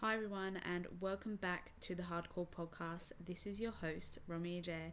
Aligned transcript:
Hi, 0.00 0.14
everyone, 0.14 0.60
and 0.64 0.86
welcome 1.00 1.34
back 1.34 1.72
to 1.80 1.96
the 1.96 2.04
Hardcorps 2.04 2.50
Podcast. 2.56 3.10
This 3.26 3.48
is 3.48 3.60
your 3.60 3.72
host, 3.72 4.20
Romy 4.28 4.60
Adair, 4.60 4.92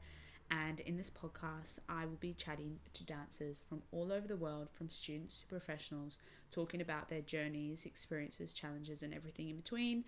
and 0.50 0.79
in 0.79 0.97
this 0.97 1.12
podcast, 1.12 1.78
I 1.88 2.08
will 2.08 2.17
be 2.20 2.33
chatting 2.33 2.79
to 2.93 3.03
dancers 3.03 3.63
from 3.69 3.83
all 3.91 4.11
over 4.11 4.27
the 4.27 4.35
world, 4.35 4.69
from 4.71 4.89
students 4.89 5.41
to 5.41 5.45
professionals, 5.45 6.17
talking 6.49 6.81
about 6.81 7.07
their 7.07 7.21
journeys, 7.21 7.85
experiences, 7.85 8.52
challenges, 8.52 9.04
and 9.04 9.13
everything 9.13 9.47
in 9.47 9.57
between. 9.57 10.05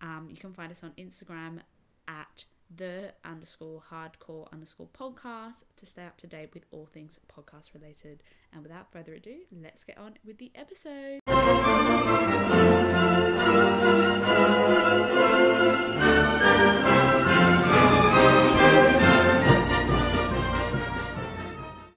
Um, 0.00 0.28
you 0.30 0.38
can 0.38 0.54
find 0.54 0.72
us 0.72 0.82
on 0.82 0.92
Instagram 0.96 1.58
at 2.08 2.46
the 2.74 3.12
underscore 3.26 3.82
hardcorps 3.90 4.50
underscore 4.54 4.88
podcast 4.98 5.64
to 5.76 5.84
stay 5.84 6.06
up 6.06 6.16
to 6.16 6.26
date 6.26 6.54
with 6.54 6.64
all 6.70 6.86
things 6.86 7.20
podcast 7.30 7.74
related. 7.74 8.22
And 8.54 8.62
without 8.62 8.90
further 8.90 9.12
ado, 9.12 9.40
let's 9.52 9.84
get 9.84 9.98
on 9.98 10.14
with 10.24 10.38
the 10.38 10.50
episode. 10.54 11.20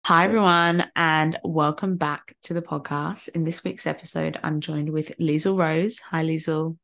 Hi, 0.05 0.25
everyone, 0.25 0.91
and 0.97 1.39
welcome 1.45 1.95
back 1.95 2.35
to 2.43 2.53
the 2.53 2.61
podcast. 2.61 3.29
In 3.29 3.45
this 3.45 3.63
week's 3.63 3.87
episode, 3.87 4.37
I'm 4.43 4.59
joined 4.59 4.89
with 4.89 5.17
Leisel 5.17 5.57
Rose. 5.57 5.99
Hi, 5.99 6.25
Leisel. 6.25 6.75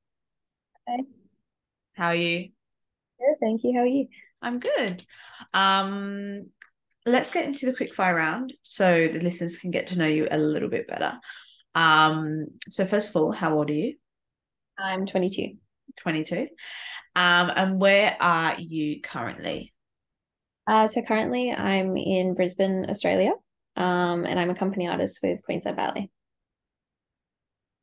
Hi. 0.88 1.00
How 1.96 2.06
are 2.06 2.16
you? 2.16 2.52
Good, 3.20 3.36
thank 3.42 3.66
you. 3.66 3.74
How 3.74 3.82
are 3.82 3.88
you? 3.88 4.08
I'm 4.42 4.62
good. 4.62 5.04
Um, 5.54 6.46
let's 7.06 7.34
get 7.34 7.44
into 7.44 7.66
the 7.66 7.74
quick 7.74 7.94
fire 7.94 8.16
round 8.16 8.54
so 8.62 9.10
the 9.10 9.20
listeners 9.20 9.58
can 9.58 9.72
get 9.72 9.88
to 9.88 10.00
know 10.00 10.08
you 10.08 10.30
a 10.32 10.38
little 10.38 10.70
bit 10.70 10.88
better. 10.88 11.20
Um, 11.76 12.46
so 12.70 12.86
first 12.86 13.10
of 13.10 13.18
all, 13.18 13.34
how 13.34 13.54
old 13.54 13.70
are 13.70 13.74
you? 13.74 13.96
I'm 14.78 15.06
22. 15.06 15.58
22. 15.98 16.48
Um, 17.18 17.52
and 17.54 17.82
where 17.82 18.16
are 18.22 18.56
you 18.62 19.02
currently? 19.02 19.74
Uh, 20.70 20.86
so 20.86 21.02
currently 21.02 21.52
I'm 21.52 21.98
in 21.98 22.36
Brisbane, 22.36 22.86
Australia, 22.88 23.32
um, 23.76 24.24
and 24.28 24.40
I'm 24.40 24.52
a 24.52 24.56
company 24.56 24.88
artist 24.88 25.20
with 25.24 25.44
Queensland 25.44 25.78
Ballet. 25.78 26.12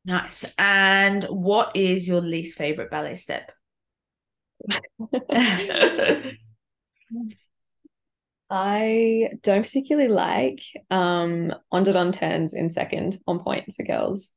Nice. 0.04 0.54
And 0.56 1.24
what 1.24 1.74
is 1.74 2.06
your 2.06 2.20
least 2.20 2.56
favorite 2.56 2.92
ballet 2.92 3.16
step? 3.16 3.50
I 8.48 9.30
don't 9.42 9.62
particularly 9.62 10.08
like 10.08 10.60
um 10.88 11.52
on 11.72 12.12
turns 12.12 12.54
in 12.54 12.70
second 12.70 13.18
on 13.26 13.40
pointe 13.40 13.74
for 13.76 13.82
girls. 13.82 14.30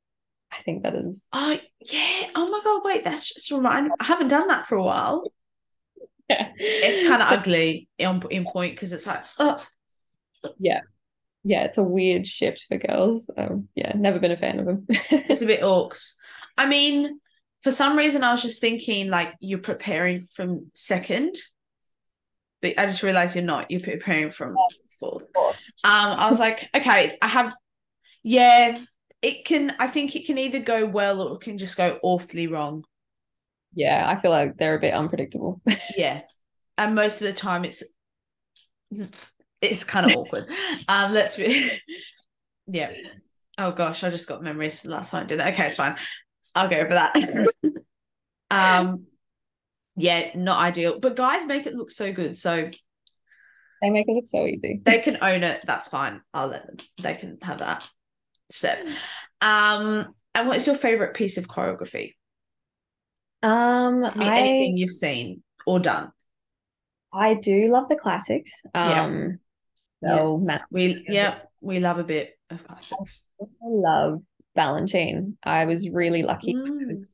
I 0.52 0.63
think 0.63 0.81
that 0.81 0.95
is 0.95 1.22
Oh 1.31 1.59
yeah. 1.81 2.30
Oh 2.34 2.50
my 2.50 2.61
god, 2.63 2.81
wait, 2.84 3.03
that's 3.03 3.31
just 3.31 3.52
remind 3.52 3.91
I 4.00 4.06
haven't 4.06 4.30
done 4.30 4.47
that 4.47 4.66
for 4.66 4.75
a 4.75 4.84
while. 4.84 5.31
Yeah. 6.30 6.52
It's 6.58 7.08
kind 7.08 7.22
of 7.22 7.31
ugly 7.31 7.88
in, 7.97 8.22
in 8.30 8.45
pointe 8.45 8.75
because 8.75 8.94
it's 8.94 9.08
like 9.08 9.25
oh 9.39 9.63
yeah. 10.58 10.81
Yeah, 11.44 11.63
it's 11.63 11.77
a 11.77 11.83
weird 11.83 12.27
shift 12.27 12.66
for 12.67 12.77
girls. 12.77 13.30
Um, 13.35 13.69
yeah, 13.73 13.94
never 13.95 14.19
been 14.19 14.31
a 14.31 14.38
fan 14.38 14.59
of 14.59 14.66
them. 14.66 14.85
it's 14.89 15.41
a 15.41 15.45
bit 15.45 15.61
orcs. 15.61 16.16
I 16.57 16.67
mean, 16.67 17.19
for 17.61 17.72
some 17.72 17.97
reason 17.97 18.23
I 18.23 18.31
was 18.31 18.41
just 18.41 18.61
thinking 18.61 19.09
like 19.09 19.33
you're 19.39 19.59
preparing 19.59 20.25
from 20.25 20.69
second. 20.73 21.38
But 22.61 22.77
I 22.77 22.85
just 22.88 23.03
realized 23.03 23.35
you're 23.35 23.45
not, 23.45 23.72
you're 23.72 23.80
preparing 23.80 24.31
from 24.31 24.55
fourth. 25.00 25.23
Um, 25.33 25.53
I 25.83 26.30
was 26.30 26.39
like, 26.39 26.69
okay, 26.75 27.17
I 27.22 27.27
have 27.27 27.55
yeah, 28.22 28.77
it 29.22 29.45
can 29.45 29.75
I 29.80 29.88
think 29.88 30.16
it 30.16 30.25
can 30.25 30.38
either 30.38 30.59
go 30.59 30.85
well 30.85 31.22
or 31.22 31.35
it 31.35 31.41
can 31.41 31.57
just 31.57 31.77
go 31.77 32.00
awfully 32.02 32.47
wrong. 32.47 32.83
Yeah, 33.73 34.03
I 34.08 34.20
feel 34.20 34.31
like 34.31 34.58
they're 34.58 34.75
a 34.75 34.80
bit 34.80 34.94
unpredictable. 34.94 35.62
Yeah. 35.95 36.22
And 36.78 36.95
most 36.95 37.22
of 37.22 37.28
the 37.28 37.34
time 37.34 37.66
it's 37.66 37.84
it's 39.62 39.84
kind 39.84 40.09
of 40.09 40.17
awkward. 40.17 40.48
Um 40.88 41.14
let's 41.14 41.35
be 41.38 41.72
yeah. 42.68 42.91
Oh 43.57 43.72
gosh, 43.72 44.03
I 44.03 44.09
just 44.09 44.28
got 44.28 44.41
memories 44.41 44.85
last 44.85 45.12
time 45.12 45.24
I 45.24 45.28
did 45.28 45.40
that. 45.40 45.53
Okay, 45.53 45.68
it's 45.68 45.75
fine. 45.75 45.97
I'll 46.56 46.69
go 46.69 46.85
for 46.85 46.94
that. 46.94 47.16
um 48.52 49.06
yeah, 49.96 50.31
not 50.36 50.59
ideal. 50.59 51.00
But 51.00 51.16
guys 51.18 51.46
make 51.46 51.68
it 51.68 51.75
look 51.75 51.91
so 51.91 52.13
good. 52.13 52.38
So 52.38 52.69
they 53.81 53.90
make 53.90 54.07
it 54.07 54.13
look 54.13 54.28
so 54.28 54.46
easy. 54.46 54.81
they 54.84 55.00
can 55.00 55.18
own 55.22 55.44
it. 55.44 55.62
That's 55.66 55.88
fine. 55.88 56.22
I'll 56.34 56.47
let 56.47 56.66
them. 56.66 56.78
They 57.01 57.16
can 57.16 57.38
have 57.41 57.59
that 57.59 57.88
step. 58.50 58.80
Um, 59.41 60.13
and 60.36 60.47
what's 60.47 60.68
your 60.68 60.75
favorite 60.75 61.13
piece 61.13 61.38
of 61.38 61.47
choreography? 61.47 62.16
Um, 63.44 64.03
I 64.03 64.16
mean, 64.16 64.31
I 64.31 64.35
anything 64.35 64.77
you've 64.77 64.91
seen 64.91 65.44
or 65.66 65.79
done. 65.79 66.11
I 67.13 67.33
do 67.35 67.69
love 67.72 67.88
the 67.89 67.95
classics. 67.95 68.51
Yeah. 68.83 69.05
Um, 69.05 69.39
Yeah. 70.01 70.29
so 70.29 70.38
Matt, 70.39 70.63
We 70.72 71.05
yeah, 71.07 71.41
we 71.61 71.79
love 71.79 72.00
a 72.00 72.03
bit 72.03 72.38
of 72.50 72.63
classics. 72.66 73.27
I 73.41 73.45
love 73.63 74.22
Balanchine. 74.57 75.35
I 75.44 75.66
was 75.66 75.89
really 75.89 76.23
lucky 76.23 76.53
Mm, 76.53 77.07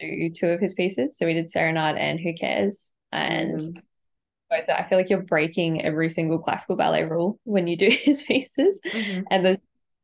to 0.00 0.28
do 0.30 0.30
two 0.30 0.48
of 0.48 0.60
his 0.60 0.74
pieces. 0.74 1.16
So 1.16 1.26
we 1.26 1.34
did 1.34 1.50
Serenade 1.50 1.96
and 1.96 2.20
Who 2.20 2.34
Cares, 2.34 2.92
and 3.12 3.62
amazing. 3.64 3.82
both 4.50 4.68
I 4.68 4.84
feel 4.88 4.98
like 4.98 5.10
you're 5.10 5.22
breaking 5.22 5.84
every 5.84 6.10
single 6.10 6.38
classical 6.38 6.76
ballet 6.76 7.04
rule 7.04 7.40
when 7.44 7.66
you 7.68 7.76
do 7.76 7.90
his 8.04 8.22
pieces, 8.24 8.80
Mhm. 8.92 9.28
and 9.30 9.44
there's 9.44 9.58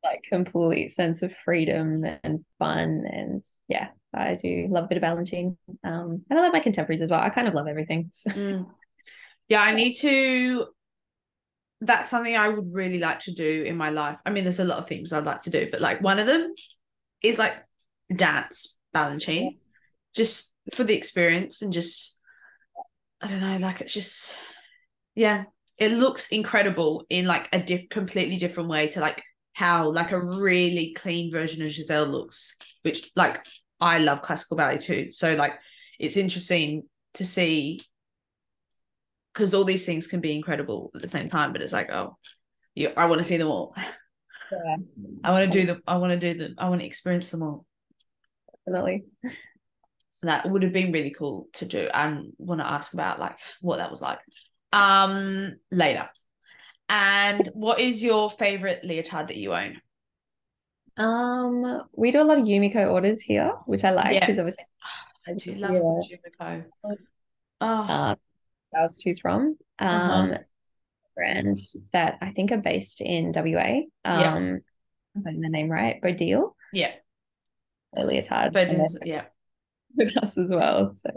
like 0.04 0.22
complete 0.28 0.90
sense 0.92 1.22
of 1.22 1.34
freedom 1.44 2.04
and 2.24 2.44
fun, 2.58 3.04
and 3.10 3.44
yeah, 3.68 3.88
I 4.14 4.34
do 4.34 4.66
love 4.68 4.84
a 4.84 4.88
bit 4.88 4.98
of 4.98 5.04
Balanchine. 5.04 5.56
Um, 5.84 6.24
and 6.28 6.38
I 6.38 6.42
love 6.42 6.52
my 6.52 6.60
contemporaries 6.60 7.02
as 7.02 7.10
well. 7.10 7.20
I 7.20 7.30
kind 7.30 7.48
of 7.48 7.54
love 7.54 7.66
everything. 7.68 8.10
So. 8.20 8.30
Mm. 8.30 8.66
Yeah, 9.48 9.62
I 9.62 9.74
need 9.74 9.94
to. 9.94 10.66
That's 11.80 12.10
something 12.10 12.36
I 12.36 12.48
would 12.48 12.72
really 12.72 12.98
like 12.98 13.20
to 13.20 13.32
do 13.32 13.62
in 13.62 13.76
my 13.76 13.90
life. 13.90 14.18
I 14.26 14.30
mean, 14.30 14.44
there's 14.44 14.60
a 14.60 14.64
lot 14.64 14.78
of 14.78 14.86
things 14.86 15.12
I'd 15.12 15.24
like 15.24 15.40
to 15.42 15.50
do, 15.50 15.68
but 15.70 15.80
like 15.80 16.00
one 16.02 16.18
of 16.18 16.26
them 16.26 16.54
is 17.22 17.38
like 17.38 17.54
dance 18.14 18.78
Balanchine, 18.94 19.58
just 20.14 20.54
for 20.74 20.84
the 20.84 20.94
experience 20.94 21.62
and 21.62 21.72
just 21.72 22.20
I 23.20 23.28
don't 23.28 23.40
know, 23.40 23.58
like 23.58 23.80
it's 23.80 23.92
just 23.94 24.36
yeah, 25.14 25.44
it 25.78 25.92
looks 25.92 26.30
incredible 26.30 27.06
in 27.08 27.26
like 27.26 27.48
a 27.52 27.86
completely 27.90 28.36
different 28.36 28.68
way 28.68 28.88
to 28.88 29.00
like 29.00 29.22
how 29.52 29.90
like 29.90 30.12
a 30.12 30.20
really 30.20 30.94
clean 30.94 31.30
version 31.30 31.64
of 31.64 31.70
Giselle 31.70 32.06
looks, 32.06 32.56
which 32.82 33.10
like 33.16 33.44
I 33.80 33.98
love 33.98 34.22
classical 34.22 34.56
ballet 34.56 34.78
too. 34.78 35.10
So 35.10 35.34
like 35.34 35.52
it's 35.98 36.16
interesting 36.16 36.84
to 37.14 37.24
see 37.24 37.80
because 39.32 39.54
all 39.54 39.64
these 39.64 39.86
things 39.86 40.06
can 40.06 40.20
be 40.20 40.34
incredible 40.34 40.90
at 40.94 41.02
the 41.02 41.08
same 41.08 41.28
time, 41.28 41.52
but 41.52 41.62
it's 41.62 41.72
like, 41.72 41.90
oh, 41.90 42.16
you, 42.74 42.92
I 42.96 43.06
want 43.06 43.20
to 43.20 43.24
see 43.24 43.36
them 43.36 43.48
all. 43.48 43.74
Yeah, 44.52 44.76
I 45.22 45.30
want 45.30 45.50
to 45.50 45.58
do 45.60 45.66
them. 45.66 45.82
I 45.86 45.96
want 45.98 46.10
to 46.10 46.32
do 46.32 46.38
them. 46.38 46.56
I 46.58 46.68
want 46.68 46.80
to 46.80 46.86
experience 46.86 47.30
them 47.30 47.42
all. 47.42 47.64
definitely. 48.66 49.04
That 50.22 50.50
would 50.50 50.64
have 50.64 50.72
been 50.72 50.92
really 50.92 51.12
cool 51.12 51.48
to 51.54 51.64
do. 51.64 51.88
and 51.94 52.32
want 52.38 52.60
to 52.60 52.66
ask 52.66 52.92
about 52.92 53.20
like 53.20 53.38
what 53.60 53.76
that 53.76 53.90
was 53.90 54.02
like 54.02 54.18
um 54.72 55.56
later. 55.70 56.08
And 56.88 57.48
what 57.54 57.78
is 57.78 58.02
your 58.02 58.30
favorite 58.30 58.84
leotard 58.84 59.28
that 59.28 59.36
you 59.36 59.54
own? 59.54 59.80
Um, 61.02 61.82
we 61.96 62.10
do 62.10 62.20
a 62.20 62.24
lot 62.24 62.38
of 62.38 62.44
Yumiko 62.44 62.90
orders 62.92 63.20
here, 63.22 63.52
which 63.66 63.84
I 63.84 63.90
like 63.90 64.14
Yeah. 64.14 64.20
because 64.20 64.38
obviously 64.38 64.64
I 65.26 65.32
do 65.34 65.54
love 65.54 65.72
Yeah. 65.72 66.16
Yumiko. 66.16 66.64
Uh, 66.84 66.94
Oh, 67.62 67.66
uh, 67.66 68.14
styles 68.72 68.96
to 68.96 69.02
choose 69.04 69.18
from. 69.20 69.58
Uh-huh. 69.78 69.88
Um, 70.12 70.34
brands 71.14 71.76
that 71.92 72.16
I 72.22 72.30
think 72.30 72.52
are 72.52 72.56
based 72.58 73.00
in 73.02 73.32
WA. 73.34 73.82
Yeah. 74.04 74.34
Um, 74.34 74.60
I'm 75.14 75.22
saying 75.22 75.40
the 75.40 75.48
name 75.50 75.68
right, 75.68 76.00
Bodil, 76.00 76.52
yeah, 76.72 76.92
leotard, 77.94 78.54
and 78.56 78.72
it's- 78.72 78.98
yeah. 79.04 79.24
with 79.96 80.16
us 80.18 80.38
as 80.38 80.50
well. 80.50 80.94
So 80.94 81.10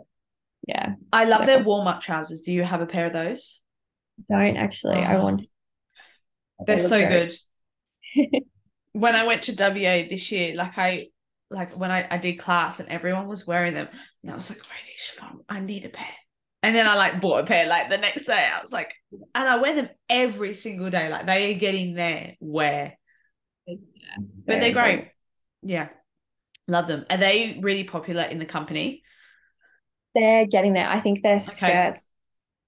yeah, 0.68 0.96
I 1.14 1.26
love 1.26 1.42
Yeah. 1.42 1.46
their 1.46 1.64
warm 1.64 1.88
up 1.88 2.02
trousers. 2.02 2.42
Do 2.42 2.52
you 2.52 2.64
have 2.64 2.82
a 2.82 2.88
pair 2.88 3.08
of 3.08 3.14
those? 3.14 3.62
don't 4.30 4.58
actually. 4.58 4.98
I 4.98 5.18
Oh. 5.18 5.24
want. 5.24 5.42
They're 6.66 6.76
They 6.78 6.82
look 6.84 6.90
so 6.90 7.08
good. 7.08 7.34
when 8.94 9.16
I 9.16 9.26
went 9.26 9.44
to 9.44 9.52
WA 9.54 10.08
this 10.10 10.32
year, 10.32 10.56
like 10.56 10.78
I 10.78 11.08
like 11.50 11.78
when 11.78 11.92
I, 11.92 12.08
I 12.10 12.18
did 12.18 12.40
class 12.40 12.80
and 12.80 12.90
everyone 12.90 13.28
was 13.28 13.46
wearing 13.46 13.74
them, 13.74 13.88
and 14.24 14.32
I 14.32 14.36
was 14.36 14.50
like, 14.50 14.60
where 14.60 14.78
are 14.78 14.88
these 14.88 15.08
from? 15.18 15.42
I 15.50 15.60
need 15.60 15.86
a 15.86 15.90
pair. 15.90 16.08
And 16.64 16.74
then 16.74 16.88
I 16.88 16.96
like 16.96 17.20
bought 17.20 17.44
a 17.44 17.46
pair 17.46 17.68
like 17.68 17.90
the 17.90 17.98
next 17.98 18.26
day. 18.26 18.48
I 18.52 18.62
was 18.62 18.72
like, 18.72 18.94
and 19.12 19.48
I 19.50 19.58
wear 19.58 19.76
them 19.76 19.90
every 20.10 20.54
single 20.54 20.90
day. 20.90 21.10
Like 21.10 21.26
they 21.26 21.54
are 21.54 21.60
getting 21.60 21.94
their 21.94 22.36
wear. 22.40 22.98
But 23.68 24.62
they're 24.62 24.74
great. 24.74 25.10
Yeah. 25.62 25.90
Love 26.68 26.88
them. 26.88 27.06
Are 27.10 27.18
they 27.18 27.60
really 27.62 27.84
popular 27.84 28.24
in 28.24 28.40
the 28.40 28.46
company? 28.46 29.04
They're 30.16 30.46
getting 30.46 30.74
there. 30.74 30.88
I 30.88 31.02
think 31.02 31.22
their 31.22 31.40
skirts. 31.40 32.02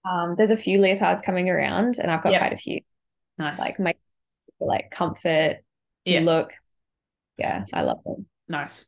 Um, 0.04 0.36
there's 0.38 0.51
a 0.51 0.57
few 0.57 0.80
leotards 0.80 1.24
coming 1.24 1.50
around, 1.50 1.98
and 1.98 2.12
I've 2.12 2.21
got 2.21 2.33
Yep. 2.33 2.42
quite 2.42 2.54
a 2.54 2.57
few. 2.57 2.81
Nice. 3.38 3.60
Like 3.60 3.80
my 3.80 3.95
like 4.60 4.92
comfort, 4.92 5.57
yeah, 6.06 6.19
look. 6.22 6.54
Yeah, 7.38 7.66
I 7.74 7.81
love 7.81 8.04
them. 8.06 8.28
nice. 8.48 8.86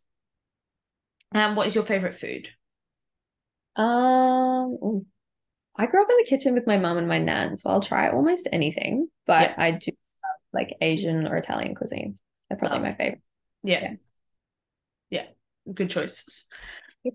Um, 1.34 1.56
what 1.56 1.68
is 1.68 1.76
your 1.76 1.84
favorite 1.84 2.16
food? 2.16 2.50
Um. 3.76 5.06
I 5.80 5.86
grew 5.86 6.02
up 6.02 6.10
in 6.10 6.18
the 6.18 6.26
kitchen 6.28 6.56
with 6.56 6.66
my 6.66 6.78
mum 6.78 6.98
and 6.98 7.08
my 7.08 7.20
nan, 7.20 7.56
so 7.56 7.70
I'll 7.70 7.82
try 7.82 8.10
almost 8.10 8.48
anything. 8.52 9.10
But 9.28 9.52
Yeah. 9.52 9.56
I 9.60 9.72
do 9.72 9.92
love, 9.92 10.40
like 10.52 10.76
Asian 10.82 11.28
or 11.28 11.38
Italian 11.38 11.76
cuisines. 11.76 12.18
They're 12.50 12.58
probably 12.58 12.80
Love. 12.80 12.88
my 12.88 12.94
favorite. 12.96 13.22
Yeah. 13.64 13.82
Yeah. 13.82 13.94
Yeah. 15.12 15.26
Good 15.72 15.92
choices. 15.92 16.50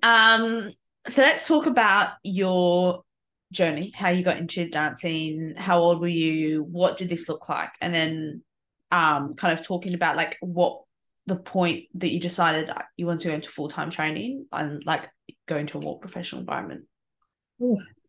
Um, 0.02 0.70
so 1.08 1.22
let's 1.22 1.48
talk 1.48 1.66
about 1.66 2.10
your 2.22 3.02
journey, 3.50 3.90
how 3.96 4.10
you 4.10 4.22
got 4.22 4.36
into 4.38 4.68
dancing, 4.68 5.54
how 5.56 5.80
old 5.80 6.00
were 6.00 6.06
you, 6.06 6.62
what 6.62 6.96
did 6.96 7.08
this 7.08 7.28
look 7.28 7.48
like? 7.48 7.70
And 7.80 7.92
then 7.92 8.44
um 8.92 9.34
kind 9.34 9.58
of 9.58 9.64
talking 9.66 9.94
about 9.94 10.16
like 10.16 10.36
what 10.40 10.82
the 11.26 11.36
point 11.36 11.84
that 11.94 12.10
you 12.10 12.20
decided 12.20 12.70
you 12.96 13.06
want 13.06 13.20
to 13.22 13.28
go 13.28 13.34
into 13.34 13.48
full-time 13.48 13.90
training 13.90 14.46
and 14.52 14.82
like 14.84 15.08
go 15.46 15.56
into 15.56 15.78
a 15.78 15.80
more 15.80 15.98
professional 15.98 16.40
environment. 16.40 16.84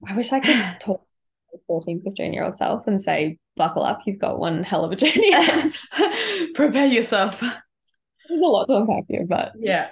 I 0.07 0.15
wish 0.15 0.31
I 0.31 0.39
could 0.39 0.55
talk 0.79 1.01
to 1.01 1.07
my 1.53 1.59
14, 1.67 2.01
15 2.03 2.33
year 2.33 2.43
old 2.43 2.57
self 2.57 2.87
and 2.87 3.01
say, 3.01 3.37
buckle 3.55 3.83
up, 3.83 4.01
you've 4.05 4.19
got 4.19 4.39
one 4.39 4.63
hell 4.63 4.83
of 4.83 4.91
a 4.91 4.95
journey. 4.95 5.31
Prepare 6.55 6.87
yourself. 6.87 7.39
There's 7.39 8.41
a 8.41 8.45
lot 8.45 8.65
to 8.65 8.77
unpack 8.77 9.03
here, 9.07 9.25
but 9.27 9.53
Yeah. 9.59 9.89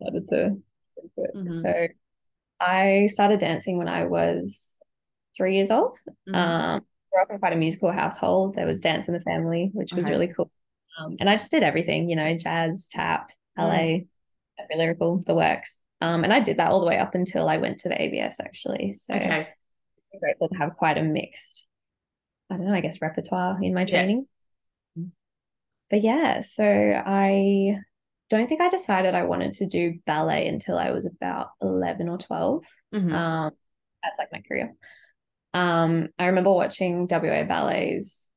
started 0.00 0.26
to. 0.26 0.56
Mhm. 1.36 1.62
So 1.62 1.88
I 2.60 3.08
started 3.12 3.40
dancing 3.40 3.78
when 3.78 3.88
I 3.88 4.04
was 4.06 4.78
three 5.36 5.54
years 5.56 5.70
old. 5.70 5.96
Mhm. 6.28 6.34
Um, 6.34 6.86
grew 7.14 7.22
up 7.22 7.30
in 7.30 7.38
quite 7.38 7.52
a 7.52 7.56
musical 7.56 7.92
household. 7.92 8.54
There 8.56 8.66
was 8.66 8.80
dance 8.80 9.08
in 9.08 9.14
the 9.14 9.20
family, 9.20 9.70
which 9.72 9.92
was 9.92 10.04
Okay. 10.06 10.12
really 10.12 10.28
cool. 10.28 10.50
Um, 10.98 11.16
and 11.20 11.28
I 11.28 11.36
just 11.36 11.50
did 11.50 11.62
everything, 11.62 12.08
you 12.10 12.16
know, 12.16 12.36
jazz, 12.36 12.88
tap, 12.90 13.28
Mm. 13.28 13.34
ballet, 13.56 14.06
every 14.58 14.76
lyrical, 14.76 15.22
the 15.26 15.34
works. 15.34 15.82
Um, 16.00 16.24
and 16.24 16.32
I 16.32 16.40
did 16.40 16.58
that 16.58 16.70
all 16.70 16.80
the 16.80 16.86
way 16.86 16.98
up 16.98 17.14
until 17.14 17.48
I 17.48 17.56
went 17.56 17.78
to 17.80 17.88
the 17.88 18.00
ABS 18.00 18.40
actually. 18.40 18.92
So 18.92 19.14
okay. 19.14 19.48
I'm 20.12 20.20
grateful 20.20 20.48
to 20.48 20.56
have 20.56 20.76
quite 20.76 20.98
a 20.98 21.02
mixed, 21.02 21.66
I 22.50 22.56
don't 22.56 22.66
know, 22.66 22.74
I 22.74 22.80
guess 22.80 23.00
repertoire 23.00 23.58
in 23.62 23.74
my 23.74 23.84
Yeah. 23.84 24.00
training. 24.00 24.26
But 25.90 26.02
yeah, 26.02 26.40
so 26.40 26.64
I 26.64 27.78
don't 28.30 28.48
think 28.48 28.60
I 28.60 28.68
decided 28.68 29.14
I 29.14 29.24
wanted 29.24 29.52
to 29.54 29.66
do 29.66 30.00
ballet 30.06 30.48
until 30.48 30.78
I 30.78 30.90
was 30.90 31.06
about 31.06 31.50
11 31.60 32.08
or 32.08 32.18
12 32.18 32.64
Mhm. 32.92 33.12
um 33.14 33.50
that's 34.02 34.18
like 34.18 34.32
my 34.32 34.40
career 34.40 34.74
um 35.54 36.08
i 36.18 36.26
remember 36.26 36.52
watching 36.52 37.06
wa 37.10 37.44
ballets 37.44 38.30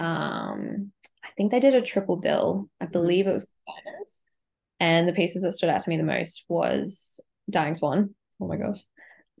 um 0.00 0.92
i 1.24 1.28
think 1.36 1.50
they 1.50 1.60
did 1.60 1.74
a 1.74 1.80
triple 1.82 2.16
bill. 2.16 2.68
I 2.80 2.86
believe 2.86 3.26
it 3.26 3.32
was 3.32 3.48
diamonds 3.66 4.20
and 4.80 5.08
the 5.08 5.12
pieces 5.12 5.42
that 5.42 5.52
stood 5.52 5.70
out 5.70 5.80
to 5.82 5.88
me 5.90 5.96
the 5.96 6.02
most 6.02 6.44
was 6.48 7.20
dying 7.48 7.74
swan. 7.76 8.14
Oh 8.40 8.48
my 8.48 8.56
gosh. 8.56 8.78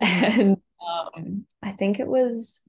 And 0.00 0.56
um 0.84 1.46
i 1.62 1.72
think 1.72 2.00
it 2.00 2.08
was 2.08 2.60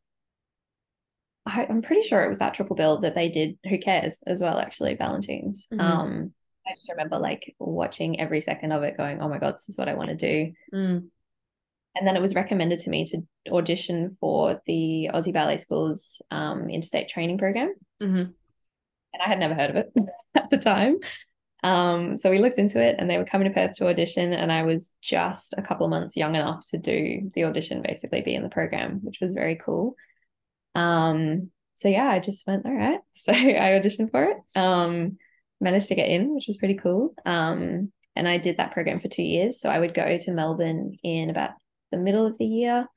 I, 1.45 1.65
i'm 1.69 1.81
pretty 1.81 2.03
sure 2.03 2.24
it 2.24 2.30
was 2.30 2.39
that 2.39 2.53
triple 2.53 2.75
bill 2.75 3.01
that 3.01 3.15
they 3.15 3.30
did 3.30 3.57
who 3.68 3.77
cares 3.80 4.24
as 4.27 4.41
well 4.41 4.59
actually 4.59 4.95
balanchine's. 4.95 5.68
Mhm. 5.74 5.80
um 5.81 6.33
i 6.68 6.74
just 6.75 6.89
remember 6.89 7.18
like 7.19 7.56
watching 7.59 8.19
every 8.19 8.39
second 8.41 8.71
of 8.71 8.83
it 8.83 8.97
going 8.97 9.19
oh 9.21 9.30
my 9.30 9.39
god 9.39 9.56
this 9.56 9.69
is 9.69 9.77
what 9.77 9.89
i 9.89 9.94
want 9.95 10.09
to 10.09 10.15
do. 10.15 10.53
Mm. 10.74 11.07
And 11.95 12.07
then 12.07 12.16
it 12.16 12.22
was 12.22 12.36
recommended 12.36 12.80
to 12.80 12.90
me 12.90 13.06
to 13.06 13.22
audition 13.51 14.16
for 14.19 14.62
the 14.66 15.10
Aussie 15.13 15.34
Ballet 15.34 15.57
School's 15.57 16.22
um, 16.31 16.69
interstate 16.69 17.10
training 17.10 17.38
program. 17.38 17.74
Mhm. 18.01 18.34
And 19.13 19.22
I 19.24 19.28
had 19.28 19.40
never 19.40 19.54
heard 19.54 19.69
of 19.69 19.75
it 19.75 19.94
at 20.36 20.50
the 20.50 20.57
time. 20.57 20.98
Um, 21.63 22.18
so 22.18 22.30
we 22.30 22.40
looked 22.40 22.57
into 22.57 22.81
it 22.81 22.95
and 22.98 23.10
they 23.10 23.18
were 23.18 23.25
coming 23.25 23.48
to 23.48 23.54
Perth 23.54 23.78
to 23.78 23.88
audition. 23.88 24.34
And 24.34 24.51
I 24.51 24.63
was 24.63 24.94
just 25.01 25.54
a 25.57 25.62
couple 25.62 25.86
of 25.86 25.92
months 25.92 26.18
young 26.18 26.36
enough 26.36 26.68
to 26.72 26.78
do 26.78 27.31
the 27.36 27.45
audition, 27.45 27.81
basically 27.81 28.22
be 28.22 28.36
in 28.36 28.44
the 28.44 28.50
program, 28.50 29.00
which 29.04 29.19
was 29.22 29.34
very 29.34 29.56
cool. 29.56 29.95
Um, 30.75 31.51
so 31.75 31.88
yeah, 31.90 32.07
I 32.07 32.19
just 32.19 32.45
went, 32.45 32.66
all 32.66 32.74
right. 32.74 33.00
So 33.13 33.31
I 33.31 33.80
auditioned 33.80 34.12
for 34.12 34.24
it. 34.24 34.38
Um, 34.56 35.18
managed 35.62 35.88
to 35.88 35.95
get 35.95 36.10
in, 36.10 36.36
which 36.36 36.48
was 36.48 36.57
pretty 36.57 36.75
cool. 36.75 37.13
Um, 37.25 37.92
and 38.16 38.28
I 38.28 38.38
did 38.38 38.57
that 38.57 38.74
program 38.74 39.00
for 39.00 39.07
two 39.07 39.24
years. 39.24 39.62
So 39.62 39.69
I 39.69 39.80
would 39.80 39.94
go 39.94 40.18
to 40.18 40.31
Melbourne 40.31 40.98
in 41.04 41.30
about 41.30 41.51
the 41.94 42.01
middle 42.01 42.25
of 42.25 42.38
the 42.38 42.45
year 42.45 42.88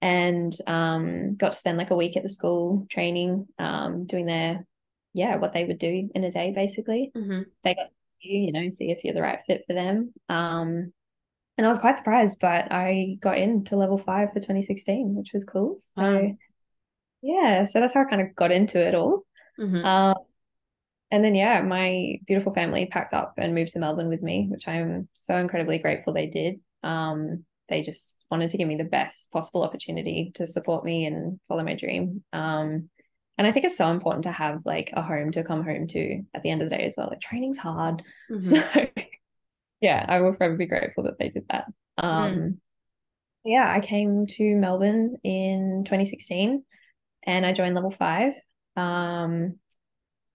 and 0.00 0.56
um, 0.66 1.36
got 1.36 1.52
to 1.52 1.58
spend 1.58 1.78
like 1.78 1.90
a 1.90 1.96
week 1.96 2.16
at 2.16 2.22
the 2.22 2.28
school 2.28 2.86
training, 2.88 3.46
um, 3.58 4.06
doing 4.06 4.26
their, 4.26 4.66
yeah, 5.12 5.36
what 5.36 5.52
they 5.52 5.64
would 5.64 5.78
do 5.78 6.08
in 6.14 6.24
a 6.24 6.30
day 6.30 6.52
basically. 6.54 7.10
Mhm. 7.16 7.46
They 7.64 7.74
got 7.74 7.86
to 7.86 7.92
you, 8.20 8.46
you 8.46 8.52
know, 8.52 8.70
see 8.70 8.90
if 8.90 9.04
you're 9.04 9.14
the 9.14 9.22
right 9.22 9.40
fit 9.46 9.64
for 9.66 9.72
them. 9.72 10.12
Um, 10.28 10.92
and 11.56 11.66
I 11.66 11.68
was 11.68 11.78
quite 11.78 11.96
surprised, 11.96 12.38
but 12.40 12.70
I 12.70 13.16
got 13.20 13.38
into 13.38 13.76
level 13.76 13.98
five 13.98 14.32
for 14.32 14.40
2016, 14.40 15.16
which 15.16 15.32
was 15.32 15.44
cool. 15.44 15.78
So, 15.94 16.02
Wow. 16.02 16.36
yeah, 17.22 17.64
so 17.64 17.80
that's 17.80 17.94
how 17.94 18.02
I 18.02 18.10
kind 18.10 18.22
of 18.22 18.36
got 18.36 18.52
into 18.52 18.78
it 18.80 18.94
all. 18.94 19.24
Mhm. 19.58 19.84
Um, 19.84 20.14
and 21.10 21.24
then, 21.24 21.34
yeah, 21.34 21.62
my 21.62 22.20
beautiful 22.26 22.52
family 22.52 22.86
packed 22.86 23.14
up 23.14 23.34
and 23.38 23.54
moved 23.54 23.72
to 23.72 23.78
Melbourne 23.78 24.08
with 24.08 24.22
me, 24.22 24.46
which 24.48 24.68
I'm 24.68 25.08
so 25.14 25.36
incredibly 25.36 25.78
grateful 25.78 26.12
they 26.12 26.26
did. 26.26 26.60
Um, 26.82 27.44
they 27.68 27.82
just 27.82 28.24
wanted 28.30 28.50
to 28.50 28.56
give 28.56 28.68
me 28.68 28.76
the 28.76 28.84
best 28.84 29.30
possible 29.30 29.62
opportunity 29.62 30.32
to 30.34 30.46
support 30.46 30.84
me 30.84 31.06
and 31.06 31.38
follow 31.48 31.62
my 31.62 31.74
dream. 31.74 32.24
Um, 32.32 32.88
and 33.36 33.46
I 33.46 33.52
think 33.52 33.66
it's 33.66 33.76
so 33.76 33.90
important 33.90 34.24
to 34.24 34.32
have 34.32 34.62
like 34.64 34.90
a 34.94 35.02
home 35.02 35.30
to 35.32 35.44
come 35.44 35.64
home 35.64 35.86
to 35.88 36.22
at 36.34 36.42
the 36.42 36.50
end 36.50 36.62
of 36.62 36.70
the 36.70 36.76
day 36.76 36.84
as 36.84 36.94
well. 36.96 37.08
Like 37.08 37.20
training's 37.20 37.58
hard. 37.58 38.02
Mhm. 38.30 38.42
So, 38.42 38.86
yeah, 39.80 40.04
I 40.08 40.20
will 40.20 40.34
forever 40.34 40.56
be 40.56 40.66
grateful 40.66 41.04
that 41.04 41.18
they 41.20 41.28
did 41.28 41.44
that. 41.50 41.66
Um, 41.98 42.60
yeah, 43.44 43.72
I 43.72 43.78
came 43.80 44.26
to 44.26 44.56
Melbourne 44.56 45.18
in 45.22 45.84
2016 45.84 46.64
and 47.24 47.46
I 47.46 47.52
joined 47.52 47.76
level 47.76 47.92
five. 47.92 48.34
Um, 48.76 49.60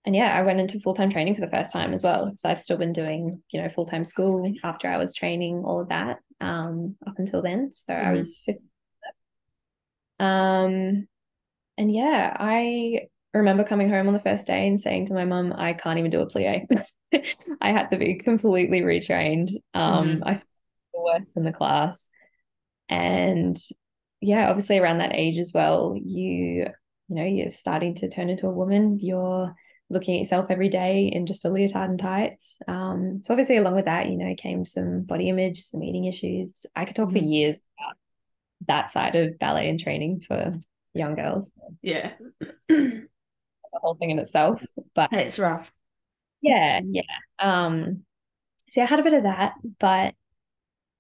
and 0.06 0.16
yeah, 0.16 0.38
I 0.38 0.42
went 0.42 0.60
into 0.60 0.80
full 0.80 0.94
time 0.96 1.10
training 1.10 1.36
for 1.36 1.42
the 1.42 1.50
first 1.50 1.72
time 1.72 1.94
as 1.94 2.04
well. 2.04 2.34
So 2.38 2.50
I've 2.50 2.62
still 2.62 2.78
been 2.78 2.94
doing, 2.94 3.42
you 3.52 3.62
know, 3.62 3.70
full 3.70 3.86
time 3.86 4.06
school 4.06 4.52
after 4.64 4.88
I 4.90 4.98
was 4.98 5.14
training, 5.16 5.64
all 5.66 5.82
of 5.82 5.90
that 5.90 6.20
um, 6.42 6.96
up 7.08 7.20
until 7.20 7.42
then. 7.42 7.72
So 7.74 7.94
I 7.94 8.12
Mhm. 8.12 8.18
was 8.18 8.38
15. 8.46 8.70
Um, 10.20 11.08
and 11.78 11.94
yeah, 11.94 12.36
I 12.40 13.08
remember 13.34 13.64
coming 13.64 13.90
home 13.90 14.08
on 14.08 14.14
the 14.14 14.22
first 14.22 14.48
day 14.48 14.68
and 14.68 14.80
saying 14.82 15.08
to 15.08 15.14
my 15.14 15.26
mum, 15.26 15.54
I 15.56 15.74
can't 15.74 16.00
even 16.00 16.12
do 16.12 16.22
a 16.22 16.28
plie. 16.28 16.68
I 17.62 17.72
had 17.72 17.90
to 17.90 17.98
be 17.98 18.16
completely 18.16 18.82
retrained. 18.82 19.52
Um, 19.74 20.24
I 20.26 20.36
felt 20.36 20.46
the 20.94 21.02
worst 21.02 21.38
in 21.38 21.44
the 21.44 21.54
class. 21.54 22.10
And 22.90 23.58
yeah, 24.22 24.50
obviously 24.50 24.80
around 24.80 25.00
that 25.00 25.16
age 25.16 25.40
as 25.40 25.54
well, 25.54 25.96
you 25.98 26.68
you 27.10 27.16
know, 27.18 27.26
you're 27.26 27.52
starting 27.52 27.96
to 27.96 28.10
turn 28.10 28.30
into 28.30 28.48
a 28.48 28.52
woman. 28.54 29.00
You're 29.02 29.54
looking 29.94 30.16
at 30.16 30.20
yourself 30.20 30.48
every 30.50 30.70
day 30.70 31.08
in 31.14 31.26
just 31.26 31.46
a 31.46 31.50
leotard 31.50 31.90
and 31.90 32.00
tights. 32.00 32.60
Um, 32.68 33.22
so 33.24 33.34
obviously 33.34 33.58
along 33.58 33.76
with 33.76 33.86
that, 33.86 34.10
you 34.10 34.18
know, 34.18 34.34
came 34.38 34.66
some 34.66 35.02
body 35.04 35.30
image, 35.30 35.64
some 35.64 35.84
eating 35.84 36.06
issues. 36.06 36.66
I 36.76 36.86
could 36.86 36.96
talk 36.96 37.12
for 37.12 37.18
Mhm. 37.20 37.32
years 37.32 37.60
about 37.80 37.96
that 38.68 38.90
side 38.90 39.16
of 39.16 39.40
ballet 39.40 39.70
and 39.70 39.80
training 39.80 40.22
for 40.28 40.54
young 40.94 41.16
girls, 41.16 41.52
Yeah. 41.82 42.12
the 42.68 43.08
whole 43.74 43.96
thing 43.96 44.10
in 44.12 44.20
itself. 44.20 44.64
But 44.96 45.12
it's 45.14 45.40
rough. 45.40 45.72
yeah, 46.42 46.82
yeah. 46.86 47.02
Um, 47.40 48.06
so 48.72 48.82
I 48.82 48.86
had 48.86 49.00
a 49.00 49.04
bit 49.04 49.14
of 49.14 49.24
that, 49.24 49.54
but 49.80 50.14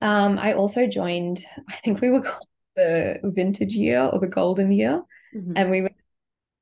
um, 0.01 0.37
I 0.37 0.53
also 0.53 0.87
joined, 0.87 1.45
I 1.69 1.75
think 1.77 2.01
we 2.01 2.09
were 2.09 2.21
called 2.21 2.47
the 2.75 3.19
vintage 3.23 3.75
year 3.75 4.01
or 4.01 4.19
the 4.19 4.27
golden 4.27 4.71
year. 4.71 5.03
Mhm. 5.35 5.53
And 5.55 5.69
we 5.71 5.81
were 5.81 5.91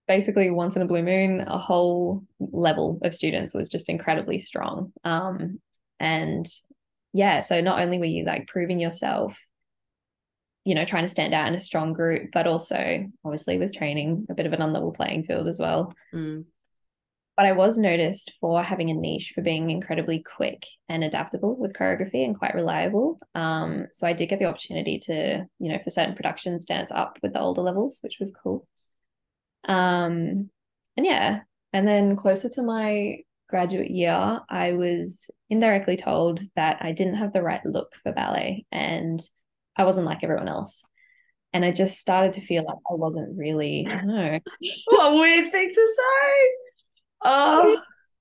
basically 0.08 0.52
once 0.52 0.76
in 0.76 0.82
a 0.82 0.88
blue 0.88 1.04
moon, 1.04 1.42
a 1.42 1.58
whole 1.58 2.24
level 2.40 3.00
of 3.04 3.16
students 3.16 3.54
was 3.54 3.70
just 3.70 3.90
incredibly 3.90 4.40
strong. 4.40 4.92
Um, 5.04 5.60
and 6.00 6.48
yeah, 7.14 7.42
so 7.42 7.62
not 7.62 7.82
only 7.82 7.98
were 7.98 8.06
you 8.06 8.26
like 8.26 8.48
proving 8.48 8.80
yourself, 8.80 9.38
you 10.64 10.76
know, 10.76 10.86
trying 10.86 11.06
to 11.06 11.10
stand 11.10 11.34
out 11.34 11.48
in 11.48 11.56
a 11.56 11.60
strong 11.60 11.94
group, 11.94 12.30
but 12.34 12.48
also 12.48 13.06
obviously 13.26 13.58
with 13.58 13.74
training, 13.74 14.28
a 14.30 14.34
bit 14.34 14.46
of 14.46 14.54
an 14.54 14.60
unlevel 14.60 14.96
playing 14.96 15.24
field 15.24 15.48
as 15.48 15.60
well. 15.60 15.94
Mm. 16.14 16.46
But 17.38 17.46
I 17.46 17.54
was 17.54 17.78
noticed 17.78 18.34
for 18.40 18.62
having 18.62 18.90
a 18.90 18.94
niche 18.94 19.32
for 19.34 19.42
being 19.42 19.72
incredibly 19.72 20.22
quick 20.22 20.66
and 20.90 21.04
adaptable 21.04 21.56
with 21.56 21.74
choreography 21.74 22.24
and 22.26 22.38
quite 22.38 22.54
reliable. 22.54 23.20
Um, 23.34 23.88
so 23.94 24.06
I 24.06 24.14
did 24.14 24.30
get 24.30 24.40
the 24.40 24.46
opportunity 24.46 25.00
to, 25.06 25.46
you 25.58 25.72
know, 25.72 25.80
for 25.84 25.90
certain 25.90 26.14
productions, 26.14 26.66
dance 26.66 26.92
up 26.92 27.18
with 27.24 27.34
the 27.34 27.40
older 27.40 27.62
levels, 27.62 28.00
which 28.02 28.18
was 28.20 28.32
cool. 28.32 28.68
Um, 29.68 30.50
and 30.98 31.06
yeah, 31.06 31.42
and 31.74 31.88
then 31.88 32.16
closer 32.16 32.50
to 32.50 32.64
my 32.64 33.20
graduate 33.50 33.92
year, 33.92 34.40
I 34.50 34.74
was 34.74 35.30
indirectly 35.50 35.98
told 35.98 36.42
that 36.56 36.78
I 36.82 36.94
didn't 36.94 37.16
have 37.16 37.34
the 37.34 37.42
right 37.42 37.64
look 37.66 37.92
for 38.02 38.12
ballet 38.12 38.66
and 38.72 39.22
I 39.76 39.84
wasn't 39.84 40.08
like 40.08 40.24
everyone 40.24 40.48
else. 40.48 40.84
And 41.54 41.66
I 41.66 41.72
just 41.72 42.00
started 42.00 42.34
to 42.34 42.42
feel 42.42 42.64
like 42.64 42.78
I 42.90 42.94
wasn't 42.94 43.38
really, 43.38 43.86
I 43.86 43.96
don't 43.96 44.08
know, 44.08 44.40
What 44.86 45.14
a 45.14 45.16
weird 45.16 45.52
thing 45.52 45.70
to 45.70 45.74
say. 45.74 46.50
Oh, 47.24 47.78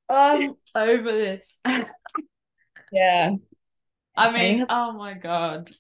I'm 0.09 0.55
over 0.75 1.13
this. 1.13 1.61
yeah. 2.93 3.31
I 4.17 4.31
mean, 4.33 4.67
oh 4.69 4.93
my 4.93 5.15
God. 5.15 5.71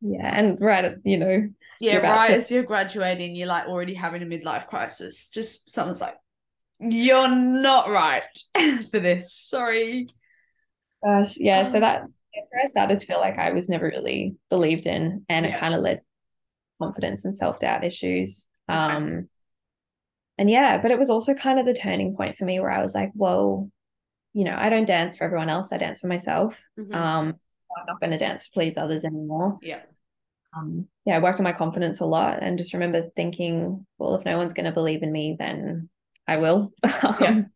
Yeah, 0.00 0.32
and 0.38 0.60
right 0.60 0.84
at 0.84 0.96
you 1.04 1.16
know, 1.18 1.48
Yeah, 1.80 1.98
right 1.98 2.28
to- 2.28 2.34
as 2.36 2.50
you're 2.50 2.62
graduating, 2.62 3.34
you're 3.36 3.48
like 3.48 3.66
already 3.66 3.94
having 3.94 4.22
a 4.22 4.26
midlife 4.26 4.66
crisis. 4.68 5.30
Just 5.30 5.70
someone's 5.70 6.00
like, 6.00 6.16
You're 6.80 7.28
not 7.34 7.88
right 7.90 8.24
for 8.90 9.00
this. 9.00 9.32
Sorry. 9.32 10.08
gosh, 11.04 11.36
yeah. 11.38 11.64
So 11.64 11.76
Um, 11.76 11.80
that 11.82 12.02
that's 12.34 12.46
where 12.50 12.62
I 12.62 12.66
started 12.66 13.00
to 13.00 13.06
feel 13.06 13.18
like 13.20 13.38
I 13.38 13.52
was 13.52 13.68
never 13.68 13.86
really 13.86 14.36
believed 14.50 14.86
in, 14.86 15.24
and 15.28 15.44
it 15.46 15.58
kind 15.58 15.74
of 15.74 15.80
led 15.80 16.00
confidence 16.80 17.24
and 17.24 17.36
self 17.36 17.58
doubt 17.58 17.84
issues. 17.84 18.48
Okay. 18.70 18.78
Um, 18.78 19.28
and 20.36 20.48
yeah, 20.48 20.78
but 20.80 20.92
it 20.92 20.98
was 20.98 21.10
also 21.10 21.34
kind 21.34 21.58
of 21.58 21.66
the 21.66 21.74
turning 21.74 22.14
point 22.16 22.36
for 22.36 22.44
me 22.44 22.60
where 22.60 22.70
I 22.70 22.80
was 22.82 22.94
like, 22.94 23.10
well, 23.14 23.70
you 24.34 24.44
know, 24.44 24.54
I 24.56 24.68
don't 24.68 24.84
dance 24.86 25.16
for 25.16 25.24
everyone 25.24 25.48
else. 25.48 25.72
I 25.72 25.78
dance 25.78 25.98
for 26.00 26.06
myself. 26.06 26.56
Mhm. 26.78 26.94
Um, 26.94 27.34
I'm 27.80 27.86
not 27.86 28.00
going 28.00 28.10
to 28.10 28.18
dance 28.18 28.44
to 28.44 28.50
please 28.52 28.76
others 28.76 29.04
anymore. 29.04 29.58
yeah. 29.62 29.80
um, 30.56 30.86
yeah, 31.04 31.16
I 31.16 31.20
worked 31.20 31.38
on 31.40 31.44
my 31.44 31.52
confidence 31.52 32.00
a 32.00 32.06
lot 32.06 32.42
and 32.42 32.58
just 32.58 32.72
remember 32.72 33.10
thinking, 33.16 33.86
well, 33.98 34.14
if 34.16 34.24
no 34.24 34.36
one's 34.36 34.54
going 34.54 34.66
to 34.66 34.72
believe 34.72 35.02
in 35.02 35.12
me, 35.12 35.36
then 35.38 35.88
I 36.26 36.38
will. 36.38 36.72
Um, 37.02 37.46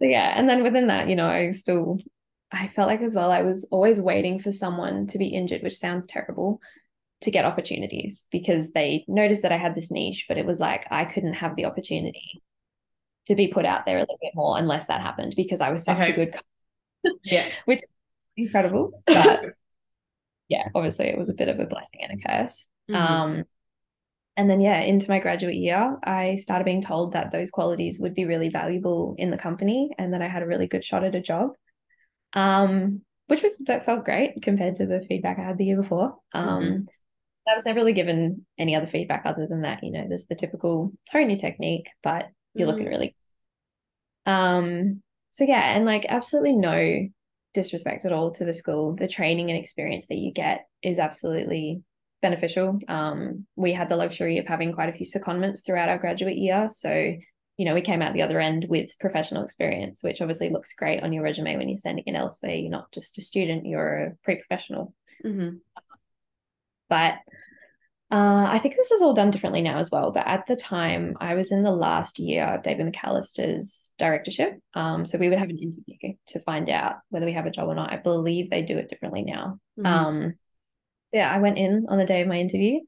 yeah, 0.00 0.32
and 0.38 0.48
then 0.48 0.62
within 0.62 0.86
that, 0.88 1.08
you 1.08 1.16
know, 1.16 1.26
I 1.26 1.52
still, 1.52 1.98
I 2.52 2.68
felt 2.68 2.88
like 2.88 3.00
as 3.02 3.14
well, 3.16 3.32
I 3.32 3.42
was 3.42 3.64
always 3.72 4.00
waiting 4.00 4.38
for 4.38 4.52
someone 4.52 5.06
to 5.08 5.18
be 5.18 5.26
injured, 5.28 5.62
which 5.62 5.76
sounds 5.76 6.06
terrible, 6.06 6.60
to 7.22 7.32
get 7.32 7.44
opportunities 7.44 8.26
because 8.30 8.70
they 8.72 9.04
noticed 9.08 9.42
that 9.42 9.50
I 9.52 9.56
had 9.58 9.74
this 9.74 9.90
niche, 9.90 10.26
but 10.28 10.38
it 10.38 10.46
was 10.46 10.60
like 10.60 10.86
I 10.92 11.04
couldn't 11.04 11.34
have 11.34 11.56
the 11.56 11.64
opportunity 11.64 12.40
to 13.26 13.34
be 13.34 13.48
put 13.48 13.66
out 13.66 13.86
there 13.86 13.96
a 13.96 14.00
little 14.02 14.18
bit 14.22 14.32
more 14.36 14.56
unless 14.56 14.86
that 14.86 15.00
happened 15.00 15.34
because 15.36 15.60
I 15.60 15.70
was 15.72 15.82
such 15.84 15.98
Okay. 15.98 16.12
a 16.12 16.14
good, 16.14 16.36
Yeah. 17.24 17.48
which 17.64 17.80
incredible, 18.38 18.92
but 19.06 19.42
yeah, 20.48 20.68
obviously 20.74 21.06
it 21.08 21.18
was 21.18 21.30
a 21.30 21.34
bit 21.34 21.48
of 21.48 21.60
a 21.60 21.66
blessing 21.66 22.00
and 22.02 22.20
a 22.20 22.28
curse. 22.28 22.68
Mhm. 22.88 22.96
Um, 22.96 23.44
and 24.36 24.48
then, 24.48 24.60
yeah, 24.60 24.80
into 24.80 25.10
my 25.10 25.18
graduate 25.18 25.56
year, 25.56 25.96
I 26.04 26.36
started 26.36 26.64
being 26.64 26.80
told 26.80 27.12
that 27.12 27.32
those 27.32 27.50
qualities 27.50 27.98
would 27.98 28.14
be 28.14 28.24
really 28.24 28.50
valuable 28.50 29.16
in 29.18 29.30
the 29.30 29.36
company 29.36 29.90
and 29.98 30.14
that 30.14 30.22
I 30.22 30.28
had 30.28 30.42
a 30.42 30.46
really 30.46 30.68
good 30.68 30.84
shot 30.84 31.02
at 31.02 31.16
a 31.16 31.20
job, 31.20 31.50
um, 32.34 33.02
which 33.26 33.42
was 33.42 33.56
that 33.66 33.84
felt 33.84 34.04
great 34.04 34.40
compared 34.40 34.76
to 34.76 34.86
the 34.86 35.04
feedback 35.08 35.38
I 35.38 35.42
had 35.42 35.58
the 35.58 35.64
year 35.64 35.80
before. 35.82 36.16
Um, 36.32 36.60
Mhm. 36.60 36.88
I 37.48 37.54
was 37.54 37.64
never 37.64 37.78
really 37.78 37.94
given 37.94 38.46
any 38.58 38.76
other 38.76 38.86
feedback 38.86 39.26
other 39.26 39.46
than 39.46 39.62
that. 39.62 39.82
You 39.82 39.90
know, 39.90 40.06
there's 40.08 40.26
the 40.26 40.36
typical 40.36 40.92
hone 41.10 41.30
your 41.30 41.38
technique, 41.38 41.88
but 42.02 42.28
you're 42.54 42.68
looking 42.68 42.86
Mhm. 42.86 42.90
really. 42.90 43.16
Um, 44.26 45.02
so 45.30 45.44
yeah, 45.44 45.74
and 45.74 45.84
like 45.84 46.06
absolutely 46.08 46.52
no 46.52 47.08
disrespect 47.54 48.04
at 48.04 48.12
all 48.12 48.30
to 48.32 48.44
the 48.44 48.54
school. 48.54 48.94
The 48.94 49.08
training 49.08 49.50
and 49.50 49.58
experience 49.58 50.06
that 50.08 50.18
you 50.18 50.32
get 50.32 50.66
is 50.82 50.98
absolutely 50.98 51.82
beneficial. 52.20 52.78
Um, 52.88 53.46
we 53.56 53.72
had 53.72 53.88
the 53.88 53.96
luxury 53.96 54.38
of 54.38 54.46
having 54.46 54.72
quite 54.72 54.88
a 54.88 54.92
few 54.92 55.06
secondments 55.06 55.64
throughout 55.64 55.88
our 55.88 55.98
graduate 55.98 56.36
year. 56.36 56.68
So, 56.70 57.14
you 57.56 57.64
know, 57.64 57.74
we 57.74 57.80
came 57.80 58.02
out 58.02 58.12
the 58.12 58.22
other 58.22 58.40
end 58.40 58.66
with 58.68 58.98
professional 58.98 59.44
experience, 59.44 60.02
which 60.02 60.20
obviously 60.20 60.50
looks 60.50 60.74
great 60.74 61.02
on 61.02 61.12
your 61.12 61.22
resume 61.22 61.56
when 61.56 61.68
you're 61.68 61.76
sending 61.76 62.04
it 62.06 62.14
elsewhere. 62.14 62.54
You're 62.54 62.70
not 62.70 62.92
just 62.92 63.18
a 63.18 63.22
student, 63.22 63.66
you're 63.66 63.96
a 63.96 64.12
pre-professional. 64.24 64.94
Mhm. 65.24 65.60
But 66.88 67.18
uh, 68.10 68.46
I 68.48 68.58
think 68.58 68.76
this 68.76 68.90
is 68.90 69.02
all 69.02 69.12
done 69.14 69.30
differently 69.30 69.60
now 69.62 69.78
as 69.78 69.90
well. 69.90 70.10
But 70.12 70.26
at 70.26 70.46
the 70.46 70.56
time, 70.56 71.14
I 71.20 71.34
was 71.34 71.52
in 71.52 71.62
the 71.62 71.70
last 71.70 72.18
year 72.18 72.44
of 72.44 72.62
David 72.62 72.92
McAllister's 72.92 73.92
directorship. 73.98 74.58
Um, 74.74 75.04
so 75.04 75.18
we 75.18 75.28
would 75.28 75.38
have 75.38 75.50
an 75.50 75.58
interview 75.58 76.14
to 76.28 76.40
find 76.40 76.70
out 76.70 76.96
whether 77.10 77.26
we 77.26 77.32
have 77.34 77.46
a 77.46 77.50
job 77.50 77.68
or 77.68 77.74
not. 77.74 77.92
I 77.92 77.96
believe 77.96 78.48
they 78.50 78.62
do 78.62 78.78
it 78.78 78.88
differently 78.88 79.22
now. 79.22 79.58
Mhm. 79.78 79.86
Um, 79.86 80.34
so 81.08 81.18
yeah, 81.18 81.30
I 81.30 81.38
went 81.38 81.58
in 81.58 81.86
on 81.88 81.98
the 81.98 82.06
day 82.06 82.22
of 82.22 82.28
my 82.28 82.38
interview. 82.38 82.80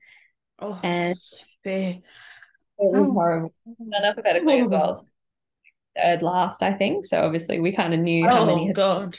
oh, 0.59 0.79
and- 0.83 1.17
fair. 1.65 1.91
It 1.93 2.03
was 2.79 3.11
Oh. 3.11 3.13
horrible. 3.13 3.53
And 3.79 3.95
alphabetically 4.05 4.61
as 4.61 4.71
well. 4.71 4.95
So 4.95 5.07
third 5.97 6.23
last, 6.23 6.63
I 6.63 6.73
think. 6.73 7.05
So 7.05 7.23
obviously 7.23 7.61
we 7.61 7.73
kind 7.73 7.93
of 7.93 8.01
knew 8.01 8.27
how 8.27 8.47
many 8.47 8.71
Oh 8.71 8.73
God. 8.73 9.19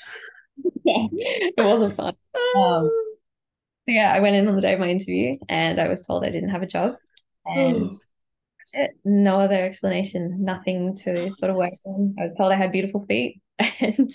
yeah, 0.83 1.07
it 1.11 1.53
wasn't 1.63 1.95
fun. 1.95 2.15
Um, 2.55 2.89
So 2.89 2.91
yeah, 3.91 4.13
I 4.13 4.19
went 4.19 4.35
in 4.35 4.47
on 4.47 4.55
the 4.55 4.61
day 4.61 4.73
of 4.73 4.79
my 4.79 4.89
interview 4.89 5.37
and 5.49 5.79
I 5.79 5.87
was 5.87 6.05
told 6.05 6.23
I 6.23 6.29
didn't 6.29 6.49
have 6.49 6.63
a 6.63 6.67
job. 6.67 6.95
And 7.45 7.89
Oh. 7.91 7.97
it, 8.73 8.91
no 9.03 9.39
other 9.39 9.55
explanation, 9.63 10.43
nothing 10.43 10.95
to 10.97 11.31
sort 11.31 11.49
of 11.51 11.57
work 11.57 11.71
on. 11.85 12.15
I 12.19 12.23
was 12.27 12.33
told 12.37 12.51
I 12.51 12.55
had 12.55 12.71
beautiful 12.71 13.05
feet 13.05 13.41
and 13.79 14.09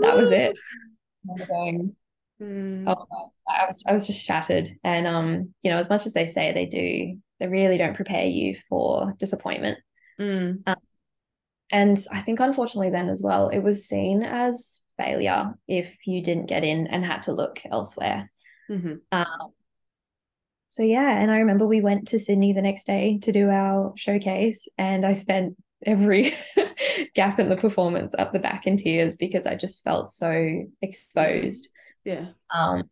that 0.00 0.16
was 0.16 0.30
it. 0.30 0.56
I 1.40 1.44
going, 1.46 1.96
Mm. 2.40 2.84
oh, 2.86 3.32
I 3.48 3.64
was 3.66 3.82
I 3.86 3.94
was 3.94 4.06
just 4.06 4.22
shattered. 4.22 4.68
And 4.84 5.06
um, 5.06 5.54
you 5.62 5.70
know, 5.70 5.78
as 5.78 5.88
much 5.88 6.04
as 6.04 6.12
they 6.12 6.26
say 6.26 6.52
they 6.52 6.66
do, 6.66 7.18
they 7.40 7.46
really 7.46 7.78
don't 7.78 7.96
prepare 7.96 8.26
you 8.26 8.58
for 8.68 9.14
disappointment. 9.18 9.78
Mm. 10.20 10.62
And 11.72 12.06
I 12.12 12.20
think 12.20 12.40
unfortunately 12.40 12.90
then 12.90 13.08
as 13.08 13.22
well, 13.22 13.48
it 13.48 13.60
was 13.60 13.88
seen 13.88 14.22
as 14.22 14.82
failure 14.98 15.54
if 15.66 15.96
you 16.06 16.22
didn't 16.22 16.46
get 16.46 16.62
in 16.62 16.86
and 16.86 17.04
had 17.04 17.22
to 17.22 17.32
look 17.32 17.60
elsewhere. 17.70 18.30
Mhm. 18.70 19.00
Um, 19.12 19.52
so 20.68 20.82
yeah, 20.82 21.18
and 21.20 21.30
I 21.30 21.38
remember 21.38 21.66
we 21.66 21.80
went 21.80 22.08
to 22.08 22.18
Sydney 22.18 22.52
the 22.52 22.62
next 22.62 22.84
day 22.84 23.18
to 23.22 23.32
do 23.32 23.48
our 23.48 23.92
showcase, 23.96 24.68
and 24.76 25.06
I 25.06 25.14
spent 25.14 25.56
every 25.84 26.34
gap 27.14 27.38
in 27.38 27.48
the 27.48 27.56
performance 27.56 28.14
up 28.18 28.32
the 28.32 28.38
back 28.38 28.66
in 28.66 28.76
tears 28.76 29.16
because 29.16 29.46
I 29.46 29.54
just 29.54 29.84
felt 29.84 30.08
so 30.08 30.64
exposed. 30.82 31.68
Yeah. 32.04 32.28
Um, 32.52 32.90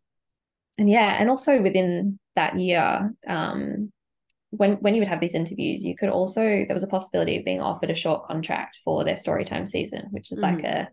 and 0.77 0.89
yeah, 0.89 1.17
and 1.19 1.29
also 1.29 1.61
within 1.61 2.19
that 2.35 2.57
year, 2.57 3.13
um, 3.27 3.91
when 4.51 4.73
when 4.75 4.93
you 4.93 5.01
would 5.01 5.07
have 5.07 5.19
these 5.19 5.35
interviews, 5.35 5.83
you 5.83 5.95
could 5.95 6.09
also 6.09 6.41
there 6.41 6.73
was 6.73 6.83
a 6.83 6.87
possibility 6.87 7.37
of 7.37 7.45
being 7.45 7.61
offered 7.61 7.89
a 7.89 7.95
short 7.95 8.25
contract 8.25 8.79
for 8.83 9.03
their 9.03 9.15
storytime 9.15 9.67
season, 9.67 10.07
which 10.11 10.31
is 10.31 10.39
like 10.39 10.63
a, 10.63 10.87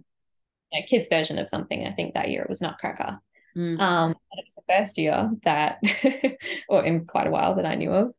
a 0.75 0.83
kids 0.83 1.09
version 1.09 1.39
of 1.39 1.49
something. 1.49 1.87
I 1.87 1.93
think 1.93 2.15
that 2.15 2.31
year 2.31 2.43
it 2.43 2.49
was 2.49 2.61
Nutcracker. 2.61 3.19
Mm. 3.57 3.81
Um, 3.81 4.11
and 4.11 4.39
it 4.39 4.47
was 4.47 4.55
the 4.55 4.73
first 4.73 4.99
year 4.99 5.31
that, 5.45 5.81
or 6.69 6.85
in 6.85 7.07
quite 7.07 7.27
a 7.27 7.31
while 7.31 7.55
that 7.57 7.67
I 7.67 7.75
knew 7.75 7.93
of, 7.93 8.13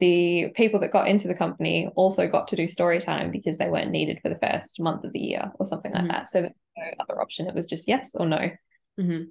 the 0.00 0.50
people 0.54 0.80
that 0.80 0.92
got 0.92 1.08
into 1.08 1.26
the 1.26 1.34
company 1.34 1.88
also 1.96 2.28
got 2.28 2.48
to 2.48 2.56
do 2.56 2.68
story 2.68 3.00
time 3.00 3.30
because 3.32 3.58
they 3.58 3.68
weren't 3.68 3.90
needed 3.90 4.20
for 4.22 4.28
the 4.28 4.38
first 4.38 4.80
month 4.80 5.04
of 5.04 5.12
the 5.12 5.18
year 5.18 5.50
or 5.58 5.66
something 5.66 5.92
like 5.92 6.04
Mhm. 6.04 6.08
that. 6.08 6.28
So 6.28 6.40
there 6.42 6.50
was 6.50 6.74
no 6.76 7.04
other 7.04 7.20
option. 7.20 7.48
It 7.48 7.54
was 7.54 7.66
just 7.66 7.88
yes 7.88 8.14
or 8.14 8.26
no. 8.26 8.50
Mhm. 8.98 9.28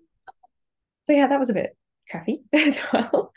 So 1.05 1.13
yeah, 1.13 1.27
that 1.27 1.39
was 1.39 1.49
a 1.49 1.53
bit 1.53 1.75
crappy 2.11 2.41
as 2.53 2.81
well. 2.91 3.33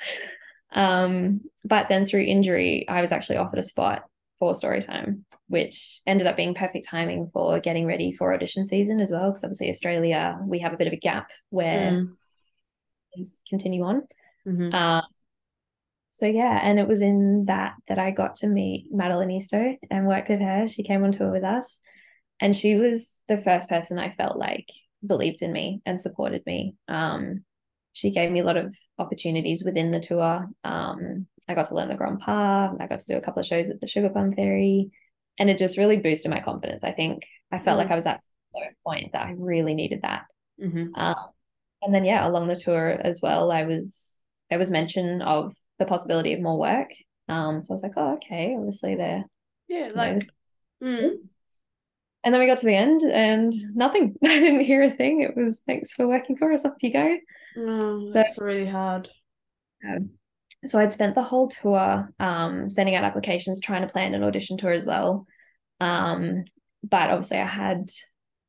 Um, 0.73 1.43
but 1.65 1.89
then 1.89 2.05
through 2.05 2.23
injury, 2.23 2.85
I 2.89 3.01
was 3.01 3.13
actually 3.13 3.37
offered 3.39 3.61
a 3.61 3.65
spot 3.65 4.10
for 4.41 4.55
story 4.55 4.83
time, 4.83 5.25
which 5.47 6.01
ended 6.07 6.27
up 6.27 6.37
being 6.37 6.55
perfect 6.55 6.89
timing 6.89 7.31
for 7.33 7.61
getting 7.61 7.87
ready 7.87 8.13
for 8.13 8.35
audition 8.35 8.67
season 8.67 8.99
as 9.01 9.13
well. 9.13 9.31
Because 9.31 9.45
obviously 9.45 9.71
Australia, 9.71 10.37
we 10.45 10.59
have 10.59 10.73
a 10.73 10.77
bit 10.77 10.89
of 10.89 10.93
a 10.93 10.97
gap 10.97 11.31
where 11.51 11.93
Mm. 11.93 12.17
things 13.15 13.43
continue 13.49 13.85
on. 13.85 14.09
Mhm. 14.47 14.75
Um, 14.75 15.05
so 16.11 16.27
yeah, 16.27 16.59
and 16.63 16.79
it 16.81 16.89
was 16.89 17.03
in 17.03 17.45
that 17.45 17.75
that 17.87 17.99
I 17.99 18.11
got 18.11 18.37
to 18.37 18.49
meet 18.49 18.87
Madeleine 18.93 19.31
Eastoe 19.31 19.79
and 19.91 20.07
work 20.07 20.29
with 20.29 20.41
her. 20.41 20.67
She 20.67 20.83
came 20.83 21.05
on 21.05 21.13
tour 21.13 21.31
with 21.31 21.45
us, 21.45 21.81
and 22.41 22.57
she 22.57 22.75
was 22.75 23.21
the 23.29 23.39
first 23.39 23.69
person 23.69 23.99
I 23.99 24.11
felt 24.11 24.37
like 24.37 24.69
believed 25.07 25.43
in 25.43 25.53
me 25.53 25.83
and 25.87 26.01
supported 26.01 26.45
me. 26.47 26.75
Um, 26.89 27.45
she 27.93 28.11
gave 28.11 28.31
me 28.31 28.41
a 28.41 28.45
lot 28.45 28.57
of 28.57 28.75
opportunities 28.99 29.65
within 29.65 29.91
the 29.91 30.01
tour. 30.01 30.49
Um, 30.65 31.27
I 31.49 31.55
got 31.55 31.67
to 31.67 31.75
learn 31.75 31.89
the 31.89 31.95
Grand 31.95 32.21
Pas. 32.21 32.77
I 32.79 32.87
got 32.87 33.01
to 33.01 33.07
do 33.07 33.17
a 33.17 33.21
couple 33.21 33.41
of 33.41 33.47
shows 33.47 33.71
at 33.71 33.81
the 33.81 33.87
Sugar 33.87 34.09
Plum 34.11 34.33
Fairy, 34.35 34.91
and 35.39 35.51
it 35.51 35.59
just 35.59 35.77
really 35.79 35.97
boosted 35.97 36.31
my 36.31 36.41
confidence. 36.41 36.85
I 36.85 36.93
think 36.93 37.25
I 37.51 37.59
felt 37.59 37.77
Mm. 37.77 37.83
like 37.83 37.91
I 37.91 37.97
was 37.97 38.07
at 38.07 38.21
a 38.55 38.59
point 38.85 39.13
that 39.13 39.27
I 39.27 39.35
really 39.37 39.75
needed 39.75 40.03
that. 40.03 40.27
Mhm. 40.61 40.91
Um, 40.95 41.15
and 41.83 41.95
then 41.95 42.05
yeah, 42.05 42.27
along 42.27 42.49
the 42.49 42.57
tour 42.57 42.91
as 42.91 43.21
well, 43.23 43.51
I 43.51 43.65
was 43.65 44.23
there 44.51 44.59
was 44.59 44.71
mention 44.71 45.23
of 45.23 45.55
the 45.79 45.87
possibility 45.87 46.33
of 46.35 46.41
more 46.41 46.59
work. 46.59 46.91
Um, 47.29 47.63
so 47.65 47.73
I 47.73 47.75
was 47.75 47.83
like, 47.85 47.93
oh, 47.97 48.15
okay, 48.15 48.55
obviously 48.57 48.97
there. 48.97 49.25
Yeah. 49.69 49.89
know, 49.89 49.95
Like. 49.95 50.23
Mm. 50.83 51.11
And 52.23 52.35
then 52.35 52.41
we 52.41 52.47
got 52.47 52.59
to 52.59 52.67
the 52.67 52.75
end 52.75 53.01
and 53.03 53.53
nothing. 53.75 54.17
I 54.25 54.29
didn't 54.39 54.61
hear 54.61 54.83
a 54.83 54.91
thing. 54.91 55.23
It 55.23 55.37
was 55.37 55.61
thanks 55.67 55.93
for 55.95 56.07
working 56.07 56.37
for 56.37 56.53
us. 56.53 56.65
Off 56.65 56.75
you 56.83 56.93
go. 56.93 57.17
Oh, 57.57 57.99
So- 57.99 58.13
that's 58.13 58.39
really 58.39 58.67
hard. 58.67 59.09
Um, 59.89 60.11
so 60.67 60.79
I'd 60.79 60.93
spent 60.93 61.15
the 61.15 61.23
whole 61.23 61.49
tour 61.49 62.11
um, 62.21 62.69
sending 62.71 62.95
out 62.95 63.05
applications, 63.05 63.61
trying 63.61 63.83
to 63.87 63.93
plan 63.93 64.15
an 64.15 64.23
audition 64.25 64.57
tour 64.59 64.73
as 64.73 64.85
well. 64.85 65.27
Um, 65.81 66.45
but 66.83 67.11
obviously, 67.11 67.39
I 67.39 67.47
had 67.47 67.91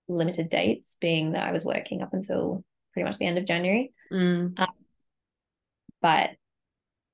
limited 0.08 0.50
dates, 0.50 0.98
being 1.00 1.32
that 1.34 1.48
I 1.48 1.52
was 1.52 1.64
working 1.66 2.02
up 2.02 2.14
until 2.14 2.64
pretty 2.94 3.06
much 3.06 3.18
the 3.18 3.26
end 3.26 3.38
of 3.38 3.46
January. 3.46 3.94
Mm. 4.12 4.58
but 6.02 6.32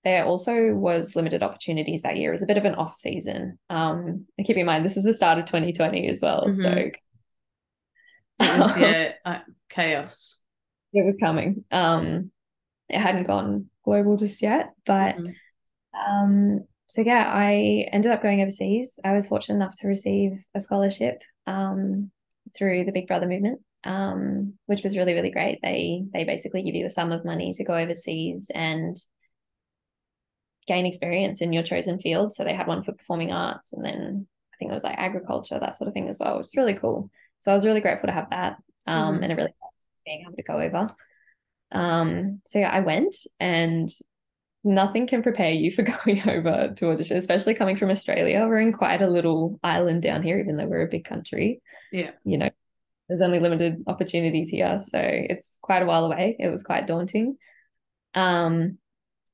there 0.04 0.26
also 0.26 0.74
was 0.74 1.16
limited 1.16 1.44
opportunities 1.44 2.02
that 2.04 2.18
year. 2.18 2.30
It 2.30 2.36
was 2.36 2.44
a 2.44 2.48
bit 2.48 2.58
of 2.58 2.66
an 2.66 2.76
off 2.76 2.96
season. 2.96 3.60
Um, 3.70 4.26
and 4.38 4.48
keep 4.48 4.56
in 4.58 4.66
mind, 4.66 4.86
this 4.86 4.96
is 4.98 5.04
the 5.04 5.12
start 5.14 5.38
of 5.38 5.46
2020 5.46 6.08
as 6.08 6.22
well. 6.22 6.46
So 6.54 6.62
Mhm. 6.64 6.92
Was, 8.60 8.78
yeah. 8.78 9.12
uh, 9.26 9.40
chaos. 9.70 10.40
it 10.94 11.06
was 11.06 11.16
coming. 11.20 11.66
Um, 11.72 12.32
it 12.90 13.00
hadn't 13.00 13.28
gone 13.28 13.70
global 13.84 14.18
just 14.18 14.42
yet. 14.42 14.74
But 14.86 15.18
Mhm. 15.18 15.36
um, 15.94 16.68
so 16.88 17.02
yeah, 17.02 17.30
I 17.34 17.88
ended 17.92 18.12
up 18.12 18.22
going 18.24 18.42
overseas. 18.42 19.00
I 19.04 19.14
was 19.14 19.28
fortunate 19.28 19.56
enough 19.56 19.76
to 19.78 19.88
receive 19.88 20.44
a 20.56 20.62
scholarship 20.62 21.22
um, 21.46 22.12
through 22.56 22.86
the 22.86 22.92
Big 22.92 23.08
Brother 23.08 23.28
movement, 23.28 23.62
um, 23.84 24.54
which 24.68 24.84
was 24.84 24.96
really 24.98 25.14
really 25.14 25.32
great. 25.32 25.60
They 25.62 26.04
they 26.14 26.24
basically 26.24 26.64
give 26.64 26.76
you 26.76 26.86
a 26.86 26.90
sum 26.90 27.12
of 27.12 27.26
money 27.26 27.52
to 27.54 27.64
go 27.64 27.76
overseas 27.76 28.50
and 28.54 28.98
gain 30.68 30.86
experience 30.86 31.42
in 31.42 31.54
your 31.54 31.64
chosen 31.64 32.00
field. 32.00 32.34
So 32.34 32.44
they 32.44 32.54
had 32.54 32.68
one 32.68 32.84
for 32.84 32.92
performing 32.92 33.32
arts, 33.32 33.74
and 33.74 33.84
then 33.84 34.28
I 34.54 34.58
think 34.58 34.72
it 34.72 34.74
was 34.74 34.84
like 34.84 34.98
agriculture, 34.98 35.60
that 35.60 35.76
sort 35.76 35.88
of 35.88 35.94
thing 35.94 36.10
as 36.10 36.20
well. 36.20 36.36
It 36.36 36.40
was 36.40 36.56
really 36.56 36.74
cool. 36.74 37.10
So 37.40 37.52
I 37.52 37.54
was 37.54 37.66
really 37.66 37.82
grateful 37.82 38.08
to 38.08 38.14
have 38.14 38.30
that, 38.32 38.58
um, 38.86 39.16
Mhm. 39.16 39.24
and 39.24 39.32
it 39.32 39.36
really 39.36 39.54
helped 39.62 39.76
being 40.06 40.22
able 40.22 40.36
to 40.36 40.44
go 40.44 40.60
over. 40.60 40.96
Um, 41.72 42.42
so 42.46 42.60
yeah, 42.60 42.72
I 42.72 42.80
went 42.80 43.16
and 43.40 43.90
nothing 44.64 45.08
can 45.08 45.24
prepare 45.24 45.52
you 45.52 45.72
for 45.72 45.82
going 46.06 46.28
over 46.28 46.74
to 46.76 46.90
audition, 46.90 47.18
especially 47.18 47.54
coming 47.54 47.76
from 47.76 47.90
Australia. 47.90 48.46
We're 48.48 48.60
in 48.60 48.74
quite 48.74 49.02
a 49.02 49.10
little 49.10 49.60
island 49.64 50.02
down 50.02 50.24
here, 50.24 50.40
even 50.40 50.58
though 50.58 50.66
we're 50.66 50.86
a 50.86 50.90
big 50.90 51.06
country. 51.06 51.62
Yeah. 51.92 52.12
You 52.24 52.38
know, 52.38 52.50
there's 53.08 53.22
only 53.22 53.40
limited 53.40 53.84
opportunities 53.88 54.50
here. 54.50 54.80
So 54.86 55.00
it's 55.02 55.60
quite 55.62 55.82
a 55.82 55.86
while 55.86 56.06
away. 56.06 56.36
It 56.40 56.50
was 56.50 56.64
quite 56.64 56.88
daunting. 56.88 57.38
Um, 58.14 58.78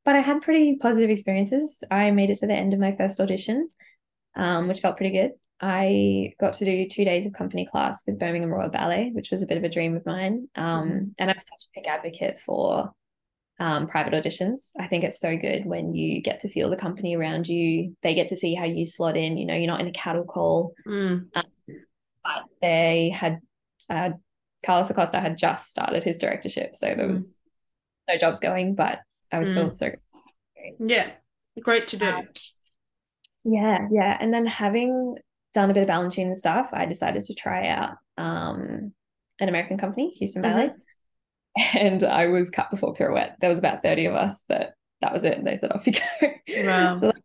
but 0.06 0.16
I 0.16 0.20
had 0.20 0.42
pretty 0.42 0.78
positive 0.78 1.10
experiences. 1.10 1.84
I 1.90 2.12
made 2.12 2.30
it 2.30 2.40
to 2.40 2.48
the 2.48 2.54
end 2.54 2.74
of 2.74 2.80
my 2.80 2.96
first 2.96 3.20
audition, 3.20 3.70
um, 4.36 4.68
which 4.68 4.82
felt 4.82 4.98
pretty 4.98 5.18
good. 5.18 5.32
I 5.66 6.34
got 6.42 6.52
to 6.54 6.66
do 6.66 6.90
two 6.90 7.06
days 7.06 7.26
of 7.26 7.32
company 7.32 7.66
class 7.66 8.04
with 8.06 8.20
Birmingham 8.20 8.50
Royal 8.52 8.70
Ballet, 8.70 9.12
which 9.14 9.32
was 9.32 9.44
a 9.44 9.48
bit 9.48 9.58
of 9.58 9.64
a 9.64 9.70
dream 9.70 9.96
of 9.96 10.06
mine. 10.06 10.50
Um, 10.56 10.90
Mhm. 10.92 11.14
And 11.20 11.32
I'm 11.32 11.40
such 11.40 11.64
a 11.68 11.80
big 11.80 11.88
advocate 11.88 12.38
for 12.40 12.94
um, 13.60 13.88
private 13.88 14.14
auditions. 14.14 14.72
I 14.78 14.88
think 14.88 15.06
it's 15.06 15.20
so 15.20 15.38
good 15.38 15.66
when 15.66 15.94
you 15.94 16.22
get 16.22 16.42
to 16.42 16.50
feel 16.50 16.70
the 16.70 16.76
company 16.76 17.16
around 17.16 17.48
you. 17.48 17.96
They 18.02 18.14
get 18.14 18.28
to 18.30 18.36
see 18.36 18.56
how 18.56 18.66
you 18.66 18.84
slot 18.84 19.16
in. 19.16 19.38
You 19.38 19.46
know, 19.46 19.54
you're 19.56 19.68
not 19.68 19.80
in 19.80 19.88
a 19.88 19.92
cattle 19.94 20.26
call. 20.26 20.74
Mm. 20.86 21.30
But 21.34 22.44
they 22.62 23.10
had 23.10 23.40
uh, 23.90 24.12
Carlos 24.66 24.90
Acosta 24.90 25.20
had 25.22 25.38
just 25.38 25.70
started 25.70 26.04
his 26.04 26.18
directorship, 26.18 26.76
so 26.76 26.88
there 26.88 27.08
Mm. 27.08 27.12
was 27.12 27.38
no 28.10 28.18
jobs 28.18 28.40
going. 28.42 28.76
But 28.76 29.00
I 29.32 29.40
was 29.40 29.52
still 29.52 29.70
Mm. 29.70 29.76
so 29.78 29.92
Yeah. 30.80 31.12
Great 31.62 31.88
to 31.88 31.98
do. 31.98 32.08
Um, 32.08 32.28
Yeah, 33.46 33.88
yeah. 33.92 34.18
And 34.20 34.34
then 34.34 34.46
having 34.46 35.18
done 35.54 35.70
a 35.70 35.74
bit 35.74 35.84
of 35.84 35.90
Balanchine 35.90 36.28
and 36.28 36.38
stuff, 36.38 36.70
I 36.74 36.86
decided 36.86 37.26
to 37.26 37.36
try 37.36 37.68
out 37.68 37.98
um, 38.18 38.94
an 39.40 39.50
American 39.50 39.78
company, 39.78 40.10
Houston 40.12 40.42
Ballet. 40.42 40.72
And 41.76 42.04
I 42.04 42.28
was 42.28 42.50
cut 42.50 42.72
before 42.72 42.96
pirouette. 42.96 43.36
There 43.40 43.50
was 43.50 43.60
about 43.60 43.84
30 43.84 44.06
of 44.06 44.16
us 44.16 44.44
that 44.50 44.74
that 45.02 45.14
was 45.14 45.24
it. 45.24 45.44
They 45.44 45.56
said, 45.58 45.72
off 45.72 45.86
you 45.86 45.94
go. 45.94 46.00
Wow. 46.66 46.96
So 46.96 47.02
that 47.08 47.14
was 47.16 47.22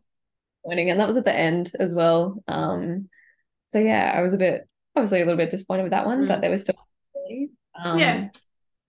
disappointing. 0.62 0.90
And 0.90 1.00
that 1.00 1.06
was 1.08 1.16
at 1.16 1.25
the 1.25 1.35
end 1.35 1.73
as 1.80 1.94
well. 1.94 2.42
Um, 2.47 3.08
so 3.68 3.78
yeah, 3.78 4.12
I 4.14 4.20
was 4.20 4.35
a 4.35 4.37
bit 4.38 4.68
obviously 4.94 5.23
a 5.23 5.25
little 5.25 5.38
bit 5.38 5.49
disappointed 5.50 5.85
with 5.85 5.92
that 5.92 6.04
one, 6.04 6.25
Mm. 6.25 6.28
but 6.28 6.40
there 6.42 6.50
was 6.50 6.61
still 6.62 6.75
um, 7.82 7.99
Yeah. 7.99 8.28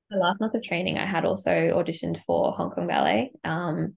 the 0.09 0.17
last 0.17 0.41
month 0.41 0.55
of 0.55 0.63
training, 0.63 0.97
I 0.97 1.05
had 1.05 1.23
also 1.23 1.51
auditioned 1.51 2.21
for 2.25 2.51
Hong 2.51 2.71
Kong 2.71 2.87
Ballet. 2.87 3.31
Um, 3.45 3.95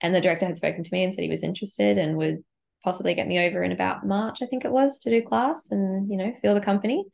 and 0.00 0.14
the 0.14 0.20
director 0.20 0.46
had 0.46 0.58
spoken 0.58 0.84
to 0.84 0.90
me 0.92 1.02
and 1.02 1.12
said 1.12 1.22
he 1.24 1.30
was 1.30 1.42
interested 1.42 1.98
and 1.98 2.16
would 2.18 2.44
possibly 2.84 3.14
get 3.14 3.26
me 3.26 3.38
over 3.40 3.64
in 3.64 3.72
about 3.72 4.06
March, 4.06 4.42
I 4.42 4.46
think 4.46 4.64
it 4.64 4.70
was, 4.70 5.00
to 5.00 5.10
do 5.10 5.22
class 5.22 5.70
and, 5.72 6.08
you 6.10 6.16
know, 6.18 6.32
feel 6.42 6.54
the 6.54 6.60
company. 6.60 7.04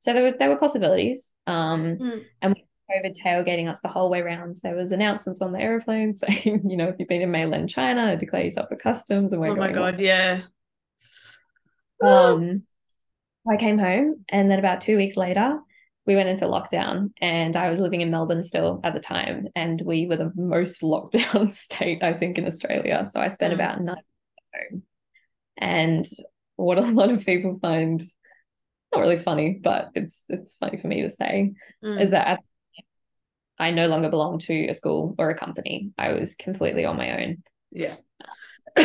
So 0.00 0.12
there 0.12 0.22
were 0.24 0.34
there 0.38 0.48
were 0.50 0.56
possibilities. 0.56 1.32
Um, 1.46 1.96
Mm. 1.98 2.24
and 2.42 2.54
with 2.54 2.64
COVID 2.90 3.16
tailgating 3.16 3.68
us 3.70 3.80
the 3.80 3.88
whole 3.88 4.10
way 4.10 4.20
around. 4.20 4.56
So 4.56 4.62
there 4.64 4.76
was 4.76 4.90
announcements 4.92 5.40
on 5.40 5.52
the 5.52 5.60
airplane 5.60 6.12
saying, 6.22 6.68
you 6.68 6.76
know, 6.76 6.88
if 6.88 6.96
you've 6.98 7.08
been 7.08 7.22
in 7.22 7.30
mainland 7.30 7.68
China, 7.68 8.16
declare 8.16 8.44
yourself 8.44 8.68
for 8.68 8.76
customs 8.76 9.32
and 9.32 9.40
we're 9.40 9.50
Oh 9.52 9.54
my 9.56 9.70
god, 9.72 10.00
yeah. 10.00 10.42
um, 12.02 12.62
I 13.48 13.56
came 13.56 13.78
home, 13.78 14.24
and 14.28 14.50
then 14.50 14.58
about 14.58 14.80
two 14.80 14.96
weeks 14.96 15.16
later, 15.16 15.58
we 16.06 16.14
went 16.16 16.28
into 16.28 16.46
lockdown. 16.46 17.10
And 17.20 17.56
I 17.56 17.70
was 17.70 17.78
living 17.80 18.00
in 18.00 18.10
Melbourne 18.10 18.42
still 18.42 18.80
at 18.84 18.94
the 18.94 19.00
time, 19.00 19.48
and 19.54 19.80
we 19.80 20.06
were 20.06 20.16
the 20.16 20.32
most 20.34 20.82
lockdown 20.94 21.52
state, 21.66 22.02
I 22.02 22.14
think, 22.14 22.38
in 22.38 22.46
Australia. 22.46 23.06
So 23.10 23.20
I 23.20 23.28
spent 23.28 23.52
Mm. 23.52 23.56
about 23.56 23.78
nine 23.78 23.86
months 23.86 24.08
at 24.54 24.60
home. 24.72 24.82
And 25.60 26.06
what 26.56 26.78
a 26.78 26.82
lot 26.82 27.10
of 27.10 27.24
people 27.24 27.58
find 27.60 28.02
not 28.94 29.00
really 29.00 29.18
funny, 29.18 29.60
but 29.62 29.90
it's 29.94 30.24
it's 30.28 30.54
funny 30.54 30.78
for 30.78 30.88
me 30.88 31.02
to 31.02 31.10
say 31.10 31.52
Mm. 31.84 32.00
is 32.00 32.10
that 32.10 32.26
at- 32.26 32.40
I 33.58 33.70
no 33.72 33.88
longer 33.88 34.08
belong 34.08 34.38
to 34.40 34.68
a 34.68 34.74
school 34.74 35.14
or 35.18 35.28
a 35.30 35.38
company. 35.38 35.90
I 35.98 36.12
was 36.14 36.34
completely 36.34 36.86
on 36.86 36.96
my 36.96 37.22
own. 37.22 37.42
Yeah. 37.70 37.96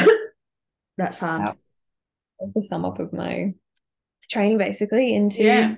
That's 0.98 1.20
hard. 1.20 1.42
Wow. 1.42 1.56
That's 2.40 2.54
the 2.54 2.62
sum 2.64 2.84
up 2.86 3.00
of 3.00 3.14
my 3.14 3.54
training 4.30 4.58
basically 4.58 5.16
into 5.16 5.44
Yeah. 5.44 5.76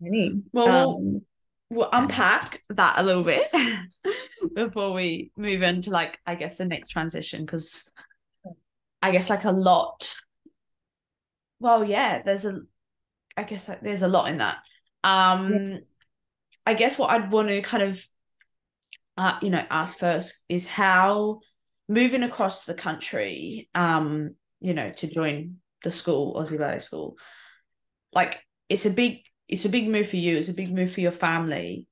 Well, 0.00 0.42
we'll- 0.52 0.96
Um, 0.96 1.22
We'll 1.70 1.88
unpack 1.92 2.62
that 2.68 2.98
a 2.98 3.02
little 3.02 3.24
bit 3.24 3.50
before 4.54 4.92
we 4.92 5.32
move 5.36 5.62
into 5.62 5.90
like 5.90 6.18
I 6.24 6.34
guess 6.36 6.58
the 6.58 6.66
next 6.66 6.90
transition 6.90 7.44
because 7.44 7.90
I 9.04 9.10
guess 9.10 9.28
like 9.28 9.44
a 9.44 9.52
lot. 9.52 10.16
Well, 11.60 11.84
yeah, 11.84 12.22
there's 12.22 12.46
a 12.46 12.62
I 13.36 13.42
guess 13.42 13.68
like, 13.68 13.82
there's 13.82 14.00
a 14.00 14.08
lot 14.08 14.30
in 14.30 14.38
that. 14.38 14.56
Um 15.04 15.80
I 16.64 16.72
guess 16.72 16.98
what 16.98 17.10
I'd 17.10 17.30
want 17.30 17.48
to 17.48 17.60
kind 17.60 17.82
of 17.82 18.02
uh 19.18 19.38
you 19.42 19.50
know 19.50 19.62
ask 19.68 19.98
first 19.98 20.42
is 20.48 20.66
how 20.66 21.40
moving 21.86 22.22
across 22.22 22.64
the 22.64 22.72
country 22.72 23.68
um 23.74 24.36
you 24.60 24.72
know 24.72 24.90
to 24.92 25.06
join 25.06 25.56
the 25.82 25.90
school 25.90 26.34
Aussie 26.34 26.58
Ballet 26.58 26.78
School 26.78 27.18
like 28.14 28.40
it's 28.70 28.86
a 28.86 28.90
big 28.90 29.18
it's 29.48 29.66
a 29.66 29.68
big 29.68 29.86
move 29.86 30.08
for 30.08 30.16
you 30.16 30.38
it's 30.38 30.48
a 30.48 30.54
big 30.54 30.72
move 30.72 30.90
for 30.90 31.02
your 31.02 31.12
family 31.12 31.86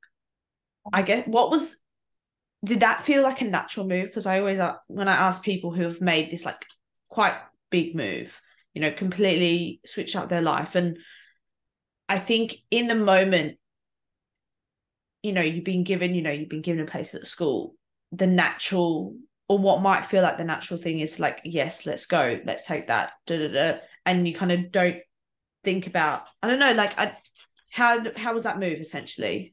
I 0.90 1.02
guess 1.02 1.26
what 1.26 1.50
was 1.50 1.76
did 2.64 2.80
that 2.80 3.04
feel 3.04 3.22
like 3.22 3.42
a 3.42 3.44
natural 3.44 3.86
move 3.86 4.06
because 4.06 4.24
I 4.24 4.38
always 4.38 4.58
uh, 4.58 4.76
when 4.86 5.08
I 5.08 5.14
ask 5.14 5.44
people 5.44 5.72
who 5.72 5.82
have 5.82 6.00
made 6.00 6.30
this 6.30 6.46
like 6.46 6.64
quite 7.12 7.34
big 7.70 7.94
move 7.94 8.40
you 8.74 8.80
know 8.80 8.90
completely 8.90 9.80
switch 9.84 10.16
up 10.16 10.28
their 10.28 10.42
life 10.42 10.74
and 10.74 10.98
I 12.08 12.18
think 12.18 12.56
in 12.70 12.86
the 12.86 12.94
moment 12.94 13.58
you 15.22 15.32
know 15.32 15.42
you've 15.42 15.64
been 15.64 15.84
given 15.84 16.14
you 16.14 16.22
know 16.22 16.30
you've 16.30 16.48
been 16.48 16.62
given 16.62 16.82
a 16.82 16.90
place 16.90 17.14
at 17.14 17.26
school 17.26 17.74
the 18.12 18.26
natural 18.26 19.14
or 19.48 19.58
what 19.58 19.82
might 19.82 20.06
feel 20.06 20.22
like 20.22 20.38
the 20.38 20.44
natural 20.44 20.80
thing 20.80 21.00
is 21.00 21.20
like 21.20 21.40
yes 21.44 21.84
let's 21.84 22.06
go 22.06 22.40
let's 22.46 22.64
take 22.64 22.86
that 22.88 23.12
da, 23.26 23.36
da, 23.36 23.48
da, 23.48 23.78
and 24.06 24.26
you 24.26 24.34
kind 24.34 24.52
of 24.52 24.72
don't 24.72 24.96
think 25.64 25.86
about 25.86 26.26
I 26.42 26.48
don't 26.48 26.58
know 26.58 26.72
like 26.72 26.98
I, 26.98 27.16
how 27.70 28.02
how 28.16 28.32
was 28.32 28.44
that 28.44 28.58
move 28.58 28.80
essentially 28.80 29.52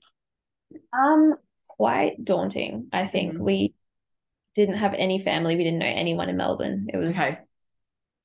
um, 0.93 1.35
quite 1.67 2.23
daunting. 2.23 2.87
I 2.91 3.05
think 3.05 3.35
Mhm. 3.35 3.39
we 3.41 3.73
didn't 4.55 4.75
have 4.75 4.93
any 4.93 5.19
family. 5.19 5.55
We 5.55 5.63
didn't 5.63 5.79
know 5.79 5.85
anyone 5.85 6.29
in 6.29 6.37
Melbourne. 6.37 6.87
It 6.93 6.97
was 6.97 7.17
Okay. 7.17 7.37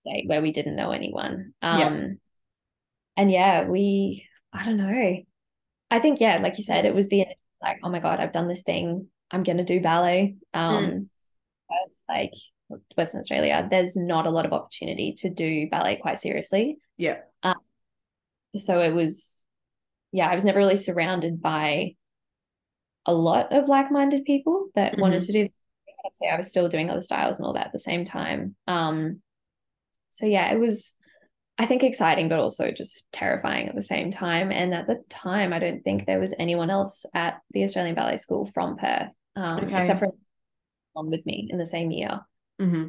State 0.07 0.29
where 0.29 0.43
we 0.43 0.53
didn't 0.53 0.77
know 0.77 0.91
anyone. 0.91 1.55
Yeah. 1.63 1.87
Um, 1.87 2.19
and 3.17 3.31
yeah, 3.31 3.65
we 3.69 4.27
I 4.53 4.65
don't 4.65 4.77
know. 4.77 5.17
I 5.91 5.99
think 6.01 6.21
yeah, 6.21 6.39
like 6.39 6.59
you 6.59 6.65
said, 6.65 6.85
it 6.85 6.95
was 6.95 7.09
the 7.09 7.27
like, 7.63 7.79
oh 7.83 7.91
my 7.91 8.01
god, 8.01 8.21
I've 8.21 8.33
done 8.33 8.49
this 8.49 8.63
thing. 8.63 9.09
I'm 9.31 9.43
gonna 9.43 9.65
do 9.65 9.81
ballet. 9.81 10.37
Um, 10.53 11.09
as 11.87 12.01
like 12.09 12.33
Western 12.97 13.21
Australia, 13.21 13.67
there's 13.71 13.97
not 13.97 14.27
a 14.27 14.31
lot 14.31 14.47
of 14.47 14.53
opportunity 14.53 15.15
to 15.19 15.31
do 15.31 15.69
ballet 15.71 15.97
quite 15.97 16.19
seriously. 16.19 16.79
yeah 16.97 17.19
so 18.57 18.81
it 18.81 18.93
was 18.93 19.45
yeah 20.13 20.29
i 20.29 20.35
was 20.35 20.45
never 20.45 20.59
really 20.59 20.77
surrounded 20.77 21.41
by 21.41 21.95
a 23.07 23.13
lot 23.15 23.53
of 23.53 23.69
like-minded 23.69 24.25
people 24.25 24.69
that 24.75 24.99
wanted 24.99 25.23
to 25.23 25.33
do 25.33 25.49
i'd 26.05 26.17
say 26.17 26.29
i 26.29 26.37
was 26.37 26.49
still 26.49 26.69
doing 26.69 26.91
other 26.91 27.01
styles 27.01 27.39
and 27.39 27.47
all 27.47 27.53
that 27.53 27.67
at 27.67 27.73
the 27.73 27.79
same 27.79 28.05
time 28.05 28.55
um 28.67 29.21
so 30.15 30.27
yeah 30.27 30.53
it 30.53 30.59
was 30.59 30.95
i 31.59 31.67
think 31.67 31.83
exciting 31.83 32.29
but 32.29 32.39
also 32.39 32.71
just 32.71 33.05
terrifying 33.13 33.69
at 33.69 33.75
the 33.75 33.83
same 33.83 34.11
time 34.11 34.53
and 34.53 34.73
at 34.73 34.87
the 34.87 35.03
time 35.09 35.53
i 35.53 35.59
don't 35.59 35.83
think 35.83 36.07
there 36.07 36.21
was 36.21 36.35
anyone 36.39 36.71
else 36.71 37.05
at 37.15 37.41
the 37.51 37.65
australian 37.65 37.95
ballet 37.95 38.17
school 38.17 38.49
from 38.55 38.77
perth 38.77 39.13
um 39.37 39.59
Okay. 39.65 39.81
except 39.81 39.99
for 39.99 40.09
on 40.97 41.11
with 41.11 41.27
me 41.27 41.49
in 41.51 41.59
the 41.59 41.67
same 41.67 41.91
year 41.91 42.21
hmm 42.61 42.87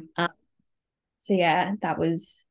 so 1.22 1.34
yeah 1.34 1.72
that 1.82 1.98
was 1.98 2.44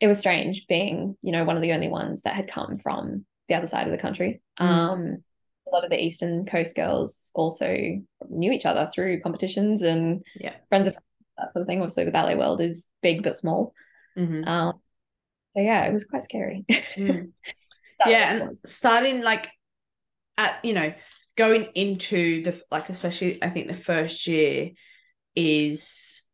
it 0.00 0.06
was 0.06 0.18
strange 0.18 0.66
being 0.66 1.16
you 1.20 1.32
know 1.32 1.44
one 1.44 1.56
of 1.56 1.62
the 1.62 1.72
only 1.72 1.88
ones 1.88 2.22
that 2.22 2.34
had 2.34 2.48
come 2.48 2.78
from 2.78 3.26
the 3.48 3.54
other 3.54 3.66
side 3.66 3.86
of 3.86 3.92
the 3.92 3.98
country 3.98 4.40
Mm. 4.60 4.66
um 4.66 5.18
a 5.66 5.70
lot 5.70 5.84
of 5.84 5.90
the 5.90 6.02
eastern 6.02 6.46
coast 6.46 6.74
girls 6.74 7.30
also 7.34 7.76
knew 8.30 8.52
each 8.52 8.64
other 8.64 8.86
through 8.86 9.20
competitions 9.20 9.82
and 9.82 10.22
Yeah. 10.40 10.54
friends 10.70 10.88
of 10.88 10.94
that 11.36 11.52
sort 11.52 11.60
of 11.60 11.66
thing 11.66 11.80
obviously 11.82 12.04
the 12.04 12.10
ballet 12.10 12.36
world 12.36 12.62
is 12.62 12.88
big 13.02 13.22
but 13.22 13.36
small 13.36 13.74
hmm 14.16 14.44
um 14.44 14.72
so 15.56 15.62
yeah 15.62 15.84
it 15.84 15.92
was 15.92 16.04
quite 16.04 16.24
scary 16.24 16.64
Mm. 16.96 17.32
Yeah 18.06 18.32
was- 18.34 18.42
and 18.42 18.70
starting 18.70 19.22
like 19.22 19.50
at 20.36 20.64
you 20.64 20.72
know 20.72 20.94
going 21.36 21.68
into 21.74 22.42
the 22.42 22.60
like 22.70 22.88
especially 22.88 23.42
I 23.42 23.50
think 23.50 23.68
the 23.68 23.74
first 23.74 24.26
year 24.26 24.70
is 25.36 26.24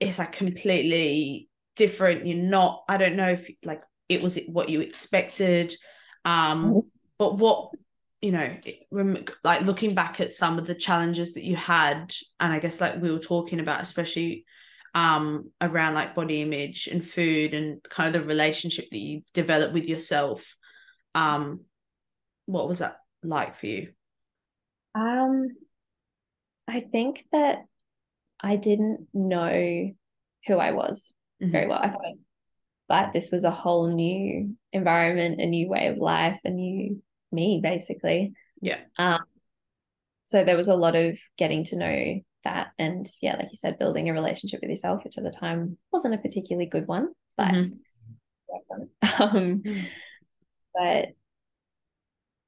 it's 0.00 0.18
like 0.18 0.32
completely 0.32 1.48
different. 1.76 2.26
You're 2.26 2.36
not 2.36 2.82
I 2.88 2.96
don't 2.96 3.16
know 3.16 3.28
if 3.28 3.48
like 3.64 3.82
it 4.08 4.22
was 4.22 4.38
what 4.48 4.68
you 4.68 4.80
expected. 4.80 5.74
Um 6.24 6.64
mm-hmm. 6.64 6.78
but 7.18 7.38
what 7.38 7.70
you 8.20 8.32
know 8.32 8.54
like 9.44 9.62
looking 9.62 9.94
back 9.94 10.20
at 10.20 10.32
some 10.32 10.58
of 10.58 10.66
the 10.66 10.74
challenges 10.74 11.34
that 11.34 11.42
you 11.42 11.56
had 11.56 12.12
and 12.38 12.52
i 12.52 12.58
guess 12.58 12.78
like 12.78 13.00
we 13.00 13.10
were 13.10 13.18
talking 13.18 13.60
about 13.60 13.80
especially 13.80 14.44
um 14.94 15.50
around 15.60 15.94
like 15.94 16.14
body 16.14 16.42
image 16.42 16.88
and 16.88 17.04
food 17.04 17.54
and 17.54 17.82
kind 17.88 18.14
of 18.14 18.22
the 18.22 18.26
relationship 18.26 18.88
that 18.90 18.98
you 18.98 19.22
develop 19.34 19.72
with 19.72 19.86
yourself 19.86 20.56
um 21.14 21.60
what 22.46 22.68
was 22.68 22.80
that 22.80 22.96
like 23.22 23.54
for 23.56 23.66
you? 23.66 23.92
Um 24.94 25.48
i 26.66 26.80
think 26.80 27.24
that 27.32 27.64
i 28.40 28.56
didn't 28.56 29.08
know 29.12 29.90
who 30.46 30.56
i 30.56 30.70
was 30.70 31.12
mm-hmm. 31.42 31.52
very 31.52 31.66
well. 31.66 31.80
I 31.80 31.88
thought 31.90 32.14
but 32.88 33.12
this 33.12 33.30
was 33.30 33.44
a 33.44 33.50
whole 33.50 33.88
new 33.88 34.56
environment 34.72 35.40
a 35.40 35.46
new 35.46 35.68
way 35.68 35.86
of 35.86 35.98
life 35.98 36.40
a 36.44 36.50
new 36.50 37.00
me 37.32 37.60
basically. 37.62 38.32
Yeah. 38.60 38.80
Um 38.98 39.20
so 40.24 40.44
there 40.44 40.56
was 40.56 40.68
a 40.68 40.76
lot 40.76 40.96
of 40.96 41.18
getting 41.36 41.64
to 41.64 41.76
know 41.76 42.20
that 42.44 42.68
and 42.78 43.10
yeah 43.20 43.36
like 43.36 43.50
you 43.50 43.56
said 43.56 43.78
building 43.78 44.08
a 44.08 44.12
relationship 44.12 44.60
with 44.60 44.70
yourself 44.70 45.04
which 45.04 45.18
at 45.18 45.24
the 45.24 45.30
time 45.30 45.76
wasn't 45.92 46.14
a 46.14 46.18
particularly 46.18 46.66
good 46.66 46.86
one 46.86 47.08
but 47.36 47.52
mm-hmm. 47.52 49.22
um 49.22 49.62
but 50.74 51.08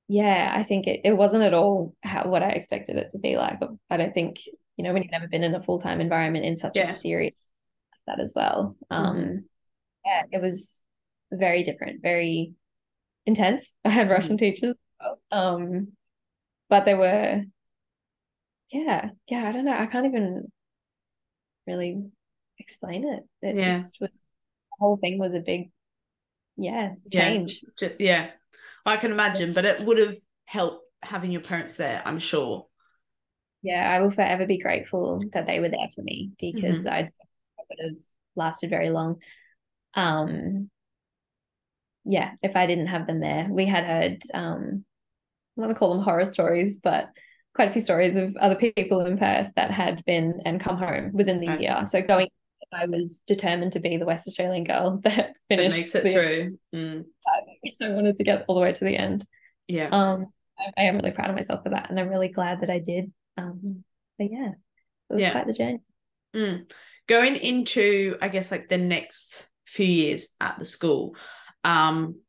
yeah 0.08 0.52
i 0.54 0.62
think 0.62 0.86
it, 0.86 1.00
it 1.04 1.12
wasn't 1.12 1.42
at 1.42 1.54
all 1.54 1.94
how, 2.02 2.26
what 2.26 2.42
i 2.42 2.50
expected 2.50 2.96
it 2.96 3.10
to 3.10 3.18
be 3.18 3.36
like 3.36 3.60
but 3.60 3.70
i 3.90 3.96
don't 3.96 4.14
think 4.14 4.38
you 4.76 4.84
know 4.84 4.92
when 4.92 5.02
you've 5.02 5.12
never 5.12 5.28
been 5.28 5.44
in 5.44 5.54
a 5.54 5.62
full-time 5.62 6.00
environment 6.00 6.44
in 6.44 6.56
such 6.56 6.76
yeah. 6.76 6.82
a 6.82 6.86
serious 6.86 7.34
that 8.06 8.20
as 8.20 8.32
well 8.34 8.76
um 8.90 9.16
mm-hmm. 9.16 9.36
yeah 10.04 10.22
it 10.30 10.42
was 10.42 10.84
very 11.30 11.62
different 11.62 12.02
very 12.02 12.52
intense 13.26 13.74
i 13.84 13.88
had 13.88 14.10
russian 14.10 14.36
mm-hmm. 14.36 14.44
teachers 14.46 14.76
um 15.30 15.88
but 16.68 16.84
they 16.84 16.94
were 16.94 17.42
yeah, 18.72 19.10
yeah, 19.28 19.48
I 19.48 19.52
don't 19.52 19.64
know. 19.64 19.76
I 19.76 19.86
can't 19.86 20.06
even 20.06 20.50
really 21.66 22.04
explain 22.58 23.06
it. 23.06 23.22
It 23.46 23.56
yeah. 23.56 23.78
just 23.78 23.96
was, 24.00 24.10
the 24.10 24.76
whole 24.80 24.96
thing 24.96 25.18
was 25.18 25.34
a 25.34 25.40
big, 25.40 25.70
yeah, 26.56 26.94
change. 27.12 27.60
Yeah, 27.80 27.88
yeah. 27.98 28.30
I 28.84 28.96
can 28.96 29.12
imagine, 29.12 29.52
but 29.52 29.64
it 29.64 29.80
would 29.80 29.98
have 29.98 30.16
helped 30.44 30.84
having 31.02 31.30
your 31.30 31.42
parents 31.42 31.76
there, 31.76 32.02
I'm 32.04 32.18
sure. 32.18 32.66
Yeah, 33.62 33.88
I 33.88 34.00
will 34.00 34.10
forever 34.10 34.46
be 34.46 34.58
grateful 34.58 35.22
that 35.32 35.46
they 35.46 35.60
were 35.60 35.68
there 35.68 35.88
for 35.94 36.02
me 36.02 36.32
because 36.40 36.84
mm-hmm. 36.84 36.94
I, 36.94 37.10
would 37.70 37.78
have 37.84 38.02
lasted 38.34 38.70
very 38.70 38.90
long. 38.90 39.16
Um, 39.94 40.70
yeah, 42.04 42.32
if 42.42 42.56
I 42.56 42.66
didn't 42.66 42.88
have 42.88 43.06
them 43.06 43.20
there, 43.20 43.46
we 43.48 43.66
had 43.66 43.84
heard 43.84 44.22
um, 44.34 44.84
I 45.56 45.60
want 45.60 45.70
to 45.70 45.78
call 45.78 45.94
them 45.94 46.02
horror 46.02 46.26
stories, 46.26 46.80
but 46.82 47.10
quite 47.54 47.68
a 47.68 47.72
few 47.72 47.82
stories 47.82 48.16
of 48.16 48.36
other 48.36 48.54
people 48.54 49.04
in 49.04 49.18
Perth 49.18 49.50
that 49.56 49.70
had 49.70 50.04
been 50.04 50.40
and 50.44 50.60
come 50.60 50.76
home 50.76 51.12
within 51.12 51.40
the 51.40 51.60
year. 51.60 51.84
So 51.86 52.00
going, 52.00 52.28
I 52.72 52.86
was 52.86 53.22
determined 53.26 53.72
to 53.72 53.80
be 53.80 53.96
the 53.96 54.06
West 54.06 54.26
Australian 54.26 54.64
girl 54.64 55.00
that 55.04 55.34
finished. 55.48 55.70
That 55.70 55.76
makes 55.76 55.94
it 55.94 56.02
the, 56.04 56.10
through. 56.10 56.58
Mm. 56.74 57.04
I 57.82 57.88
wanted 57.90 58.16
to 58.16 58.24
get 58.24 58.44
all 58.48 58.54
the 58.54 58.60
way 58.62 58.72
to 58.72 58.84
the 58.84 58.96
end. 58.96 59.26
Yeah. 59.68 59.88
Um, 59.90 60.26
I, 60.58 60.82
I, 60.82 60.84
am 60.84 60.96
really 60.96 61.12
proud 61.12 61.30
of 61.30 61.36
myself 61.36 61.62
for 61.62 61.70
that, 61.70 61.90
and 61.90 61.98
I'm 61.98 62.08
really 62.08 62.28
glad 62.28 62.60
that 62.60 62.70
I 62.70 62.78
did. 62.78 63.12
Um, 63.36 63.84
but 64.18 64.28
yeah, 64.30 64.50
it 65.10 65.14
was 65.14 65.22
yeah. 65.22 65.32
quite 65.32 65.46
the 65.46 65.52
journey. 65.52 65.80
Mm. 66.34 66.70
Going 67.08 67.36
into, 67.36 68.16
I 68.22 68.28
guess, 68.28 68.50
like 68.50 68.68
the 68.68 68.78
next 68.78 69.48
few 69.66 69.86
years 69.86 70.28
at 70.40 70.58
the 70.58 70.64
school, 70.64 71.16
um, 71.64 72.20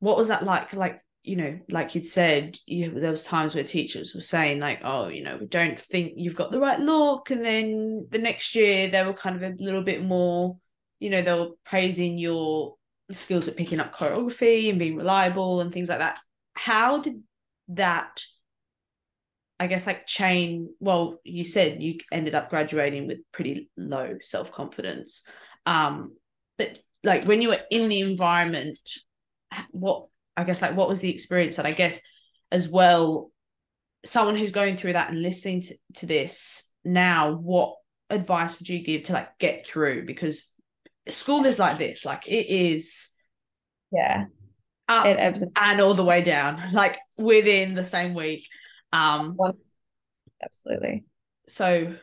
what 0.00 0.16
was 0.16 0.28
that 0.28 0.44
like? 0.44 0.72
Like 0.72 1.02
you 1.24 1.36
know, 1.36 1.58
like 1.70 1.94
you'd 1.94 2.06
said, 2.06 2.56
you, 2.66 2.90
there 2.90 3.10
was 3.10 3.24
times 3.24 3.54
where 3.54 3.62
teachers 3.62 4.14
were 4.14 4.20
saying 4.20 4.58
like, 4.58 4.80
oh, 4.82 5.06
you 5.06 5.22
know, 5.22 5.36
we 5.36 5.46
don't 5.46 5.78
think 5.78 6.14
you've 6.16 6.34
got 6.34 6.50
the 6.50 6.58
right 6.58 6.80
look, 6.80 7.30
and 7.30 7.44
then 7.44 8.08
the 8.10 8.18
next 8.18 8.54
year 8.54 8.90
they 8.90 9.04
were 9.04 9.14
kind 9.14 9.36
of 9.36 9.42
a 9.42 9.54
little 9.62 9.82
bit 9.82 10.02
more, 10.02 10.56
you 10.98 11.10
know, 11.10 11.22
they 11.22 11.32
were 11.32 11.50
praising 11.64 12.18
your 12.18 12.74
skills 13.12 13.46
at 13.46 13.56
picking 13.56 13.78
up 13.78 13.94
choreography 13.94 14.68
and 14.68 14.78
being 14.78 14.96
reliable 14.96 15.60
and 15.60 15.72
things 15.72 15.88
like 15.88 16.00
that. 16.00 16.18
How 16.54 16.98
did 16.98 17.22
that, 17.68 18.20
I 19.60 19.68
guess, 19.68 19.86
like 19.86 20.06
chain? 20.06 20.74
Well, 20.80 21.20
you 21.22 21.44
said 21.44 21.80
you 21.80 22.00
ended 22.10 22.34
up 22.34 22.50
graduating 22.50 23.06
with 23.06 23.18
pretty 23.30 23.70
low 23.76 24.16
self 24.22 24.50
confidence, 24.50 25.24
um, 25.66 26.16
but 26.58 26.80
like 27.04 27.26
when 27.26 27.42
you 27.42 27.50
were 27.50 27.60
in 27.70 27.88
the 27.88 28.00
environment, 28.00 28.80
what 29.70 30.06
I 30.36 30.44
guess 30.44 30.62
like 30.62 30.76
what 30.76 30.88
was 30.88 31.00
the 31.00 31.10
experience? 31.10 31.56
That 31.56 31.66
I 31.66 31.72
guess 31.72 32.02
as 32.50 32.68
well 32.68 33.30
someone 34.04 34.36
who's 34.36 34.52
going 34.52 34.76
through 34.76 34.94
that 34.94 35.10
and 35.10 35.22
listening 35.22 35.60
to, 35.62 35.74
to 35.94 36.06
this 36.06 36.70
now 36.84 37.32
what 37.32 37.76
advice 38.10 38.58
would 38.58 38.68
you 38.68 38.80
give 38.80 39.04
to 39.04 39.12
like 39.12 39.38
get 39.38 39.66
through? 39.66 40.06
Because 40.06 40.52
school 41.08 41.44
is 41.46 41.58
like 41.58 41.78
this 41.78 42.04
like 42.04 42.28
it 42.28 42.48
is 42.48 43.10
yeah. 43.90 44.26
up 44.88 45.06
it 45.06 45.42
and 45.56 45.80
all 45.80 45.94
the 45.94 46.04
way 46.04 46.22
down 46.22 46.60
like 46.72 46.98
within 47.18 47.74
the 47.74 47.84
same 47.84 48.14
week. 48.14 48.46
Um 48.92 49.36
absolutely. 50.42 51.04
so 51.48 51.94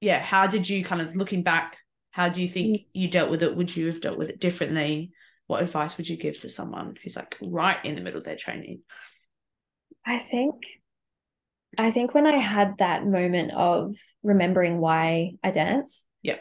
yeah 0.00 0.18
how 0.18 0.46
did 0.46 0.68
you 0.68 0.84
kind 0.84 1.00
of 1.00 1.16
looking 1.16 1.42
back 1.42 1.78
how 2.10 2.28
do 2.28 2.42
you 2.42 2.48
think 2.48 2.76
mm. 2.76 2.86
you 2.92 3.08
dealt 3.08 3.30
with 3.30 3.42
it? 3.42 3.56
Would 3.56 3.76
you 3.76 3.86
have 3.86 4.00
dealt 4.00 4.18
with 4.18 4.28
it 4.28 4.38
differently 4.38 5.10
what 5.46 5.62
advice 5.62 5.96
would 5.96 6.08
you 6.08 6.16
give 6.16 6.40
to 6.40 6.48
someone 6.48 6.96
who's 7.02 7.16
like 7.16 7.36
right 7.42 7.82
in 7.84 7.94
the 7.94 8.00
middle 8.00 8.18
of 8.18 8.24
their 8.24 8.36
training? 8.36 8.80
I 10.06 10.18
think 10.18 10.54
I 11.78 11.90
think 11.90 12.14
when 12.14 12.26
I 12.26 12.36
had 12.36 12.78
that 12.78 13.06
moment 13.06 13.52
of 13.52 13.96
remembering 14.22 14.78
why 14.78 15.32
I 15.42 15.50
dance. 15.50 16.04
Yeah. 16.22 16.38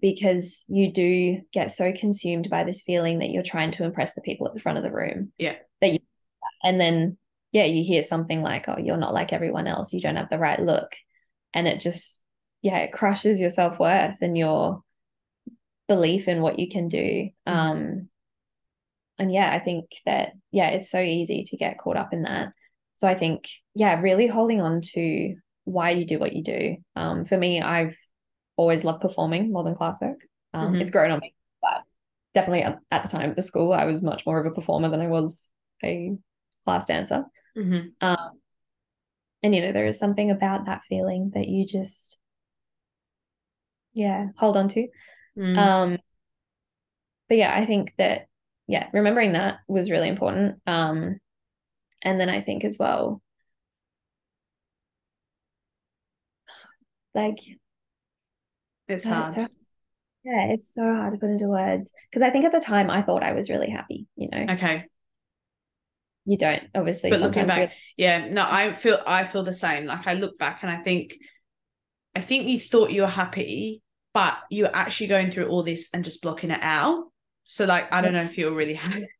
Because 0.00 0.64
you 0.68 0.92
do 0.92 1.40
get 1.52 1.72
so 1.72 1.92
consumed 1.92 2.50
by 2.50 2.64
this 2.64 2.82
feeling 2.82 3.18
that 3.20 3.30
you're 3.30 3.42
trying 3.42 3.70
to 3.72 3.84
impress 3.84 4.14
the 4.14 4.20
people 4.20 4.46
at 4.46 4.54
the 4.54 4.60
front 4.60 4.78
of 4.78 4.84
the 4.84 4.92
room. 4.92 5.32
Yeah. 5.38 5.56
That 5.80 5.92
you 5.92 5.98
and 6.62 6.80
then 6.80 7.18
yeah, 7.52 7.64
you 7.64 7.84
hear 7.84 8.02
something 8.02 8.42
like, 8.42 8.68
oh, 8.68 8.78
you're 8.78 8.96
not 8.96 9.14
like 9.14 9.32
everyone 9.32 9.68
else, 9.68 9.92
you 9.92 10.00
don't 10.00 10.16
have 10.16 10.28
the 10.28 10.38
right 10.38 10.58
look. 10.58 10.96
And 11.54 11.68
it 11.68 11.80
just, 11.80 12.20
yeah, 12.62 12.78
it 12.78 12.92
crushes 12.92 13.40
your 13.40 13.50
self-worth 13.50 14.16
and 14.20 14.36
your 14.36 14.82
belief 15.88 16.28
in 16.28 16.40
what 16.40 16.58
you 16.58 16.68
can 16.68 16.88
do. 16.88 17.28
Mm-hmm. 17.46 17.50
Um, 17.50 18.08
and 19.18 19.32
yeah, 19.32 19.52
I 19.52 19.60
think 19.60 19.86
that, 20.06 20.32
yeah, 20.50 20.68
it's 20.68 20.90
so 20.90 21.00
easy 21.00 21.44
to 21.44 21.56
get 21.56 21.78
caught 21.78 21.96
up 21.96 22.12
in 22.12 22.22
that. 22.22 22.52
So 22.96 23.06
I 23.06 23.14
think, 23.14 23.48
yeah, 23.74 24.00
really 24.00 24.26
holding 24.26 24.60
on 24.60 24.80
to 24.92 25.36
why 25.64 25.90
you 25.90 26.04
do 26.04 26.18
what 26.18 26.32
you 26.32 26.42
do. 26.42 26.76
Um, 26.96 27.24
for 27.24 27.36
me, 27.36 27.60
I've 27.60 27.96
always 28.56 28.84
loved 28.84 29.02
performing 29.02 29.52
more 29.52 29.64
than 29.64 29.74
classwork. 29.74 30.16
Um, 30.52 30.72
mm-hmm. 30.72 30.80
It's 30.80 30.90
grown 30.90 31.10
on 31.10 31.20
me, 31.20 31.34
but 31.62 31.82
definitely 32.34 32.62
at, 32.62 32.78
at, 32.90 33.02
the 33.02 33.08
time 33.08 33.30
at 33.30 33.36
the 33.36 33.42
school, 33.42 33.72
I 33.72 33.84
was 33.84 34.02
much 34.02 34.24
more 34.26 34.40
of 34.40 34.46
a 34.46 34.54
performer 34.54 34.88
than 34.88 35.00
I 35.00 35.08
was 35.08 35.50
a 35.82 36.12
class 36.64 36.84
dancer. 36.86 37.24
Mm-hmm. 37.56 37.88
Um, 38.00 38.40
and 39.42 39.54
you 39.54 39.60
know, 39.60 39.72
there 39.72 39.86
is 39.86 39.98
something 39.98 40.30
about 40.30 40.66
that 40.66 40.82
feeling 40.88 41.32
that 41.34 41.48
you 41.48 41.66
just, 41.66 42.18
yeah, 43.92 44.28
hold 44.36 44.56
on 44.56 44.68
to. 44.68 44.88
Mm. 45.36 45.56
Um, 45.56 45.98
but 47.28 47.38
yeah, 47.38 47.54
I 47.54 47.64
think 47.64 47.94
that 47.98 48.26
yeah, 48.66 48.88
remembering 48.92 49.32
that 49.32 49.58
was 49.68 49.90
really 49.90 50.08
important. 50.08 50.60
Um, 50.66 51.18
and 52.02 52.20
then 52.20 52.28
I 52.28 52.40
think 52.40 52.64
as 52.64 52.78
well, 52.78 53.22
like 57.14 57.38
it's 58.88 59.04
hard. 59.04 59.34
So, 59.34 59.48
yeah, 60.24 60.46
it's 60.46 60.72
so 60.72 60.82
hard 60.82 61.12
to 61.12 61.18
put 61.18 61.30
into 61.30 61.48
words 61.48 61.92
because 62.10 62.22
I 62.22 62.30
think 62.30 62.44
at 62.44 62.52
the 62.52 62.60
time 62.60 62.90
I 62.90 63.02
thought 63.02 63.22
I 63.22 63.32
was 63.32 63.50
really 63.50 63.70
happy. 63.70 64.06
You 64.16 64.28
know. 64.30 64.54
Okay. 64.54 64.84
You 66.26 66.38
don't 66.38 66.62
obviously. 66.74 67.10
But 67.10 67.20
looking 67.20 67.46
back, 67.46 67.72
yeah, 67.96 68.28
no, 68.28 68.46
I 68.48 68.72
feel 68.72 68.98
I 69.06 69.24
feel 69.24 69.44
the 69.44 69.52
same. 69.52 69.84
Like 69.84 70.06
I 70.06 70.14
look 70.14 70.38
back 70.38 70.62
and 70.62 70.70
I 70.70 70.80
think, 70.80 71.16
I 72.14 72.22
think 72.22 72.48
you 72.48 72.58
thought 72.58 72.92
you 72.92 73.02
were 73.02 73.08
happy, 73.08 73.82
but 74.14 74.38
you're 74.48 74.74
actually 74.74 75.08
going 75.08 75.30
through 75.30 75.48
all 75.48 75.62
this 75.62 75.90
and 75.92 76.04
just 76.04 76.22
blocking 76.22 76.50
it 76.50 76.60
out. 76.62 77.10
So 77.44 77.66
like 77.66 77.92
I 77.92 78.00
don't 78.00 78.14
know 78.14 78.22
if 78.22 78.38
you're 78.38 78.54
really 78.54 78.74
happy. 78.74 79.08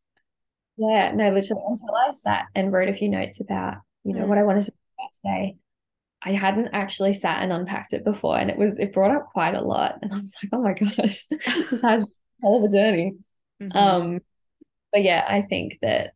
Yeah, 0.77 1.13
no, 1.15 1.31
literally 1.31 1.63
until 1.69 1.95
I 1.95 2.11
sat 2.11 2.47
and 2.57 2.73
wrote 2.73 2.89
a 2.89 2.95
few 2.95 3.09
notes 3.09 3.41
about, 3.41 3.77
you 4.03 4.13
know, 4.13 4.25
mm. 4.25 4.27
what 4.27 4.39
I 4.39 4.43
wanted 4.43 4.65
to 4.65 4.73
talk 4.73 4.81
about 4.99 5.13
today. 5.23 5.57
I 6.21 6.33
hadn't 6.33 6.71
actually 6.73 7.13
sat 7.13 7.45
and 7.45 7.53
unpacked 7.53 7.93
it 7.93 8.03
before. 8.05 8.37
And 8.37 8.51
it 8.51 8.59
was 8.59 8.81
it 8.81 8.93
brought 8.93 9.15
up 9.15 9.29
quite 9.33 9.55
a 9.55 9.61
lot. 9.61 10.01
And 10.03 10.13
I 10.13 10.17
was 10.17 10.35
like, 10.43 10.51
oh 10.53 10.63
my 10.63 10.73
gosh, 10.73 11.27
this 11.71 11.83
has 11.83 12.03
a 12.03 12.07
hell 12.43 12.57
of 12.57 12.65
a 12.65 12.75
journey. 12.75 13.13
Mm-hmm. 13.63 13.79
Um, 13.79 14.21
but 14.91 15.05
yeah, 15.05 15.25
I 15.29 15.43
think 15.43 15.79
that 15.81 16.15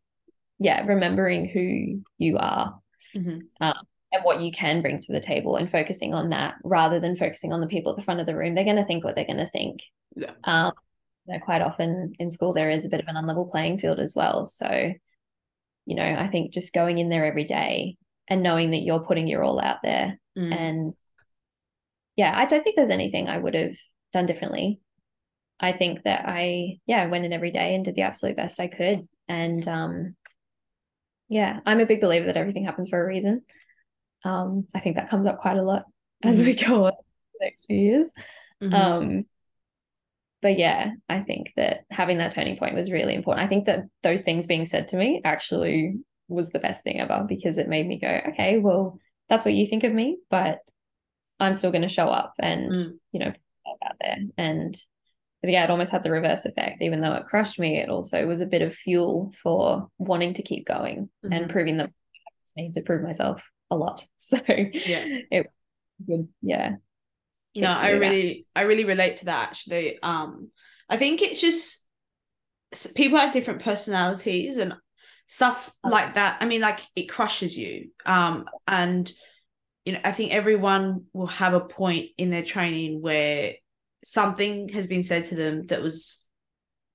yeah, 0.59 0.85
remembering 0.85 1.47
who 1.47 2.03
you 2.17 2.37
are 2.37 2.81
Mhm. 3.15 3.47
um, 3.61 3.75
and 4.11 4.23
what 4.23 4.41
you 4.41 4.51
can 4.51 4.81
bring 4.81 4.99
to 4.99 5.11
the 5.11 5.19
table 5.19 5.55
and 5.55 5.69
focusing 5.69 6.13
on 6.13 6.29
that 6.29 6.55
rather 6.63 6.99
than 6.99 7.15
focusing 7.15 7.53
on 7.53 7.61
the 7.61 7.67
people 7.67 7.91
at 7.91 7.95
the 7.97 8.03
front 8.03 8.19
of 8.19 8.25
the 8.25 8.35
room. 8.35 8.55
They're 8.55 8.63
going 8.63 8.75
to 8.77 8.85
think 8.85 9.03
what 9.03 9.15
they're 9.15 9.25
going 9.25 9.37
to 9.37 9.49
think. 9.49 9.81
Yeah. 10.15 10.31
Um, 10.43 10.73
you 11.25 11.33
know, 11.33 11.39
quite 11.39 11.61
often 11.61 12.13
in 12.17 12.31
school, 12.31 12.53
there 12.53 12.71
is 12.71 12.85
a 12.85 12.89
bit 12.89 13.01
of 13.01 13.07
an 13.07 13.15
unlevel 13.15 13.49
playing 13.49 13.77
field 13.77 13.99
as 13.99 14.15
well. 14.15 14.45
So, 14.45 14.93
you 15.85 15.95
know, 15.95 16.03
I 16.03 16.27
think 16.27 16.53
just 16.53 16.73
going 16.73 16.97
in 16.97 17.09
there 17.09 17.25
every 17.25 17.43
day 17.43 17.97
and 18.27 18.41
knowing 18.41 18.71
that 18.71 18.81
you're 18.81 18.99
putting 18.99 19.27
your 19.27 19.43
all 19.43 19.59
out 19.59 19.77
there 19.83 20.19
Mm. 20.37 20.55
and 20.55 20.93
yeah, 22.15 22.33
I 22.37 22.45
don't 22.45 22.63
think 22.63 22.75
there's 22.75 22.89
anything 22.89 23.27
I 23.27 23.37
would 23.37 23.53
have 23.55 23.75
done 24.13 24.25
differently. 24.25 24.79
I 25.59 25.73
think 25.73 26.03
that 26.03 26.23
I, 26.27 26.79
yeah, 26.85 27.05
went 27.07 27.25
in 27.25 27.33
every 27.33 27.51
day 27.51 27.75
and 27.75 27.83
did 27.83 27.95
the 27.95 28.03
absolute 28.03 28.37
best 28.37 28.59
I 28.59 28.67
could. 28.67 29.07
And 29.27 29.67
um, 29.67 30.15
yeah, 31.27 31.59
I'm 31.65 31.79
a 31.79 31.85
big 31.85 32.01
believer 32.01 32.27
that 32.27 32.37
everything 32.37 32.65
happens 32.65 32.89
for 32.89 33.01
a 33.01 33.07
reason. 33.07 33.43
Um, 34.23 34.67
I 34.73 34.79
think 34.79 34.95
that 34.97 35.09
comes 35.09 35.25
up 35.27 35.39
quite 35.39 35.57
a 35.57 35.63
lot 35.63 35.85
as 36.23 36.39
we 36.39 36.53
go 36.53 36.85
on 36.85 36.93
the 37.39 37.45
next 37.45 37.65
few 37.65 37.77
years. 37.77 38.13
Mhm. 38.61 38.73
Um, 38.73 39.25
but 40.41 40.57
yeah, 40.57 40.91
I 41.09 41.19
think 41.21 41.51
that 41.57 41.85
having 41.89 42.17
that 42.19 42.31
turning 42.31 42.57
point 42.57 42.75
was 42.75 42.91
really 42.91 43.13
important. 43.15 43.45
I 43.45 43.49
think 43.49 43.65
that 43.65 43.85
those 44.03 44.21
things 44.21 44.47
being 44.47 44.65
said 44.65 44.87
to 44.89 44.97
me 44.97 45.21
actually 45.25 45.95
was 46.29 46.49
the 46.51 46.59
best 46.59 46.83
thing 46.83 46.99
ever 46.99 47.25
because 47.27 47.57
it 47.57 47.67
made 47.67 47.87
me 47.87 47.99
go, 47.99 48.21
okay, 48.29 48.57
well, 48.57 48.99
that's 49.27 49.43
what 49.43 49.53
you 49.53 49.65
think 49.65 49.83
of 49.83 49.93
me, 49.93 50.17
but 50.29 50.59
I'm 51.39 51.53
still 51.53 51.71
going 51.71 51.81
to 51.83 51.89
show 51.89 52.07
up 52.07 52.33
and, 52.39 52.71
Mm. 52.73 52.99
you 53.11 53.19
know, 53.19 53.33
out 53.85 53.95
there. 54.01 54.17
And 54.37 54.77
but 55.41 55.51
yeah, 55.51 55.63
it 55.63 55.69
almost 55.69 55.93
had 55.93 56.03
the 56.03 56.11
reverse 56.11 56.43
effect. 56.43 56.81
Even 56.81 56.99
though 56.99 57.13
it 57.13 57.25
crushed 57.25 57.59
me, 57.59 57.77
it 57.77 57.87
also 57.87 58.27
was 58.27 58.41
a 58.41 58.45
bit 58.45 58.61
of 58.61 58.75
fuel 58.75 59.33
for 59.41 59.89
wanting 59.97 60.33
to 60.33 60.41
keep 60.41 60.65
going 60.67 61.09
and 61.23 61.45
Mhm. 61.45 61.49
proving 61.49 61.77
that 61.77 61.85
I 61.87 62.29
just 62.43 62.57
need 62.57 62.73
to 62.73 62.81
prove 62.81 63.03
myself 63.03 63.49
a 63.71 63.75
lot. 63.75 64.05
So 64.17 64.37
Yeah. 64.47 65.05
it 65.31 65.51
good. 66.05 66.27
Yeah. 66.41 66.75
no 67.55 67.67
i 67.69 67.91
do 67.91 67.99
that. 67.99 68.09
really 68.09 68.45
i 68.55 68.61
really 68.61 68.85
relate 68.85 69.17
to 69.17 69.25
that 69.25 69.49
actually 69.49 69.99
um 70.01 70.49
i 70.89 70.97
think 70.97 71.21
it's 71.21 71.41
just 71.41 71.87
people 72.95 73.17
have 73.17 73.33
different 73.33 73.61
personalities 73.63 74.57
and 74.57 74.73
stuff 75.25 75.73
Oh. 75.83 75.89
like 75.89 76.15
that 76.15 76.37
i 76.41 76.45
mean 76.45 76.61
like 76.61 76.79
it 76.95 77.07
crushes 77.09 77.57
you 77.57 77.89
um 78.05 78.45
and 78.67 79.11
you 79.85 79.93
know 79.93 79.99
i 80.03 80.11
think 80.11 80.31
everyone 80.31 81.05
will 81.13 81.27
have 81.27 81.53
a 81.53 81.59
point 81.59 82.09
in 82.17 82.29
their 82.29 82.43
training 82.43 83.01
where 83.01 83.53
something 84.03 84.69
has 84.69 84.87
been 84.87 85.03
said 85.03 85.25
to 85.25 85.35
them 85.35 85.65
that 85.67 85.81
was 85.81 86.27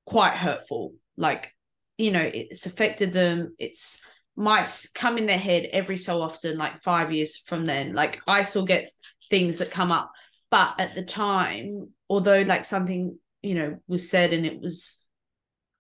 quite 0.07 0.35
hurtful 0.37 0.95
like 1.17 1.53
you 1.99 2.11
know 2.11 2.23
it's 2.33 2.67
affected 2.67 3.13
them 3.13 3.55
it's 3.59 4.05
might 4.37 4.68
come 4.94 5.18
in 5.18 5.27
their 5.27 5.38
head 5.38 5.68
every 5.73 5.97
so 5.97 6.20
often 6.20 6.59
like 6.59 6.81
five 6.81 7.12
years 7.12 7.37
from 7.37 7.66
then. 7.66 7.94
Like 7.94 8.20
i 8.27 8.42
still 8.42 8.64
get 8.64 8.90
things 9.31 9.59
that 9.59 9.70
come 9.70 9.92
up. 9.92 10.12
But 10.51 10.79
at 10.79 10.94
the 10.94 11.03
time 11.03 11.88
although 12.09 12.42
like 12.42 12.64
something 12.64 13.18
you 13.42 13.55
know 13.55 13.79
was 13.87 14.09
said 14.09 14.33
and 14.33 14.47
it 14.47 14.61
was 14.61 15.07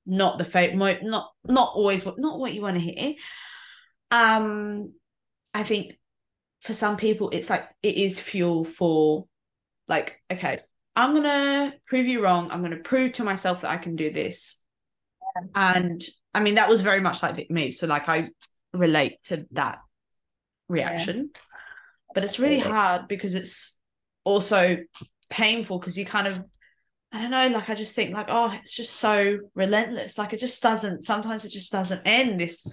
not 0.06 0.36
the 0.36 0.44
fate 0.44 0.74
not 0.74 1.30
not 1.44 1.72
always 1.74 2.04
what 2.04 2.18
not 2.18 2.38
what 2.38 2.52
you 2.52 2.60
want 2.60 2.76
to 2.76 2.80
hear 2.80 3.14
um 4.10 4.92
i 5.54 5.62
think 5.62 5.94
for 6.60 6.74
some 6.74 6.96
people 6.96 7.30
it's 7.30 7.48
like 7.48 7.66
it 7.82 7.94
is 7.94 8.20
fuel 8.20 8.64
for 8.64 9.26
like 9.88 10.20
okay 10.30 10.58
i'm 10.94 11.14
gonna 11.14 11.72
prove 11.86 12.06
you 12.06 12.22
wrong. 12.22 12.50
I'm 12.50 12.62
gonna 12.62 12.76
prove 12.76 13.14
to 13.14 13.24
myself 13.24 13.62
that 13.62 13.70
i 13.70 13.78
can 13.78 13.96
do 13.96 14.12
this. 14.12 14.62
And 15.54 16.00
i 16.34 16.40
mean 16.40 16.56
that 16.56 16.68
was 16.68 16.80
very 16.80 17.00
much 17.00 17.22
like 17.22 17.48
me 17.50 17.70
so 17.70 17.86
like 17.86 18.08
i 18.08 18.28
relate 18.72 19.22
to 19.24 19.46
that 19.52 19.78
reaction 20.68 21.30
but 22.14 22.24
it's 22.24 22.38
really 22.38 22.60
hard 22.60 23.08
because 23.08 23.34
it's 23.34 23.80
also 24.24 24.78
painful 25.30 25.78
because 25.78 25.98
you 25.98 26.04
kind 26.04 26.26
of 26.26 26.42
I 27.12 27.22
don't 27.22 27.30
know, 27.30 27.46
like 27.56 27.70
I 27.70 27.76
just 27.76 27.94
think 27.94 28.12
like, 28.12 28.26
oh, 28.28 28.52
it's 28.60 28.74
just 28.74 28.96
so 28.96 29.38
relentless. 29.54 30.18
Like 30.18 30.32
it 30.32 30.40
just 30.40 30.60
doesn't 30.60 31.04
sometimes 31.04 31.44
it 31.44 31.50
just 31.50 31.70
doesn't 31.70 32.02
end 32.04 32.40
this 32.40 32.66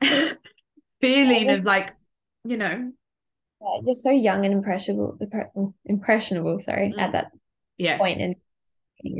feeling 1.00 1.50
of 1.50 1.64
like, 1.64 1.94
you 2.44 2.56
know, 2.56 2.92
Yeah, 3.60 3.80
you're 3.84 3.94
so 3.96 4.12
young 4.12 4.44
and 4.44 4.54
impressionable, 4.54 5.18
impre- 5.20 5.74
impressionable, 5.84 6.60
sorry, 6.60 6.94
Mm. 6.96 7.00
at 7.00 7.12
that 7.12 7.32
yeah. 7.76 7.98
point 7.98 8.20
in 8.20 8.36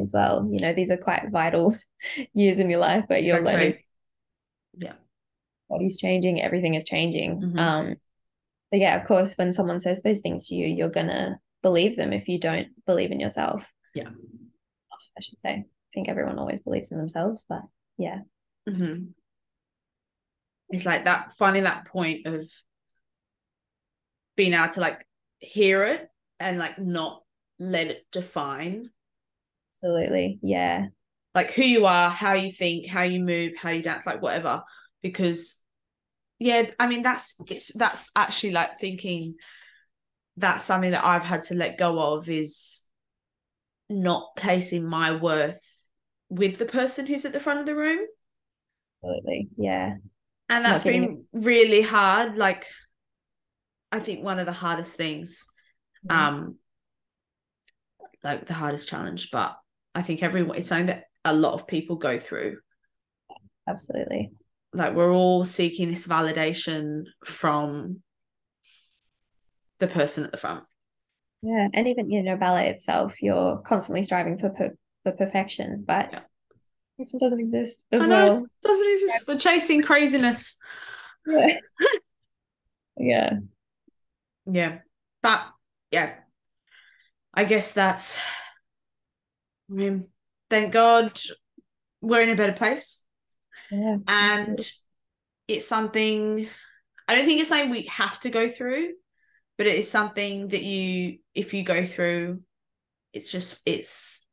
as 0.01 0.13
well. 0.13 0.49
You 0.49 0.61
know, 0.61 0.73
these 0.73 0.93
are 0.93 0.97
quite 0.97 1.29
vital 1.29 1.75
years 2.33 2.61
in 2.61 2.71
your 2.71 2.79
life 2.79 3.05
where 3.09 3.19
you're 3.19 3.39
exactly. 3.39 3.65
learning 3.65 3.83
Yeah. 4.79 4.95
body's 5.69 5.99
changing, 5.99 6.41
everything 6.41 6.75
is 6.75 6.85
changing. 6.85 7.41
Mhm. 7.41 7.59
Um, 7.59 7.97
but 8.71 8.81
yeah, 8.81 8.99
of 9.01 9.07
course, 9.07 9.35
when 9.37 9.53
someone 9.53 9.81
says 9.81 10.03
those 10.03 10.21
things 10.21 10.49
to 10.49 10.55
you, 10.55 10.67
you're 10.67 10.89
gonna 10.89 11.41
believe 11.63 11.97
them 11.97 12.13
if 12.13 12.29
you 12.29 12.39
don't 12.39 12.69
believe 12.87 13.11
in 13.11 13.21
yourself. 13.21 13.71
Yeah. 13.95 14.09
I 15.17 15.21
should 15.21 15.41
say. 15.41 15.51
I 15.51 15.65
think 15.93 16.09
everyone 16.09 16.39
always 16.39 16.61
believes 16.61 16.91
in 16.93 16.99
themselves, 16.99 17.45
but 17.49 17.63
yeah, 17.97 18.21
hmm 18.69 19.07
It's 20.71 20.87
like 20.87 21.05
that 21.05 21.33
finding 21.33 21.65
that 21.65 21.87
point 21.87 22.27
of 22.27 22.51
being 24.37 24.55
able 24.55 24.73
to 24.75 24.81
like 24.81 25.07
hear 25.39 25.83
it 25.85 26.09
and 26.39 26.59
like 26.59 26.79
not 26.79 27.25
let 27.59 27.89
it 27.89 28.07
define 28.13 28.91
absolutely. 29.73 30.39
Yeah. 30.43 30.89
Like 31.35 31.53
who 31.53 31.63
you 31.63 31.87
are, 31.87 32.11
how 32.11 32.35
you 32.35 32.51
think, 32.51 32.89
how 32.89 33.03
you 33.03 33.21
move, 33.21 33.53
how 33.57 33.71
you 33.71 33.83
dance, 33.83 34.07
like 34.07 34.23
whatever. 34.23 34.63
Because 35.03 35.63
yeah, 36.39 36.71
I 36.79 36.89
mean 36.89 37.03
that's 37.03 37.41
it's 37.51 37.73
that's 37.75 38.11
actually 38.17 38.53
like 38.53 38.79
thinking 38.81 39.35
that's 40.37 40.65
something 40.65 40.93
that 40.93 41.05
I've 41.05 41.25
had 41.25 41.43
to 41.45 41.55
let 41.55 41.79
go 41.79 41.99
of 42.15 42.29
is 42.29 42.87
not 43.91 44.37
placing 44.37 44.89
my 44.89 45.17
worth 45.17 45.61
with 46.29 46.59
the 46.59 46.67
person 46.67 47.07
who's 47.07 47.25
at 47.25 47.33
the 47.33 47.41
front 47.41 47.61
of 47.61 47.67
the 47.67 47.75
room. 47.75 48.01
Absolutely. 49.03 49.49
Yeah. 49.57 49.95
And 50.49 50.65
that's 50.65 50.83
been 50.83 51.25
really 51.33 51.83
hard. 51.83 52.37
Like 52.37 52.67
I 53.91 54.01
think 54.01 54.23
one 54.23 54.39
of 54.39 54.47
the 54.47 54.53
hardest 54.53 54.97
things, 54.97 55.47
Mhm. 56.07 56.15
um 56.15 56.59
like 58.23 58.47
the 58.47 58.55
hardest 58.55 58.89
challenge, 58.89 59.31
but 59.31 59.57
I 59.95 60.03
think 60.03 60.23
everyone 60.23 60.57
it's 60.57 60.69
something 60.69 60.87
that 60.87 61.05
a 61.31 61.35
lot 61.35 61.55
of 61.55 61.67
people 61.67 61.97
go 61.97 62.19
through. 62.19 62.59
Absolutely. 63.69 64.33
like 64.73 64.95
we're 64.95 65.13
all 65.13 65.45
seeking 65.45 65.91
this 65.91 66.07
validation 66.07 67.05
from 67.25 68.03
the 69.79 69.87
person 69.89 70.25
at 70.25 70.31
the 70.33 70.37
front 70.39 70.65
Yeah. 71.43 71.69
And 71.73 71.87
even, 71.87 72.11
you 72.11 72.23
know, 72.23 72.37
ballet 72.37 72.69
itself, 72.71 73.23
you're 73.23 73.59
constantly 73.59 74.03
striving 74.03 74.39
for 74.39 74.51
per- 74.51 74.77
for 75.05 75.13
perfection, 75.13 75.85
but 75.87 76.11
Yeah. 76.13 76.21
perfection 76.97 77.19
doesn't 77.21 77.41
exist 77.41 77.85
as 77.93 78.03
I 78.03 78.07
know. 78.07 78.15
well. 78.35 78.47
doesn't 78.63 78.93
exist 78.93 79.29
we're 79.29 79.39
chasing 79.39 79.83
craziness 79.83 80.59
Yeah. 81.27 81.59
yeah. 82.97 83.31
yeah 84.47 84.79
but 85.23 85.41
yeah 85.93 86.15
i 87.35 87.45
guess 87.45 87.73
that's 87.73 88.19
i 89.71 89.75
mean 89.75 90.09
thank 90.51 90.73
god 90.73 91.19
we're 92.01 92.23
in 92.23 92.31
a 92.31 92.37
better 92.37 92.53
place 92.53 93.05
Yeah. 93.71 93.99
and 94.07 94.59
it's 95.47 95.67
something 95.67 96.49
i 97.07 97.15
don't 97.15 97.25
think 97.25 97.41
it's 97.41 97.49
something 97.49 97.71
we 97.71 97.83
have 97.91 98.21
to 98.21 98.31
go 98.31 98.49
through 98.49 98.93
but 99.57 99.67
it 99.67 99.77
is 99.77 99.91
something 99.91 100.49
that 100.49 100.63
you 100.63 101.19
if 101.35 101.55
you 101.55 101.63
go 101.65 101.85
through 101.87 102.41
it's 103.13 103.31
just 103.31 103.59
it's 103.67 104.25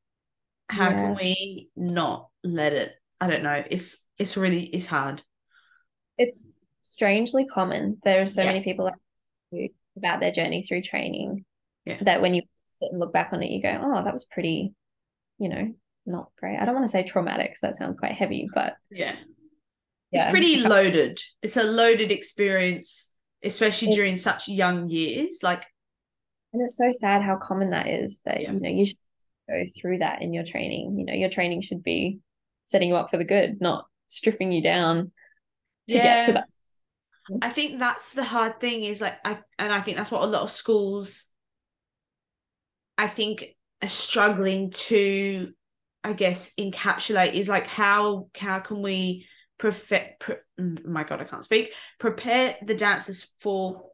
how 0.70 0.90
Yeah. 0.90 0.96
can 0.96 1.16
we 1.16 1.70
not 1.76 2.30
let 2.44 2.74
it 2.74 2.94
i 3.22 3.28
don't 3.28 3.44
know 3.44 3.64
it's 3.70 4.06
it's 4.18 4.38
really 4.38 4.64
it's 4.66 4.88
hard 4.88 5.22
it's 6.18 6.46
strangely 6.84 7.46
common. 7.46 7.98
There 8.06 8.22
are 8.22 8.28
so 8.28 8.42
Yeah. 8.44 8.54
many 8.54 8.64
people 8.64 8.90
about 9.98 10.20
their 10.22 10.32
journey 10.32 10.64
through 10.64 10.82
training 10.84 11.44
Yeah. 11.84 11.98
that 12.04 12.22
when 12.22 12.34
you 12.34 12.44
sit 12.80 12.92
and 12.92 13.00
look 13.00 13.12
back 13.12 13.34
on 13.34 13.44
it, 13.44 13.50
you 13.52 13.62
go, 13.62 13.82
oh, 13.84 14.04
that 14.04 14.14
was 14.14 14.24
pretty, 14.24 14.74
you 15.40 15.50
know, 15.50 15.74
not 16.06 16.30
great. 16.40 16.58
I 16.58 16.66
don't 16.66 16.76
want 16.76 16.86
to 16.86 16.92
say 16.92 17.04
traumatic 17.04 17.52
because 17.52 17.62
that 17.62 17.78
sounds 17.78 17.98
quite 17.98 18.14
heavy, 18.14 18.48
but 18.54 18.76
yeah 18.92 19.16
yeah, 20.12 20.24
it's 20.24 20.32
pretty 20.32 20.58
loaded 20.62 21.20
it's 21.42 21.58
a 21.58 21.64
loaded 21.64 22.12
experience 22.12 23.18
especially 23.44 23.90
It- 23.92 23.96
during 23.96 24.18
such 24.18 24.48
young 24.48 24.88
years 24.90 25.40
like 25.44 25.64
And 26.54 26.62
it's 26.62 26.78
so 26.78 26.92
sad 26.92 27.22
how 27.22 27.38
common 27.38 27.72
that 27.72 27.88
is 27.88 28.22
that, 28.26 28.42
Yeah. 28.42 28.52
you 28.54 28.60
know, 28.60 28.70
you 28.70 28.86
should 28.86 28.98
go 29.50 29.64
through 29.80 30.00
that 30.00 30.22
in 30.22 30.34
your 30.34 30.44
training. 30.46 30.98
You 30.98 31.06
know, 31.06 31.14
your 31.14 31.30
training 31.30 31.62
should 31.62 31.84
be 31.84 32.20
setting 32.66 32.90
you 32.90 32.96
up 32.96 33.12
for 33.12 33.18
the 33.18 33.24
good, 33.26 33.60
not 33.62 33.86
stripping 34.08 34.52
you 34.52 34.62
down 34.62 35.12
to 35.90 35.94
get 35.96 36.26
to 36.28 36.32
that. 36.34 36.48
I 37.42 37.50
think 37.50 37.78
that's 37.80 38.14
the 38.14 38.24
hard 38.24 38.60
thing 38.60 38.84
is 38.84 39.02
like 39.02 39.16
I 39.26 39.40
and 39.60 39.74
I 39.74 39.82
think 39.82 39.98
that's 39.98 40.12
what 40.12 40.24
a 40.24 40.28
lot 40.28 40.44
of 40.44 40.52
schools 40.52 41.32
I 42.98 43.08
think 43.08 43.56
are 43.84 43.90
struggling 43.90 44.72
to 44.72 45.52
I 46.06 46.14
guess 46.14 46.54
encapsulate 46.56 47.34
is 47.34 47.50
like 47.50 47.68
how 47.68 48.30
how 48.38 48.60
can 48.60 48.82
we 48.82 49.28
perfect? 49.58 50.20
pre- 50.20 50.36
mm, 50.60 50.86
my 50.86 51.04
god 51.04 51.22
i 51.22 51.24
can't 51.24 51.46
speak. 51.46 51.74
Prepare 52.00 52.58
the 52.64 52.76
dancers 52.76 53.32
for 53.40 53.90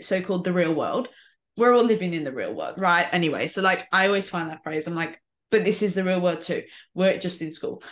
so-called 0.00 0.44
the 0.44 0.52
real 0.52 0.74
world. 0.74 1.08
We're 1.56 1.74
all 1.74 1.84
living 1.84 2.12
in 2.14 2.24
the 2.24 2.32
real 2.32 2.54
world 2.54 2.74
right? 2.78 3.06
Anyway 3.12 3.46
so 3.48 3.62
like 3.62 3.86
i 3.92 4.06
always 4.06 4.28
find 4.28 4.50
that 4.50 4.62
phrase. 4.62 4.86
I'm 4.86 4.94
like 4.94 5.20
but 5.50 5.64
this 5.64 5.82
is 5.82 5.94
the 5.94 6.04
real 6.04 6.20
world 6.20 6.42
too. 6.42 6.62
We're 6.94 7.18
just 7.18 7.42
in 7.42 7.52
school. 7.52 7.82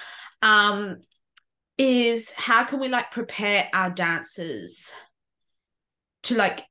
Um 0.42 0.98
is 1.76 2.32
how 2.32 2.64
can 2.64 2.78
we 2.78 2.88
like 2.88 3.10
prepare 3.10 3.68
our 3.72 3.90
dancers 3.90 4.92
to 6.22 6.36
like 6.36 6.64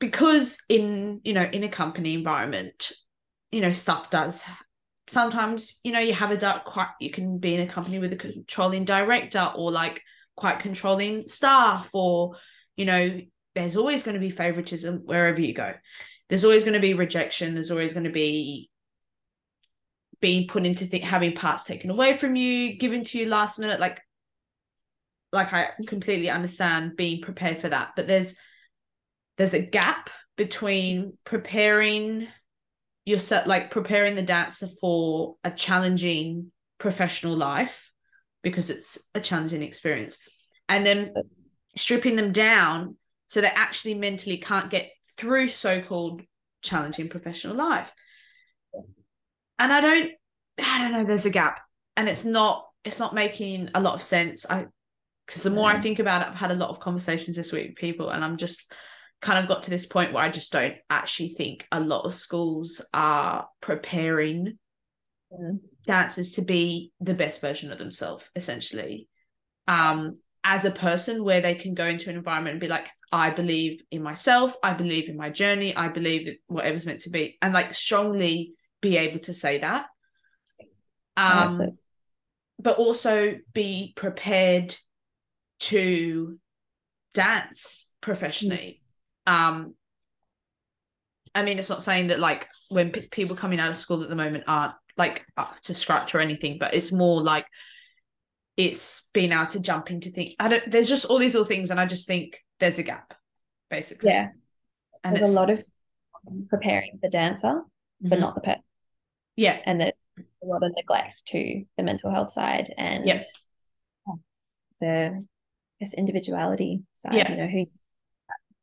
because 0.00 0.58
in 0.68 1.20
you 1.24 1.32
know 1.32 1.44
in 1.44 1.62
a 1.62 1.68
company 1.68 2.14
environment 2.14 2.92
you 3.52 3.60
know 3.60 3.72
stuff 3.72 4.10
does 4.10 4.42
sometimes 5.08 5.80
you 5.82 5.92
know 5.92 6.00
you 6.00 6.12
have 6.12 6.30
a 6.30 6.36
dark 6.36 6.64
quite 6.64 6.88
you 7.00 7.10
can 7.10 7.38
be 7.38 7.54
in 7.54 7.60
a 7.60 7.72
company 7.72 7.98
with 7.98 8.12
a 8.12 8.16
controlling 8.16 8.84
director 8.84 9.52
or 9.56 9.70
like 9.70 10.02
quite 10.36 10.60
controlling 10.60 11.26
staff 11.26 11.88
or 11.92 12.36
you 12.76 12.84
know 12.84 13.20
there's 13.54 13.76
always 13.76 14.02
going 14.02 14.14
to 14.14 14.20
be 14.20 14.30
favoritism 14.30 15.02
wherever 15.04 15.40
you 15.40 15.52
go. 15.52 15.74
There's 16.28 16.44
always 16.44 16.62
going 16.62 16.74
to 16.74 16.80
be 16.80 16.94
rejection. 16.94 17.54
There's 17.54 17.70
always 17.70 17.92
going 17.92 18.04
to 18.04 18.10
be 18.10 18.70
being 20.20 20.46
put 20.46 20.66
into 20.66 20.88
th- 20.88 21.02
having 21.02 21.34
parts 21.34 21.64
taken 21.64 21.90
away 21.90 22.16
from 22.18 22.36
you 22.36 22.76
given 22.76 23.02
to 23.04 23.18
you 23.18 23.26
last 23.26 23.58
minute. 23.58 23.80
Like 23.80 24.00
like 25.32 25.52
i 25.52 25.68
completely 25.86 26.30
understand 26.30 26.96
being 26.96 27.20
prepared 27.20 27.58
for 27.58 27.68
that 27.68 27.90
but 27.96 28.06
there's 28.06 28.36
there's 29.36 29.54
a 29.54 29.66
gap 29.66 30.10
between 30.36 31.16
preparing 31.24 32.26
yourself 33.08 33.46
like 33.46 33.70
preparing 33.70 34.14
the 34.14 34.22
dancer 34.22 34.68
for 34.80 35.36
a 35.42 35.50
challenging 35.50 36.52
professional 36.76 37.34
life 37.34 37.90
because 38.42 38.68
it's 38.68 39.08
a 39.14 39.20
challenging 39.20 39.62
experience. 39.62 40.18
And 40.68 40.84
then 40.84 41.14
stripping 41.74 42.16
them 42.16 42.32
down 42.32 42.96
so 43.28 43.40
they 43.40 43.48
actually 43.48 43.94
mentally 43.94 44.36
can't 44.36 44.70
get 44.70 44.90
through 45.16 45.48
so-called 45.48 46.20
challenging 46.60 47.08
professional 47.08 47.56
life. 47.56 47.92
And 49.58 49.72
i 49.72 49.80
don't 49.80 50.10
i 50.58 50.82
don't 50.82 50.92
know 50.92 51.04
there's 51.04 51.24
a 51.24 51.30
gap. 51.30 51.60
And 51.96 52.10
it's 52.10 52.26
not 52.26 52.66
it's 52.84 52.98
not 52.98 53.14
making 53.14 53.70
a 53.74 53.80
lot 53.80 53.94
of 53.94 54.02
sense. 54.02 54.44
I 54.48 54.66
because 55.26 55.42
the 55.42 55.50
more 55.50 55.70
i 55.70 55.76
mm. 55.76 55.82
think 55.82 55.98
about 55.98 56.22
it 56.22 56.28
i've 56.28 56.34
had 56.34 56.50
a 56.50 56.54
lot 56.54 56.70
of 56.70 56.80
conversations 56.80 57.36
this 57.36 57.52
week 57.52 57.68
with 57.68 57.76
people 57.76 58.08
and 58.08 58.24
i'm 58.24 58.38
just 58.38 58.72
kind 59.20 59.38
of 59.38 59.48
got 59.48 59.64
to 59.64 59.70
this 59.70 59.86
point 59.86 60.12
where 60.12 60.22
I 60.22 60.30
just 60.30 60.52
don't 60.52 60.76
actually 60.88 61.30
think 61.30 61.66
a 61.72 61.80
lot 61.80 62.04
of 62.04 62.14
schools 62.14 62.84
are 62.94 63.48
preparing 63.60 64.58
mm. 65.32 65.58
dancers 65.84 66.32
to 66.32 66.42
be 66.42 66.92
the 67.00 67.14
best 67.14 67.40
version 67.40 67.72
of 67.72 67.78
themselves, 67.78 68.28
essentially. 68.36 69.08
Um, 69.66 70.18
as 70.44 70.64
a 70.64 70.70
person 70.70 71.24
where 71.24 71.40
they 71.40 71.54
can 71.54 71.74
go 71.74 71.84
into 71.84 72.10
an 72.10 72.16
environment 72.16 72.52
and 72.52 72.60
be 72.60 72.68
like, 72.68 72.88
I 73.12 73.30
believe 73.30 73.82
in 73.90 74.02
myself, 74.02 74.54
I 74.62 74.72
believe 74.72 75.08
in 75.08 75.16
my 75.16 75.30
journey, 75.30 75.74
I 75.74 75.88
believe 75.88 76.26
that 76.26 76.36
whatever's 76.46 76.86
meant 76.86 77.00
to 77.00 77.10
be, 77.10 77.36
and 77.42 77.52
like 77.52 77.74
strongly 77.74 78.54
be 78.80 78.96
able 78.96 79.18
to 79.20 79.34
say 79.34 79.58
that. 79.58 79.86
Um, 81.16 81.76
but 82.60 82.78
also 82.78 83.34
be 83.52 83.92
prepared 83.96 84.76
to 85.60 86.38
dance 87.14 87.92
professionally 88.00 88.80
um 89.28 89.74
I 91.34 91.44
mean, 91.44 91.58
it's 91.58 91.68
not 91.68 91.84
saying 91.84 92.08
that 92.08 92.18
like 92.18 92.48
when 92.68 92.90
p- 92.90 93.08
people 93.10 93.36
coming 93.36 93.60
out 93.60 93.70
of 93.70 93.76
school 93.76 94.02
at 94.02 94.08
the 94.08 94.16
moment 94.16 94.44
aren't 94.48 94.74
like 94.96 95.24
up 95.36 95.60
to 95.62 95.74
scratch 95.74 96.14
or 96.14 96.20
anything, 96.20 96.56
but 96.58 96.74
it's 96.74 96.90
more 96.90 97.22
like 97.22 97.46
it's 98.56 99.08
being 99.12 99.30
able 99.30 99.46
to 99.46 99.60
jump 99.60 99.90
into 99.90 100.10
things. 100.10 100.34
I 100.40 100.48
don't. 100.48 100.70
There's 100.70 100.88
just 100.88 101.04
all 101.04 101.18
these 101.18 101.34
little 101.34 101.46
things, 101.46 101.70
and 101.70 101.78
I 101.78 101.86
just 101.86 102.08
think 102.08 102.42
there's 102.58 102.78
a 102.78 102.82
gap, 102.82 103.14
basically. 103.70 104.10
Yeah, 104.10 104.30
and 105.04 105.14
there's 105.14 105.30
a 105.30 105.32
lot 105.32 105.50
of 105.50 105.62
preparing 106.50 106.98
the 107.00 107.08
dancer, 107.08 107.46
mm-hmm. 107.46 108.08
but 108.08 108.18
not 108.18 108.34
the 108.34 108.40
pet. 108.40 108.62
Yeah, 109.36 109.60
and 109.64 109.80
there's 109.80 109.92
a 110.42 110.46
lot 110.46 110.64
of 110.64 110.72
neglect 110.74 111.24
to 111.26 111.64
the 111.76 111.82
mental 111.84 112.10
health 112.10 112.32
side 112.32 112.74
and 112.76 113.06
yeah. 113.06 113.20
the 114.80 115.12
I 115.20 115.84
guess 115.84 115.94
individuality 115.94 116.82
side. 116.94 117.14
Yeah. 117.14 117.30
You 117.30 117.36
know 117.36 117.46
who 117.46 117.66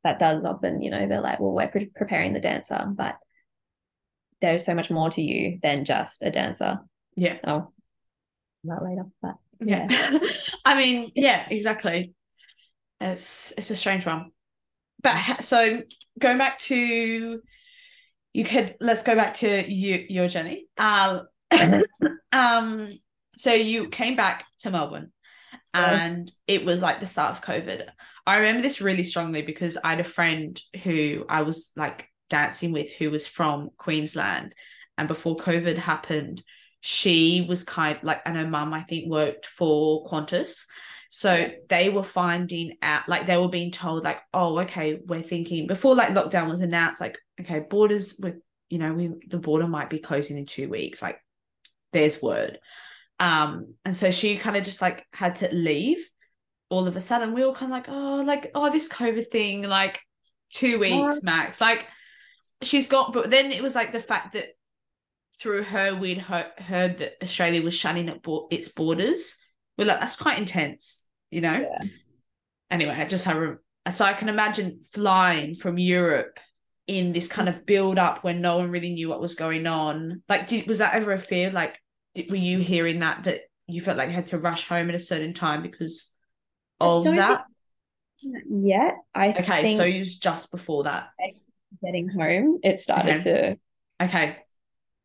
that 0.06 0.20
does 0.20 0.46
often, 0.46 0.82
you 0.82 0.92
know, 0.92 1.08
they're 1.08 1.20
like, 1.20 1.40
well, 1.40 1.52
we're 1.52 1.68
pre- 1.68 1.90
preparing 1.94 2.34
the 2.34 2.40
dancer, 2.40 2.86
but 2.88 3.16
there's 4.40 4.64
so 4.64 4.76
much 4.76 4.92
more 4.92 5.10
to 5.10 5.22
you 5.22 5.60
than 5.64 5.84
just 5.84 6.22
a 6.22 6.30
dancer. 6.30 6.80
Yeah. 7.16 7.40
Oh, 7.44 7.74
that 8.66 8.84
later, 8.84 9.06
but 9.22 9.36
yeah. 9.60 9.88
yeah. 9.90 10.20
I 10.66 10.78
mean, 10.78 11.12
yeah, 11.16 11.48
exactly. 11.50 12.14
It's 13.02 13.52
it's 13.58 13.72
a 13.72 13.76
strange 13.76 14.06
one, 14.06 14.32
but 15.02 15.44
so 15.44 15.82
going 16.20 16.38
back 16.38 16.60
to 16.60 17.42
you 18.34 18.44
could 18.44 18.76
let's 18.80 19.04
go 19.04 19.16
back 19.16 19.34
to 19.36 19.72
you 19.72 20.06
your 20.08 20.28
journey. 20.28 20.68
Um, 20.78 21.28
um, 22.32 23.00
so 23.38 23.54
you 23.54 23.90
came 23.90 24.16
back 24.16 24.46
to 24.60 24.72
Melbourne, 24.72 25.12
and 25.76 26.32
it 26.48 26.66
was 26.66 26.82
like 26.82 27.00
the 27.00 27.08
start 27.08 27.32
of 27.32 27.42
COVID. 27.42 27.86
I 28.28 28.38
remember 28.38 28.62
this 28.62 28.82
really 28.82 29.04
strongly 29.04 29.42
because 29.42 29.78
I 29.84 29.92
had 29.92 30.00
a 30.00 30.04
friend 30.04 30.60
who 30.84 31.26
I 31.30 31.44
was 31.44 31.72
like 31.76 32.08
dancing 32.30 32.72
with 32.72 32.92
who 32.94 33.12
was 33.12 33.28
from 33.28 33.70
Queensland. 33.78 34.54
And 34.98 35.08
before 35.08 35.36
COVID 35.36 35.78
happened, 35.78 36.44
she 36.82 37.46
was 37.48 37.64
kind 37.64 37.98
like, 38.02 38.22
and 38.26 38.38
her 38.38 38.48
mum, 38.48 38.74
I 38.74 38.84
think, 38.84 39.10
worked 39.10 39.46
for 39.46 40.08
Qantas. 40.08 40.66
So 41.10 41.52
they 41.70 41.90
were 41.90 42.04
finding 42.04 42.78
out, 42.82 43.08
like, 43.08 43.26
they 43.26 43.38
were 43.38 43.50
being 43.50 43.72
told, 43.72 44.04
like, 44.04 44.20
oh, 44.34 44.60
okay, 44.60 45.00
we're 45.06 45.22
thinking 45.22 45.68
before 45.68 45.96
like 45.96 46.10
lockdown 46.10 46.50
was 46.50 46.62
announced, 46.62 47.00
like, 47.02 47.18
okay, 47.40 47.60
borders 47.60 48.18
with, 48.20 48.36
you 48.70 48.80
know, 48.80 48.94
we 48.94 49.12
the 49.28 49.38
border 49.38 49.68
might 49.68 49.90
be 49.90 50.00
closing 50.00 50.38
in 50.38 50.46
two 50.46 50.70
weeks. 50.70 51.02
Like, 51.02 51.20
there's 51.94 52.22
word. 52.22 52.60
Um, 53.20 53.76
and 53.86 53.96
so 53.96 54.12
she 54.12 54.38
kind 54.38 54.58
of 54.58 54.64
just 54.64 54.82
like 54.82 55.06
had 55.14 55.38
to 55.38 55.54
leave 55.54 55.98
all 56.70 56.88
of 56.88 56.96
a 56.96 57.02
sudden. 57.02 57.34
We 57.34 57.44
all 57.44 57.54
kind 57.54 57.72
of 57.72 57.78
like 57.78 57.90
oh 57.90 58.24
like 58.26 58.52
oh 58.56 58.72
this 58.72 58.90
covid 58.90 59.30
thing 59.30 59.64
like 59.64 60.00
two 60.50 60.80
weeks 60.80 61.24
max. 61.24 61.62
Like 61.62 61.88
she's 62.62 62.88
got 62.88 63.14
but 63.14 63.30
then 63.30 63.52
it 63.52 63.62
was 63.62 63.76
like 63.76 63.92
the 63.92 64.00
fact 64.00 64.34
that 64.34 64.48
through 65.40 65.64
her 65.64 65.94
we'd 65.94 66.18
heard, 66.18 66.52
heard 66.58 66.98
that 67.00 67.14
australia 67.22 67.62
was 67.62 67.74
shutting 67.74 68.10
its 68.52 68.70
borders. 68.70 69.38
We're 69.78 69.86
like 69.86 70.00
that's 70.00 70.16
quite 70.16 70.40
intense 70.40 71.02
you 71.32 71.42
know? 71.42 71.54
Yeah. 71.54 71.88
anyway 72.72 72.94
i 72.96 73.04
just 73.04 73.26
have 73.26 73.58
so 73.90 74.06
i 74.06 74.14
can 74.14 74.30
imagine 74.30 74.80
flying 74.94 75.56
from 75.56 75.78
europe 75.78 76.40
in 76.88 77.14
this 77.14 77.28
kind 77.28 77.50
of 77.50 77.66
build 77.66 77.98
up 77.98 78.24
when 78.24 78.42
no 78.42 78.58
one 78.58 78.70
really 78.70 78.94
knew 78.94 79.10
what 79.10 79.22
was 79.22 79.36
going 79.36 79.66
on. 79.66 80.22
Like 80.30 80.48
did, 80.48 80.68
was 80.68 80.80
that 80.80 80.94
ever 80.94 81.14
a 81.14 81.20
fear? 81.20 81.52
Like 81.52 81.80
were 82.30 82.36
you 82.36 82.60
hearing 82.60 83.00
that 83.00 83.26
that 83.26 83.42
you 83.68 83.82
felt 83.82 83.98
like 83.98 84.10
you 84.10 84.16
had 84.16 84.28
to 84.28 84.38
rush 84.38 84.68
home 84.68 84.90
at 84.90 84.96
a 84.96 85.00
certain 85.00 85.34
time 85.34 85.62
because 85.62 86.14
of 86.80 87.04
that? 87.04 87.46
Yet, 88.50 88.96
I 89.14 89.30
okay. 89.30 89.78
so 89.78 89.84
it 89.84 90.00
was 90.00 90.18
just 90.18 90.52
before 90.52 90.84
that. 90.84 91.10
Getting 91.84 92.10
home, 92.10 92.60
it 92.64 92.80
started 92.80 93.22
okay. 93.22 93.58
to. 94.00 94.06
Okay. 94.06 94.38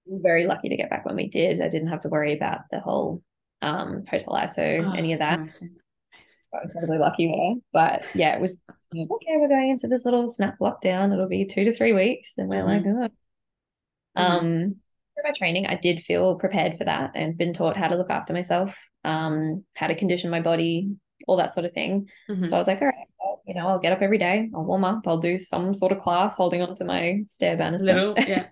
very 0.07 0.47
lucky 0.47 0.69
to 0.69 0.77
get 0.77 0.91
back 0.91 1.05
when 1.05 1.17
we 1.17 1.29
did. 1.29 1.61
I 1.61 1.69
didn't 1.69 1.89
have 1.89 2.01
to 2.01 2.09
worry 2.09 2.33
about 2.33 2.63
the 2.71 2.81
whole 2.81 3.23
um 3.63 4.05
hotel 4.09 4.35
ISO, 4.35 4.87
oh, 4.87 4.93
any 4.97 5.13
of 5.13 5.19
that. 5.19 5.39
Amazing. 5.39 5.77
Amazing. 6.13 6.65
incredibly 6.65 6.99
lucky 6.99 7.27
there. 7.27 7.55
But 7.73 8.05
yeah, 8.15 8.35
it 8.35 8.41
was 8.41 8.57
okay. 8.95 9.37
We're 9.37 9.49
going 9.49 9.71
into 9.71 9.89
this 9.89 10.05
little 10.05 10.29
snap 10.29 10.59
lockdown. 10.61 11.13
It'll 11.13 11.29
be 11.29 11.45
two 11.45 11.65
to 11.65 11.73
three 11.73 11.93
weeks, 11.93 12.39
and 12.39 12.49
we're 12.49 12.65
mm-hmm. 12.65 13.01
like, 13.01 13.13
oh. 14.17 14.21
Mm-hmm. 14.21 14.47
um. 14.47 14.77
For 15.15 15.23
my 15.25 15.33
training, 15.33 15.67
I 15.67 15.75
did 15.75 16.01
feel 16.01 16.37
prepared 16.37 16.79
for 16.79 16.85
that 16.85 17.13
and 17.15 17.37
been 17.37 17.53
taught 17.53 17.77
how 17.77 17.89
to 17.89 17.97
look 17.97 18.11
after 18.11 18.33
myself, 18.33 18.75
um, 19.05 19.65
how 19.77 19.87
to 19.87 19.95
condition 19.95 20.31
my 20.31 20.41
body, 20.41 20.91
all 21.27 21.37
that 21.37 21.53
sort 21.53 21.67
of 21.67 21.73
thing. 21.73 22.09
Mm-hmm. 22.31 22.47
So 22.47 22.57
I 22.57 22.59
was 22.59 22.67
like, 22.67 22.81
all 22.81 22.89
right, 22.89 23.07
well, 23.19 23.43
you 23.47 23.55
know, 23.55 23.69
I'll 23.69 23.79
get 23.79 23.93
up 23.93 24.03
every 24.03 24.19
day, 24.19 24.51
I'll 24.55 24.65
warm 24.65 24.85
up, 24.85 25.03
I'll 25.07 25.19
do 25.19 25.37
some 25.39 25.75
sort 25.75 25.93
of 25.93 25.99
class 25.99 26.35
holding 26.35 26.63
onto 26.63 26.85
my 26.85 27.23
stair 27.27 27.57
banister. 27.57 27.87
Little, 27.87 28.15
yeah. 28.19 28.47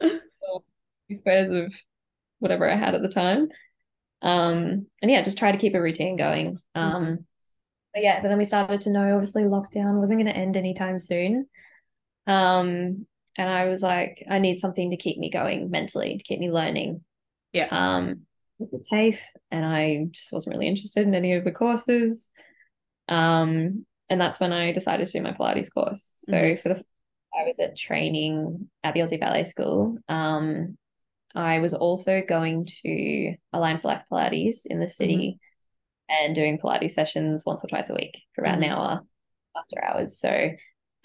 squares 1.14 1.52
of 1.52 1.74
whatever 2.38 2.70
I 2.70 2.76
had 2.76 2.94
at 2.94 3.02
the 3.02 3.08
time. 3.08 3.48
Um, 4.22 4.86
and 5.00 5.10
yeah, 5.10 5.22
just 5.22 5.38
try 5.38 5.52
to 5.52 5.58
keep 5.58 5.74
a 5.74 5.80
routine 5.80 6.16
going. 6.16 6.58
Um, 6.74 7.04
mm-hmm. 7.04 7.14
but 7.94 8.02
yeah, 8.02 8.20
but 8.20 8.28
then 8.28 8.38
we 8.38 8.44
started 8.44 8.80
to 8.82 8.90
know 8.90 9.14
obviously 9.14 9.44
lockdown 9.44 10.00
wasn't 10.00 10.18
going 10.18 10.32
to 10.32 10.36
end 10.36 10.56
anytime 10.56 11.00
soon. 11.00 11.46
Um, 12.26 13.06
and 13.38 13.48
I 13.48 13.66
was 13.66 13.82
like, 13.82 14.24
I 14.28 14.40
need 14.40 14.58
something 14.58 14.90
to 14.90 14.96
keep 14.96 15.16
me 15.16 15.30
going 15.30 15.70
mentally, 15.70 16.18
to 16.18 16.24
keep 16.24 16.40
me 16.40 16.50
learning. 16.50 17.02
Yeah. 17.52 17.68
Um, 17.70 18.22
with 18.58 18.72
the 18.72 18.84
TAFE 18.90 19.22
and 19.52 19.64
I 19.64 20.06
just 20.10 20.32
wasn't 20.32 20.56
really 20.56 20.66
interested 20.66 21.06
in 21.06 21.14
any 21.14 21.34
of 21.34 21.44
the 21.44 21.52
courses. 21.52 22.28
Um, 23.08 23.86
and 24.10 24.20
that's 24.20 24.40
when 24.40 24.52
I 24.52 24.72
decided 24.72 25.06
to 25.06 25.12
do 25.12 25.22
my 25.22 25.32
Pilates 25.32 25.72
course. 25.72 26.12
So 26.16 26.34
mm-hmm. 26.34 26.60
for 26.60 26.74
the 26.74 26.84
I 27.38 27.44
was 27.44 27.58
at 27.60 27.76
training 27.76 28.68
at 28.82 28.94
the 28.94 29.00
Aussie 29.00 29.20
Ballet 29.20 29.44
School. 29.44 29.98
Um, 30.08 30.76
I 31.34 31.60
was 31.60 31.74
also 31.74 32.22
going 32.26 32.66
to 32.82 33.34
Align 33.52 33.78
for 33.78 33.88
Life 33.88 34.02
Pilates 34.10 34.62
in 34.66 34.80
the 34.80 34.88
city 34.88 35.38
and 36.08 36.34
doing 36.34 36.58
Pilates 36.58 36.92
sessions 36.92 37.44
once 37.46 37.62
or 37.62 37.68
twice 37.68 37.90
a 37.90 37.94
week 37.94 38.22
for 38.34 38.42
about 38.42 38.54
mm-hmm. 38.54 38.64
an 38.64 38.70
hour 38.70 39.02
after 39.56 39.84
hours. 39.84 40.18
So 40.18 40.50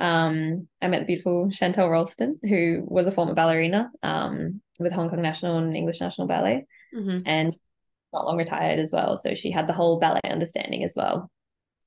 um, 0.03 0.67
I 0.81 0.87
met 0.87 0.99
the 0.99 1.05
beautiful 1.05 1.47
Chantel 1.47 1.89
Ralston, 1.89 2.37
who 2.43 2.83
was 2.85 3.07
a 3.07 3.11
former 3.11 3.33
ballerina 3.33 3.89
um, 4.03 4.61
with 4.77 4.91
Hong 4.91 5.09
Kong 5.09 5.21
National 5.21 5.57
and 5.57 5.75
English 5.75 6.01
National 6.01 6.27
Ballet, 6.27 6.65
mm-hmm. 6.93 7.21
and 7.25 7.57
not 8.11 8.25
long 8.25 8.37
retired 8.37 8.79
as 8.79 8.91
well. 8.91 9.15
So 9.15 9.33
she 9.33 9.49
had 9.49 9.65
the 9.65 9.73
whole 9.73 9.99
ballet 9.99 10.19
understanding 10.25 10.83
as 10.83 10.93
well. 10.93 11.31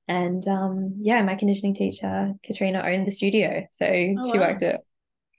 And 0.07 0.45
um, 0.47 0.95
yeah, 0.99 1.21
my 1.21 1.35
conditioning 1.35 1.75
teacher, 1.75 2.33
Katrina, 2.43 2.81
owned 2.83 3.05
the 3.05 3.11
studio. 3.11 3.67
So 3.69 3.85
oh, 3.85 4.31
she 4.31 4.39
wow. 4.39 4.47
worked 4.47 4.63
at 4.63 4.81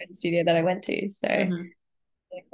the 0.06 0.14
studio 0.14 0.44
that 0.44 0.54
I 0.54 0.62
went 0.62 0.84
to. 0.84 1.08
So 1.08 1.26
mm-hmm. 1.26 1.64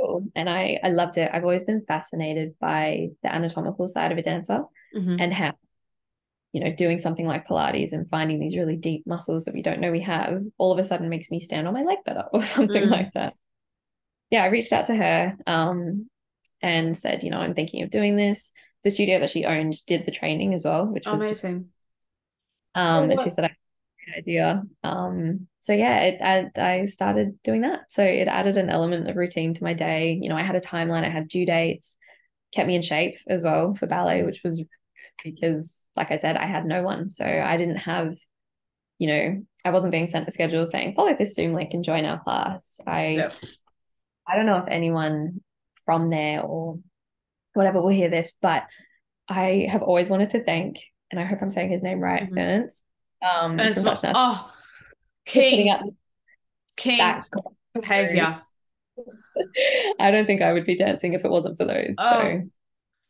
cool. 0.00 0.26
And 0.34 0.48
I, 0.48 0.80
I 0.82 0.88
loved 0.88 1.18
it. 1.18 1.30
I've 1.34 1.44
always 1.44 1.64
been 1.64 1.84
fascinated 1.86 2.54
by 2.58 3.08
the 3.22 3.30
anatomical 3.30 3.88
side 3.88 4.10
of 4.10 4.16
a 4.16 4.22
dancer 4.22 4.62
mm-hmm. 4.96 5.16
and 5.20 5.34
how 5.34 5.52
you 6.54 6.60
know, 6.60 6.72
doing 6.72 6.98
something 6.98 7.26
like 7.26 7.48
Pilates 7.48 7.92
and 7.92 8.08
finding 8.08 8.38
these 8.38 8.56
really 8.56 8.76
deep 8.76 9.06
muscles 9.06 9.44
that 9.44 9.54
we 9.54 9.60
don't 9.60 9.80
know 9.80 9.90
we 9.90 10.02
have 10.02 10.40
all 10.56 10.70
of 10.70 10.78
a 10.78 10.84
sudden 10.84 11.08
makes 11.08 11.28
me 11.28 11.40
stand 11.40 11.66
on 11.66 11.74
my 11.74 11.82
leg 11.82 11.98
better 12.06 12.24
or 12.32 12.40
something 12.40 12.84
mm. 12.84 12.90
like 12.90 13.12
that. 13.14 13.34
Yeah, 14.30 14.44
I 14.44 14.46
reached 14.46 14.72
out 14.72 14.86
to 14.86 14.94
her 14.94 15.36
um, 15.48 16.08
and 16.62 16.96
said, 16.96 17.24
you 17.24 17.30
know, 17.30 17.38
I'm 17.38 17.54
thinking 17.54 17.82
of 17.82 17.90
doing 17.90 18.14
this. 18.14 18.52
The 18.84 18.92
studio 18.92 19.18
that 19.18 19.30
she 19.30 19.44
owned 19.44 19.74
did 19.86 20.04
the 20.04 20.12
training 20.12 20.54
as 20.54 20.64
well, 20.64 20.86
which 20.86 21.06
was 21.06 21.22
amazing. 21.22 21.60
Just, 21.60 21.70
um, 22.76 23.04
oh, 23.04 23.10
and 23.10 23.20
she 23.20 23.30
said, 23.30 23.46
I 23.46 23.56
idea. 24.16 24.62
Um, 24.82 25.48
so 25.60 25.72
yeah, 25.72 26.00
it, 26.00 26.20
I, 26.22 26.60
I 26.60 26.86
started 26.86 27.42
doing 27.42 27.62
that. 27.62 27.90
So 27.90 28.04
it 28.04 28.28
added 28.28 28.56
an 28.56 28.70
element 28.70 29.08
of 29.08 29.16
routine 29.16 29.54
to 29.54 29.64
my 29.64 29.74
day. 29.74 30.18
You 30.20 30.28
know, 30.28 30.36
I 30.36 30.42
had 30.42 30.56
a 30.56 30.60
timeline, 30.60 31.04
I 31.04 31.08
had 31.08 31.28
due 31.28 31.46
dates, 31.46 31.96
kept 32.52 32.68
me 32.68 32.76
in 32.76 32.82
shape 32.82 33.16
as 33.26 33.42
well 33.42 33.74
for 33.74 33.86
ballet, 33.86 34.22
which 34.22 34.42
was 34.44 34.62
because 35.22 35.88
like 35.96 36.10
I 36.10 36.16
said, 36.16 36.36
I 36.36 36.46
had 36.46 36.66
no 36.66 36.82
one. 36.82 37.10
So 37.10 37.24
I 37.24 37.56
didn't 37.56 37.76
have, 37.76 38.16
you 38.98 39.08
know, 39.08 39.42
I 39.64 39.70
wasn't 39.70 39.92
being 39.92 40.06
sent 40.06 40.28
a 40.28 40.30
schedule 40.30 40.66
saying, 40.66 40.94
follow 40.94 41.14
this 41.16 41.34
Zoom 41.34 41.54
link 41.54 41.70
and 41.72 41.84
join 41.84 42.04
our 42.04 42.22
class. 42.22 42.80
I. 42.86 43.30
I 44.26 44.36
don't 44.36 44.46
know 44.46 44.58
if 44.58 44.68
anyone 44.68 45.42
from 45.84 46.10
there 46.10 46.40
or 46.40 46.78
whatever 47.52 47.82
will 47.82 47.88
hear 47.88 48.08
this, 48.08 48.32
but 48.40 48.64
I 49.28 49.68
have 49.70 49.82
always 49.82 50.10
wanted 50.10 50.30
to 50.30 50.44
thank, 50.44 50.78
and 51.10 51.20
I 51.20 51.24
hope 51.24 51.40
I'm 51.40 51.50
saying 51.50 51.70
his 51.70 51.82
name 51.82 52.00
right, 52.00 52.24
mm-hmm. 52.24 52.38
Ernst. 52.38 52.84
Um 53.22 53.58
Ernst 53.58 53.84
not, 53.84 54.00
oh 54.14 54.52
king 55.24 55.94
king 56.76 57.22
behavior. 57.74 58.42
I 59.98 60.10
don't 60.10 60.26
think 60.26 60.42
I 60.42 60.52
would 60.52 60.66
be 60.66 60.76
dancing 60.76 61.14
if 61.14 61.24
it 61.24 61.30
wasn't 61.30 61.58
for 61.58 61.64
those. 61.64 61.94
Oh. 61.98 62.42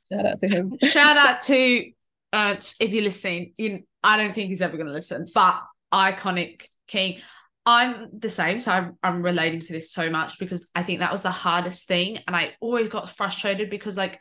So 0.04 0.16
shout 0.16 0.26
out 0.26 0.38
to 0.38 0.48
him. 0.48 0.72
Shout 0.82 1.16
out 1.16 1.40
to 1.42 1.90
Ernst, 2.34 2.76
if 2.80 2.90
you're 2.90 3.04
listening, 3.04 3.52
you, 3.56 3.84
I 4.02 4.16
don't 4.16 4.34
think 4.34 4.48
he's 4.48 4.60
ever 4.60 4.76
going 4.76 4.88
to 4.88 4.92
listen, 4.92 5.26
but 5.34 5.60
iconic 5.92 6.66
king. 6.88 7.20
I'm 7.64 8.08
the 8.12 8.28
same, 8.28 8.60
so 8.60 8.72
I'm, 8.72 8.98
I'm 9.02 9.22
relating 9.22 9.60
to 9.60 9.72
this 9.72 9.92
so 9.92 10.10
much 10.10 10.38
because 10.38 10.70
I 10.74 10.82
think 10.82 11.00
that 11.00 11.12
was 11.12 11.22
the 11.22 11.30
hardest 11.30 11.88
thing, 11.88 12.18
and 12.26 12.36
I 12.36 12.54
always 12.60 12.88
got 12.88 13.08
frustrated 13.08 13.70
because 13.70 13.96
like 13.96 14.20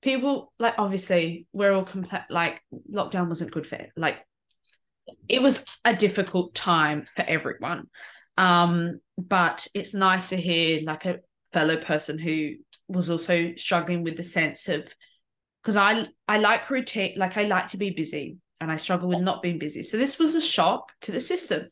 people 0.00 0.52
like 0.58 0.74
obviously 0.78 1.46
we're 1.52 1.72
all 1.72 1.84
complete 1.84 2.22
like 2.30 2.62
lockdown 2.90 3.28
wasn't 3.28 3.50
good 3.50 3.66
for 3.66 3.74
it. 3.74 3.90
Like 3.96 4.24
it 5.28 5.42
was 5.42 5.64
a 5.84 5.94
difficult 5.94 6.54
time 6.54 7.06
for 7.14 7.22
everyone, 7.22 7.88
um, 8.38 9.00
but 9.18 9.66
it's 9.74 9.92
nice 9.92 10.30
to 10.30 10.36
hear 10.36 10.80
like 10.82 11.04
a 11.04 11.18
fellow 11.52 11.76
person 11.76 12.18
who 12.18 12.52
was 12.88 13.10
also 13.10 13.54
struggling 13.56 14.02
with 14.02 14.16
the 14.16 14.22
sense 14.22 14.68
of 14.68 14.88
because 15.68 15.76
I 15.76 16.06
I 16.26 16.38
like 16.38 16.70
routine, 16.70 17.12
like 17.18 17.36
I 17.36 17.42
like 17.42 17.68
to 17.68 17.76
be 17.76 17.90
busy 17.90 18.38
and 18.58 18.72
I 18.72 18.76
struggle 18.76 19.10
with 19.10 19.20
not 19.20 19.42
being 19.42 19.58
busy. 19.58 19.82
So 19.82 19.98
this 19.98 20.18
was 20.18 20.34
a 20.34 20.40
shock 20.40 20.92
to 21.02 21.12
the 21.12 21.20
system. 21.20 21.68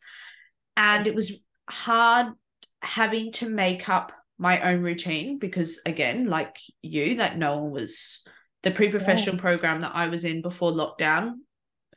And 0.77 1.07
it 1.07 1.15
was 1.15 1.43
hard 1.67 2.35
having 2.83 3.33
to 3.33 3.49
make 3.49 3.89
up 3.89 4.13
my 4.37 4.61
own 4.61 4.83
routine 4.83 5.39
because 5.39 5.81
again, 5.87 6.27
like 6.27 6.59
you, 6.83 7.15
that 7.17 7.39
no 7.39 7.57
one 7.57 7.71
was 7.71 8.23
the 8.63 8.71
pre-professional 8.71 9.37
yeah. 9.37 9.41
program 9.41 9.81
that 9.81 9.93
I 9.95 10.09
was 10.09 10.27
in 10.27 10.43
before 10.43 10.73
lockdown. 10.73 11.37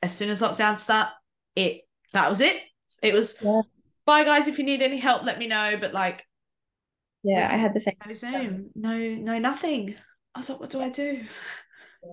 As 0.01 0.15
soon 0.15 0.29
as 0.29 0.39
lockdown 0.39 0.79
start, 0.79 1.09
it 1.57 1.81
that 2.13 2.29
was 2.29 2.39
it. 2.39 2.61
It 3.03 3.13
was 3.13 3.37
yeah. 3.41 3.63
bye 4.05 4.23
guys. 4.23 4.47
If 4.47 4.57
you 4.57 4.63
need 4.63 4.81
any 4.81 4.99
help, 4.99 5.23
let 5.23 5.37
me 5.37 5.47
know. 5.47 5.75
But 5.77 5.93
like, 5.93 6.25
yeah, 7.23 7.49
I 7.51 7.57
had 7.57 7.73
the 7.73 7.81
same. 7.81 7.95
No 8.07 8.13
Zoom, 8.13 8.69
no, 8.73 8.97
no, 8.97 9.37
nothing. 9.37 9.95
I 10.33 10.39
was 10.39 10.49
like, 10.49 10.61
what 10.61 10.69
do 10.69 10.81
I 10.81 10.87
do? 10.87 11.25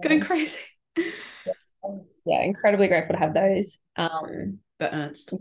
Going 0.03 0.20
crazy. 0.20 0.61
Yeah, 0.97 2.43
incredibly 2.43 2.89
grateful 2.89 3.14
to 3.14 3.20
have 3.20 3.34
those. 3.34 3.78
Um, 3.97 4.59
but 4.78 4.93
Ernst, 4.93 5.32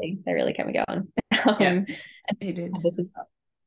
they 0.00 0.18
really 0.26 0.52
kept 0.52 0.68
me 0.68 0.80
going. 0.86 1.08
Um, 1.44 1.56
yeah, 1.60 1.84
he 2.40 2.50
did. 2.50 2.72
This 2.82 2.98
is 2.98 3.10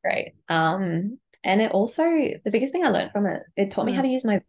great. 0.04 0.34
Um, 0.50 1.18
and 1.42 1.62
it 1.62 1.72
also 1.72 2.04
the 2.04 2.52
biggest 2.52 2.74
thing 2.74 2.86
I 2.86 2.90
learned 2.90 3.14
from 3.14 3.26
it, 3.28 3.44
it 3.56 3.72
taught 3.72 3.86
me 3.86 3.94
how 3.94 4.02
to 4.02 4.10
mm. 4.10 4.12
use 4.12 4.26
my 4.26 4.42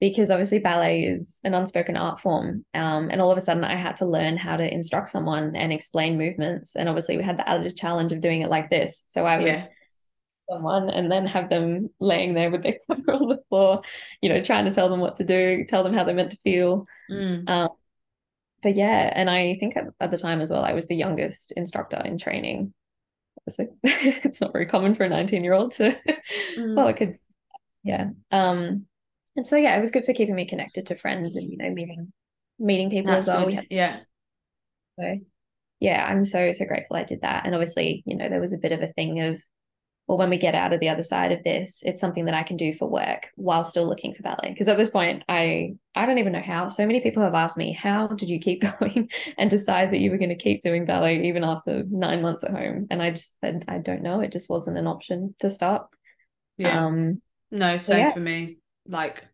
because 0.00 0.30
obviously 0.30 0.60
ballet 0.60 1.02
is 1.02 1.40
an 1.42 1.54
unspoken 1.54 1.96
art 1.96 2.20
form. 2.20 2.64
Um, 2.72 3.10
and 3.10 3.20
all 3.20 3.32
of 3.32 3.36
a 3.36 3.40
sudden 3.40 3.64
I 3.64 3.74
had 3.74 3.96
to 3.96 4.06
learn 4.06 4.36
how 4.36 4.56
to 4.56 4.72
instruct 4.72 5.08
someone 5.08 5.56
and 5.56 5.72
explain 5.72 6.18
movements. 6.18 6.76
And 6.76 6.88
obviously 6.88 7.16
we 7.16 7.24
had 7.24 7.36
the 7.36 7.48
added 7.48 7.76
challenge 7.76 8.12
of 8.12 8.20
doing 8.20 8.42
it 8.42 8.48
like 8.48 8.70
this. 8.70 9.02
So 9.08 9.26
I 9.26 9.38
would 9.38 9.46
yeah 9.46 9.66
someone 10.50 10.90
and 10.90 11.10
then 11.10 11.26
have 11.26 11.48
them 11.48 11.90
laying 12.00 12.34
there 12.34 12.50
with 12.50 12.62
their 12.62 12.76
cover 12.86 13.12
on 13.12 13.28
the 13.28 13.42
floor, 13.48 13.82
you 14.20 14.28
know, 14.28 14.42
trying 14.42 14.64
to 14.64 14.72
tell 14.72 14.88
them 14.88 15.00
what 15.00 15.16
to 15.16 15.24
do, 15.24 15.64
tell 15.68 15.82
them 15.82 15.92
how 15.92 16.04
they're 16.04 16.14
meant 16.14 16.32
to 16.32 16.36
feel. 16.38 16.86
Mm. 17.10 17.48
Um, 17.48 17.68
but 18.62 18.76
yeah, 18.76 19.10
and 19.14 19.30
I 19.30 19.56
think 19.58 19.76
at, 19.76 19.84
at, 20.00 20.10
the 20.10 20.18
time 20.18 20.40
as 20.40 20.50
well, 20.50 20.64
I 20.64 20.74
was 20.74 20.86
the 20.86 20.96
youngest 20.96 21.52
instructor 21.52 22.00
in 22.04 22.18
training. 22.18 22.74
Obviously, 23.40 23.68
it's 24.24 24.40
not 24.40 24.52
very 24.52 24.66
common 24.66 24.94
for 24.94 25.04
a 25.04 25.08
19 25.08 25.42
year 25.42 25.54
old 25.54 25.72
to, 25.72 25.96
mm. 26.56 26.76
well, 26.76 26.88
it 26.88 26.96
could, 26.96 27.18
yeah. 27.82 28.10
Um, 28.30 28.86
and 29.36 29.46
so 29.46 29.56
yeah, 29.56 29.76
it 29.76 29.80
was 29.80 29.90
good 29.90 30.04
for 30.04 30.12
keeping 30.12 30.34
me 30.34 30.44
connected 30.44 30.86
to 30.86 30.96
friends 30.96 31.34
and 31.34 31.50
you 31.50 31.56
know 31.56 31.70
meeting 31.70 32.12
meeting 32.58 32.90
people 32.90 33.12
That's 33.12 33.28
as 33.28 33.34
well. 33.34 33.46
We 33.46 33.54
had, 33.54 33.66
yeah. 33.70 34.00
So 34.98 35.18
yeah, 35.78 36.04
I'm 36.04 36.24
so 36.24 36.52
so 36.52 36.66
grateful 36.66 36.96
I 36.96 37.04
did 37.04 37.22
that. 37.22 37.46
And 37.46 37.54
obviously, 37.54 38.02
you 38.06 38.16
know, 38.16 38.28
there 38.28 38.40
was 38.40 38.52
a 38.52 38.58
bit 38.58 38.72
of 38.72 38.82
a 38.82 38.92
thing 38.92 39.20
of 39.20 39.40
or 40.10 40.18
when 40.18 40.28
we 40.28 40.36
get 40.36 40.56
out 40.56 40.72
of 40.72 40.80
the 40.80 40.88
other 40.88 41.04
side 41.04 41.30
of 41.30 41.44
this, 41.44 41.84
it's 41.86 42.00
something 42.00 42.24
that 42.24 42.34
I 42.34 42.42
can 42.42 42.56
do 42.56 42.74
for 42.74 42.88
work 42.88 43.28
while 43.36 43.62
still 43.62 43.86
looking 43.86 44.12
for 44.12 44.24
ballet. 44.24 44.48
Because 44.48 44.66
at 44.66 44.76
this 44.76 44.90
point, 44.90 45.22
I 45.28 45.76
I 45.94 46.04
don't 46.04 46.18
even 46.18 46.32
know 46.32 46.42
how. 46.44 46.66
So 46.66 46.84
many 46.84 47.00
people 47.00 47.22
have 47.22 47.34
asked 47.34 47.56
me, 47.56 47.72
how 47.72 48.08
did 48.08 48.28
you 48.28 48.40
keep 48.40 48.60
going 48.80 49.08
and 49.38 49.48
decide 49.48 49.92
that 49.92 50.00
you 50.00 50.10
were 50.10 50.18
going 50.18 50.30
to 50.30 50.34
keep 50.34 50.62
doing 50.62 50.84
ballet 50.84 51.28
even 51.28 51.44
after 51.44 51.84
nine 51.88 52.22
months 52.22 52.42
at 52.42 52.50
home? 52.50 52.88
And 52.90 53.00
I 53.00 53.12
just 53.12 53.38
said, 53.40 53.64
I 53.68 53.78
don't 53.78 54.02
know. 54.02 54.20
It 54.20 54.32
just 54.32 54.50
wasn't 54.50 54.78
an 54.78 54.88
option 54.88 55.36
to 55.38 55.48
stop. 55.48 55.94
Yeah. 56.58 56.86
Um, 56.86 57.22
no, 57.52 57.78
same 57.78 57.98
yeah. 58.00 58.12
for 58.12 58.18
me. 58.18 58.56
Like 58.88 59.24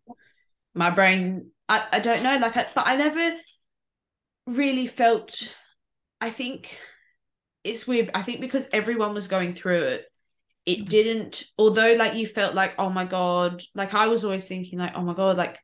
my 0.75 0.91
brain, 0.91 1.53
I, 1.71 1.87
I 1.91 2.01
don't 2.01 2.23
know. 2.23 2.37
Like, 2.37 2.55
I, 2.55 2.67
but 2.75 2.87
I 2.87 2.97
never 2.97 3.35
really 4.47 4.89
felt. 4.89 5.57
I 6.21 6.29
think 6.29 6.79
it's 7.65 7.87
weird. 7.87 8.11
I 8.13 8.23
think 8.23 8.43
because 8.43 8.69
everyone 8.75 9.15
was 9.15 9.27
going 9.27 9.55
through 9.55 9.85
it 9.85 10.05
it 10.67 10.89
didn't 10.89 11.45
although 11.59 11.95
like 11.95 12.15
you 12.15 12.27
felt 12.27 12.55
like 12.55 12.75
oh 12.79 12.91
my 12.91 13.05
god 13.05 13.63
like 13.75 13.95
i 13.95 14.09
was 14.09 14.25
always 14.25 14.47
thinking 14.47 14.79
like 14.79 14.93
oh 14.95 15.03
my 15.03 15.15
god 15.15 15.37
like 15.37 15.59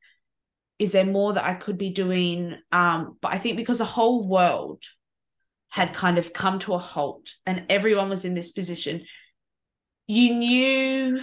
is 0.79 0.93
there 0.93 1.05
more 1.05 1.35
that 1.35 1.45
i 1.45 1.55
could 1.55 1.79
be 1.79 1.91
doing? 1.91 2.57
Um 2.73 3.17
but 3.21 3.33
i 3.33 3.39
think 3.39 3.57
because 3.57 3.79
the 3.79 3.85
whole 3.85 4.27
world 4.27 4.83
had 5.69 5.95
kind 5.95 6.19
of 6.19 6.33
come 6.33 6.59
to 6.61 6.75
a 6.75 6.79
halt 6.79 7.31
and 7.47 7.65
everyone 7.69 8.09
was 8.09 8.25
in 8.25 8.35
this 8.35 8.53
position 8.53 9.05
you 10.07 10.35
knew 10.35 11.21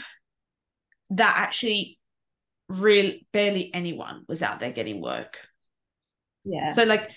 that 1.11 1.33
actually 1.37 1.99
really 2.69 3.27
barely 3.33 3.71
anyone 3.73 4.23
was 4.27 4.43
out 4.43 4.59
there 4.59 4.71
getting 4.71 5.01
work. 5.01 5.39
Yeah. 6.45 6.71
So 6.73 6.83
like 6.83 7.09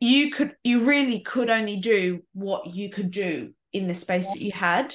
you 0.00 0.30
could 0.30 0.54
you 0.62 0.84
really 0.84 1.20
could 1.20 1.50
only 1.50 1.78
do 1.78 2.22
what 2.32 2.74
you 2.74 2.90
could 2.90 3.10
do 3.10 3.52
in 3.72 3.88
the 3.88 3.94
space 3.94 4.28
that 4.28 4.40
you 4.40 4.52
had 4.52 4.94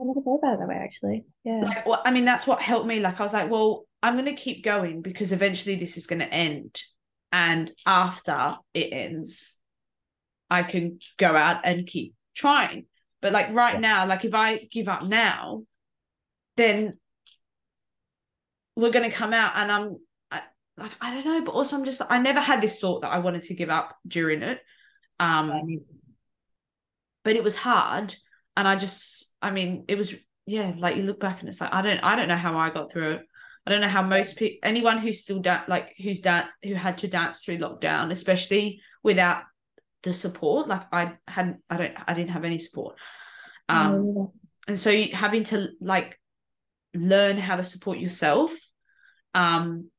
I 0.00 0.04
never 0.04 0.20
thought 0.22 0.38
about 0.38 0.54
it 0.54 0.58
that 0.60 0.68
way, 0.68 0.76
actually. 0.76 1.24
Yeah. 1.44 1.60
Like, 1.60 1.86
well, 1.86 2.02
I 2.04 2.10
mean, 2.10 2.24
that's 2.24 2.46
what 2.46 2.62
helped 2.62 2.86
me. 2.86 3.00
Like, 3.00 3.20
I 3.20 3.22
was 3.22 3.34
like, 3.34 3.50
well, 3.50 3.84
I'm 4.02 4.14
going 4.14 4.24
to 4.24 4.32
keep 4.32 4.64
going 4.64 5.02
because 5.02 5.32
eventually 5.32 5.76
this 5.76 5.98
is 5.98 6.06
going 6.06 6.20
to 6.20 6.32
end. 6.32 6.80
And 7.32 7.70
after 7.86 8.56
it 8.72 8.92
ends, 8.92 9.58
I 10.48 10.62
can 10.62 10.98
go 11.18 11.36
out 11.36 11.60
and 11.64 11.86
keep 11.86 12.14
trying. 12.34 12.86
But 13.20 13.32
like 13.32 13.52
right 13.52 13.74
yeah. 13.74 13.80
now, 13.80 14.06
like 14.06 14.24
if 14.24 14.34
I 14.34 14.56
give 14.70 14.88
up 14.88 15.04
now, 15.04 15.64
then 16.56 16.98
we're 18.74 18.90
going 18.90 19.08
to 19.08 19.14
come 19.14 19.34
out 19.34 19.52
and 19.54 19.70
I'm 19.70 19.96
I, 20.30 20.42
like, 20.78 20.92
I 21.00 21.14
don't 21.14 21.26
know. 21.26 21.44
But 21.44 21.54
also, 21.54 21.76
I'm 21.76 21.84
just, 21.84 22.00
I 22.08 22.18
never 22.18 22.40
had 22.40 22.62
this 22.62 22.80
thought 22.80 23.02
that 23.02 23.12
I 23.12 23.18
wanted 23.18 23.42
to 23.44 23.54
give 23.54 23.68
up 23.68 23.96
during 24.06 24.42
it. 24.42 24.60
Um, 25.20 25.82
but 27.22 27.36
it 27.36 27.44
was 27.44 27.56
hard 27.56 28.14
and 28.60 28.68
I 28.68 28.76
just 28.76 29.34
I 29.40 29.50
mean 29.50 29.84
it 29.88 29.96
was 29.96 30.14
yeah 30.46 30.72
like 30.76 30.96
you 30.96 31.02
look 31.02 31.18
back 31.18 31.40
and 31.40 31.48
it's 31.48 31.60
like 31.60 31.72
I 31.72 31.82
don't 31.82 32.00
I 32.00 32.14
don't 32.14 32.28
know 32.28 32.36
how 32.36 32.58
I 32.58 32.70
got 32.70 32.92
through 32.92 33.12
it 33.12 33.26
I 33.66 33.70
don't 33.70 33.82
know 33.82 33.88
how 33.88 34.02
most 34.02 34.38
people, 34.38 34.58
anyone 34.62 34.98
who's 34.98 35.20
still 35.20 35.40
da- 35.40 35.64
like 35.68 35.94
who's 35.98 36.20
dance 36.20 36.48
who 36.62 36.74
had 36.74 36.98
to 36.98 37.08
dance 37.08 37.44
through 37.44 37.58
lockdown, 37.58 38.10
especially 38.10 38.80
without 39.02 39.42
the 40.02 40.14
support. 40.14 40.66
Like 40.66 40.82
I 40.92 41.12
hadn't, 41.28 41.58
I 41.68 41.76
don't, 41.76 41.94
I 42.06 42.14
didn't 42.14 42.30
have 42.30 42.44
any 42.44 42.58
support. 42.58 42.96
Um, 43.68 43.94
Oh, 43.94 44.32
and 44.66 44.78
so 44.78 44.90
having 45.12 45.44
to 45.44 45.68
like 45.80 46.18
learn 46.94 47.36
how 47.36 47.56
to 47.56 47.62
support 47.62 47.98
yourself, 47.98 48.52
um, 49.34 49.90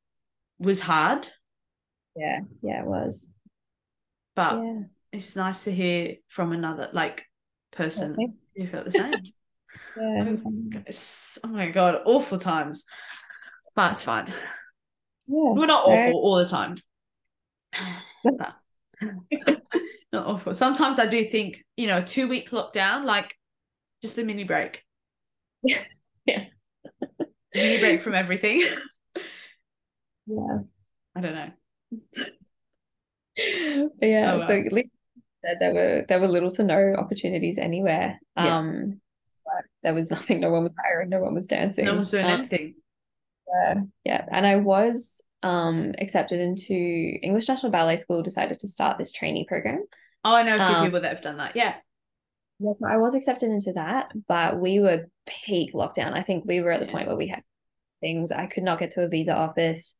was 0.58 0.80
hard. 0.80 1.28
yeah, 2.16 2.40
yeah, 2.62 2.80
it 2.80 2.86
was. 2.86 3.28
But 4.34 4.62
yeah. 4.62 4.80
it's 5.12 5.36
nice 5.36 5.64
to 5.64 5.72
hear 5.72 6.16
from 6.28 6.52
another 6.52 6.90
like 6.92 7.24
person 7.72 8.36
who 8.56 8.66
felt 8.66 8.84
the 8.86 8.92
same. 8.92 9.14
Yeah. 9.96 10.36
Oh, 10.44 10.60
it's- 10.86 11.38
oh 11.44 11.48
my 11.48 11.70
god, 11.70 12.00
awful 12.06 12.38
times. 12.38 12.84
But 13.74 13.92
it's 13.92 14.02
fine. 14.02 14.26
Yeah. 14.26 15.52
We're 15.52 15.66
not 15.66 15.84
So- 15.84 15.90
awful 15.92 16.20
all 16.20 16.36
the 16.36 16.46
time. 16.48 16.76
Not 20.12 20.26
awful. 20.26 20.52
Sometimes 20.52 20.98
I 20.98 21.06
do 21.06 21.24
think, 21.30 21.64
you 21.76 21.86
know, 21.86 21.98
a 21.98 22.02
two 22.04 22.28
week 22.28 22.50
lockdown, 22.50 23.04
like 23.04 23.34
just 24.02 24.18
a 24.18 24.24
mini 24.24 24.44
break. 24.44 24.82
Yeah. 25.62 26.44
mini 27.54 27.78
break 27.80 28.02
from 28.02 28.14
everything. 28.14 28.62
Yeah. 30.26 30.58
I 31.16 31.20
don't 31.20 31.34
know. 31.34 31.50
Yeah, 34.00 34.34
Oh, 34.34 34.46
so 34.46 34.62
wow. 35.42 35.48
like 35.50 35.58
you 35.58 35.58
said, 35.58 35.58
there 35.60 35.74
were 35.74 36.06
there 36.08 36.20
were 36.20 36.28
little 36.28 36.50
to 36.52 36.62
no 36.64 36.94
opportunities 36.98 37.58
anywhere. 37.58 38.20
Yeah. 38.36 38.58
Um, 38.58 39.00
but 39.44 39.64
there 39.82 39.94
was 39.94 40.10
nothing. 40.10 40.40
No 40.40 40.50
one 40.50 40.64
was 40.64 40.72
hiring. 40.82 41.08
No 41.08 41.20
one 41.20 41.34
was 41.34 41.46
dancing. 41.46 41.84
No 41.84 41.94
one's 41.94 42.10
doing 42.10 42.24
Um, 42.24 42.40
anything. 42.40 42.74
yeah, 43.48 43.74
yeah. 44.04 44.24
And 44.30 44.46
I 44.46 44.56
was 44.56 45.22
um 45.42 45.92
accepted 45.98 46.40
into 46.40 46.74
English 46.74 47.48
National 47.48 47.72
Ballet 47.72 47.96
School. 47.96 48.22
Decided 48.22 48.58
to 48.60 48.68
start 48.68 48.98
this 48.98 49.12
trainee 49.12 49.44
program. 49.46 49.84
Oh, 50.24 50.34
I 50.34 50.42
know 50.44 50.54
a 50.54 50.58
few 50.58 50.76
um, 50.76 50.84
people 50.86 51.00
that 51.00 51.12
have 51.12 51.22
done 51.22 51.38
that. 51.38 51.56
Yeah. 51.56 51.74
Yeah, 52.60 52.74
so 52.76 52.86
I 52.86 52.96
was 52.98 53.16
accepted 53.16 53.50
into 53.50 53.72
that, 53.72 54.12
but 54.28 54.60
we 54.60 54.78
were 54.78 55.06
peak 55.26 55.74
lockdown. 55.74 56.12
I 56.12 56.22
think 56.22 56.44
we 56.44 56.60
were 56.60 56.70
at 56.70 56.78
the 56.78 56.86
Yeah. 56.86 56.92
point 56.92 57.08
where 57.08 57.16
we 57.16 57.26
had 57.26 57.42
things. 58.00 58.30
I 58.30 58.46
could 58.46 58.62
not 58.62 58.78
get 58.78 58.92
to 58.92 59.02
a 59.02 59.08
visa 59.08 59.34
office. 59.34 59.96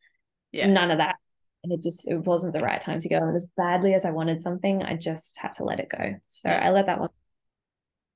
Yeah. 0.53 0.66
None 0.68 0.93
of 0.93 0.99
that. 0.99 1.16
And 1.64 1.72
it 1.72 1.82
just 1.82 2.08
it 2.08 2.18
wasn't 2.18 2.54
the 2.54 2.60
right 2.60 2.80
time 2.80 3.00
to 3.00 3.08
go. 3.08 3.16
And 3.16 3.36
as 3.36 3.46
badly 3.56 3.94
as 3.94 4.04
I 4.04 4.10
wanted 4.10 4.42
something, 4.42 4.82
I 4.82 4.96
just 4.96 5.38
had 5.38 5.54
to 5.54 5.64
let 5.64 5.80
it 5.80 5.88
go. 5.88 6.16
So. 6.26 6.50
I 6.50 6.70
let 6.70 6.86
that 6.86 6.98
one. 7.00 7.10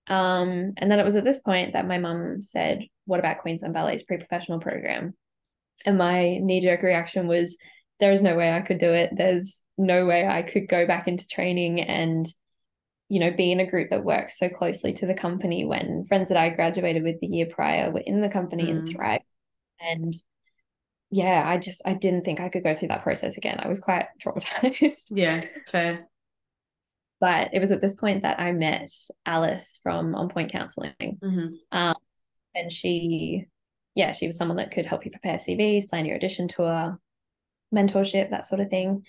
Um, 0.08 0.72
and 0.76 0.90
then 0.90 0.98
it 0.98 1.04
was 1.04 1.16
at 1.16 1.24
this 1.24 1.38
point 1.40 1.72
that 1.72 1.86
my 1.86 1.98
mum 1.98 2.42
said, 2.42 2.84
What 3.04 3.20
about 3.20 3.38
Queensland 3.38 3.74
Ballet's 3.74 4.02
pre-professional 4.02 4.60
program? 4.60 5.14
And 5.84 5.98
my 5.98 6.38
knee-jerk 6.38 6.82
reaction 6.82 7.26
was, 7.28 7.56
There 8.00 8.12
is 8.12 8.22
no 8.22 8.36
way 8.36 8.52
I 8.52 8.60
could 8.60 8.78
do 8.78 8.92
it. 8.92 9.10
There's 9.16 9.62
no 9.78 10.06
way 10.06 10.26
I 10.26 10.42
could 10.42 10.68
go 10.68 10.86
back 10.86 11.06
into 11.08 11.26
training 11.26 11.80
and 11.80 12.26
you 13.08 13.20
know, 13.20 13.30
be 13.30 13.52
in 13.52 13.60
a 13.60 13.70
group 13.70 13.90
that 13.90 14.02
works 14.02 14.36
so 14.36 14.48
closely 14.48 14.92
to 14.92 15.06
the 15.06 15.14
company 15.14 15.64
when 15.64 16.04
friends 16.08 16.28
that 16.28 16.36
I 16.36 16.48
graduated 16.48 17.04
with 17.04 17.20
the 17.20 17.28
year 17.28 17.46
prior 17.46 17.88
were 17.88 18.00
in 18.00 18.20
the 18.20 18.28
company 18.28 18.68
and 18.68 18.82
Mm. 18.82 18.92
thrive. 18.92 19.20
And 19.80 20.12
yeah, 21.16 21.42
I 21.46 21.56
just 21.56 21.80
I 21.86 21.94
didn't 21.94 22.24
think 22.24 22.40
I 22.40 22.50
could 22.50 22.62
go 22.62 22.74
through 22.74 22.88
that 22.88 23.02
process 23.02 23.38
again. 23.38 23.58
I 23.58 23.68
was 23.68 23.80
quite 23.80 24.06
traumatized. 24.22 25.06
Yeah. 25.10 25.44
Fair. 25.66 26.08
But 27.20 27.54
it 27.54 27.60
was 27.60 27.70
at 27.70 27.80
this 27.80 27.94
point 27.94 28.22
that 28.22 28.38
I 28.38 28.52
met 28.52 28.90
Alice 29.24 29.80
from 29.82 30.14
On 30.14 30.28
Point 30.28 30.52
Counseling. 30.52 30.92
hmm 31.22 31.46
Um, 31.72 31.94
and 32.54 32.70
she, 32.70 33.46
yeah, 33.94 34.12
she 34.12 34.26
was 34.26 34.36
someone 34.36 34.58
that 34.58 34.72
could 34.72 34.84
help 34.84 35.06
you 35.06 35.10
prepare 35.10 35.36
CVs, 35.36 35.88
plan 35.88 36.04
your 36.04 36.16
audition 36.16 36.48
tour, 36.48 36.98
mentorship, 37.74 38.30
that 38.30 38.44
sort 38.44 38.60
of 38.60 38.68
thing. 38.68 39.06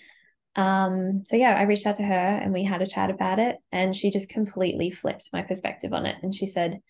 Um, 0.56 1.24
so 1.26 1.36
yeah, 1.36 1.54
I 1.54 1.62
reached 1.64 1.86
out 1.86 1.96
to 1.96 2.02
her 2.02 2.14
and 2.14 2.54
we 2.54 2.64
had 2.64 2.80
a 2.80 2.86
chat 2.86 3.10
about 3.10 3.38
it, 3.38 3.58
and 3.70 3.94
she 3.94 4.10
just 4.10 4.30
completely 4.30 4.90
flipped 4.90 5.28
my 5.32 5.42
perspective 5.42 5.92
on 5.92 6.06
it. 6.06 6.16
And 6.22 6.34
she 6.34 6.46
said, 6.46 6.80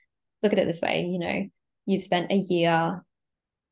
"Look 0.44 0.52
at 0.52 0.60
it 0.60 0.66
this 0.66 0.80
way, 0.80 1.04
you 1.04 1.18
know, 1.18 1.48
you've 1.86 2.04
spent 2.04 2.30
a 2.30 2.36
year 2.36 3.02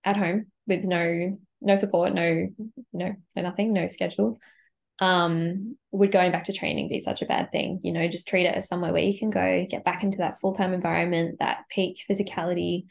at 0.05 0.17
home 0.17 0.47
with 0.67 0.85
no 0.85 1.39
no 1.61 1.77
support, 1.77 2.13
no, 2.13 2.25
you 2.27 2.51
know, 2.93 3.15
no 3.35 3.43
nothing, 3.43 3.73
no 3.73 3.87
schedule. 3.87 4.39
Um, 4.99 5.77
would 5.91 6.13
going 6.13 6.33
back 6.33 6.45
to 6.45 6.53
training 6.53 6.89
be 6.89 7.01
such 7.01 7.23
a 7.23 7.27
bad 7.27 7.51
thing? 7.53 7.81
You 7.83 7.93
know, 7.93 8.09
just 8.09 8.29
treat 8.29 8.47
it 8.47 8.55
as 8.55 8.69
somewhere 8.69 8.93
where 8.93 9.03
you 9.03 9.19
can 9.19 9.31
go, 9.31 9.67
get 9.69 9.85
back 9.85 10.03
into 10.03 10.19
that 10.19 10.41
full-time 10.41 10.73
environment, 10.73 11.37
that 11.39 11.65
peak 11.71 11.99
physicality. 12.09 12.87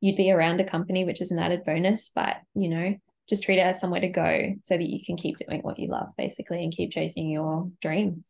You'd 0.00 0.16
be 0.16 0.30
around 0.30 0.60
a 0.60 0.64
company, 0.64 1.04
which 1.04 1.20
is 1.20 1.30
an 1.30 1.38
added 1.38 1.64
bonus, 1.64 2.10
but 2.14 2.36
you 2.54 2.68
know, 2.68 2.96
just 3.28 3.44
treat 3.44 3.58
it 3.58 3.62
as 3.66 3.80
somewhere 3.80 4.00
to 4.00 4.08
go 4.08 4.54
so 4.62 4.76
that 4.76 4.88
you 4.88 5.04
can 5.04 5.16
keep 5.16 5.36
doing 5.36 5.60
what 5.60 5.78
you 5.78 5.88
love, 5.88 6.08
basically, 6.16 6.62
and 6.62 6.74
keep 6.74 6.90
chasing 6.90 7.28
your 7.28 7.70
dream. 7.80 8.24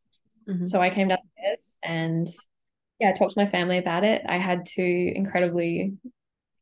Mhm. 0.48 0.66
So 0.66 0.80
I 0.80 0.90
came 0.90 1.08
downstairs 1.08 1.76
and 1.82 2.28
yeah, 2.98 3.10
I 3.10 3.12
talked 3.12 3.34
to 3.34 3.44
my 3.44 3.50
family 3.50 3.78
about 3.78 4.04
it. 4.04 4.22
I 4.28 4.38
had 4.38 4.66
two 4.66 5.12
incredibly 5.14 5.94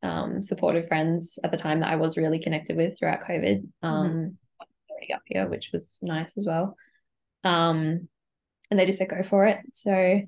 um, 0.03 0.41
supportive 0.43 0.87
friends 0.87 1.37
at 1.43 1.51
the 1.51 1.57
time 1.57 1.81
that 1.81 1.91
I 1.91 1.95
was 1.95 2.17
really 2.17 2.39
connected 2.39 2.75
with 2.75 2.97
throughout 2.97 3.21
COVID. 3.21 3.67
Um, 3.83 4.37
already 4.89 5.13
up 5.13 5.21
here, 5.25 5.47
which 5.47 5.69
was 5.71 5.97
nice 6.01 6.37
as 6.37 6.45
well. 6.45 6.75
Um, 7.43 8.07
and 8.69 8.79
they 8.79 8.85
just 8.85 8.99
said 8.99 9.09
go 9.09 9.23
for 9.23 9.45
it. 9.47 9.59
So 9.73 10.21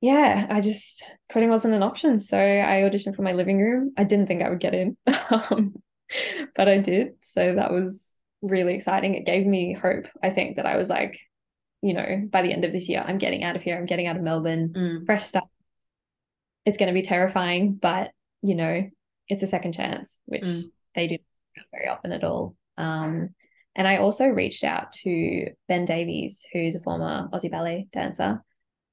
yeah, 0.00 0.46
I 0.48 0.60
just 0.60 1.02
coding 1.28 1.50
wasn't 1.50 1.74
an 1.74 1.82
option. 1.82 2.20
So 2.20 2.38
I 2.38 2.82
auditioned 2.88 3.16
for 3.16 3.22
my 3.22 3.32
living 3.32 3.60
room. 3.60 3.92
I 3.96 4.04
didn't 4.04 4.26
think 4.26 4.42
I 4.42 4.48
would 4.50 4.60
get 4.60 4.74
in, 4.74 4.96
um, 5.30 5.74
but 6.56 6.68
I 6.68 6.78
did. 6.78 7.14
So 7.22 7.54
that 7.54 7.72
was 7.72 8.12
really 8.40 8.74
exciting. 8.74 9.14
It 9.14 9.26
gave 9.26 9.46
me 9.46 9.72
hope. 9.74 10.06
I 10.22 10.30
think 10.30 10.56
that 10.56 10.66
I 10.66 10.76
was 10.76 10.88
like, 10.88 11.18
you 11.82 11.94
know, 11.94 12.22
by 12.30 12.42
the 12.42 12.52
end 12.52 12.64
of 12.64 12.72
this 12.72 12.88
year, 12.88 13.04
I'm 13.06 13.18
getting 13.18 13.42
out 13.44 13.56
of 13.56 13.62
here. 13.62 13.76
I'm 13.76 13.86
getting 13.86 14.06
out 14.06 14.16
of 14.16 14.22
Melbourne, 14.22 14.70
Mm. 14.76 15.06
fresh 15.06 15.24
start. 15.24 15.46
It's 16.64 16.78
going 16.78 16.88
to 16.88 16.94
be 16.94 17.02
terrifying, 17.02 17.74
but 17.74 18.10
you 18.42 18.54
know, 18.54 18.88
it's 19.28 19.42
a 19.42 19.46
second 19.46 19.72
chance, 19.72 20.18
which 20.26 20.42
Mm. 20.42 20.70
they 20.94 21.06
do 21.08 21.18
very 21.72 21.88
often 21.88 22.12
at 22.12 22.24
all. 22.24 22.54
Um, 22.76 23.34
and 23.74 23.86
I 23.86 23.98
also 23.98 24.26
reached 24.26 24.64
out 24.64 24.92
to 25.04 25.50
Ben 25.68 25.84
Davies, 25.84 26.46
who's 26.52 26.74
a 26.74 26.80
former 26.80 27.28
Aussie 27.32 27.50
ballet 27.50 27.88
dancer. 27.92 28.42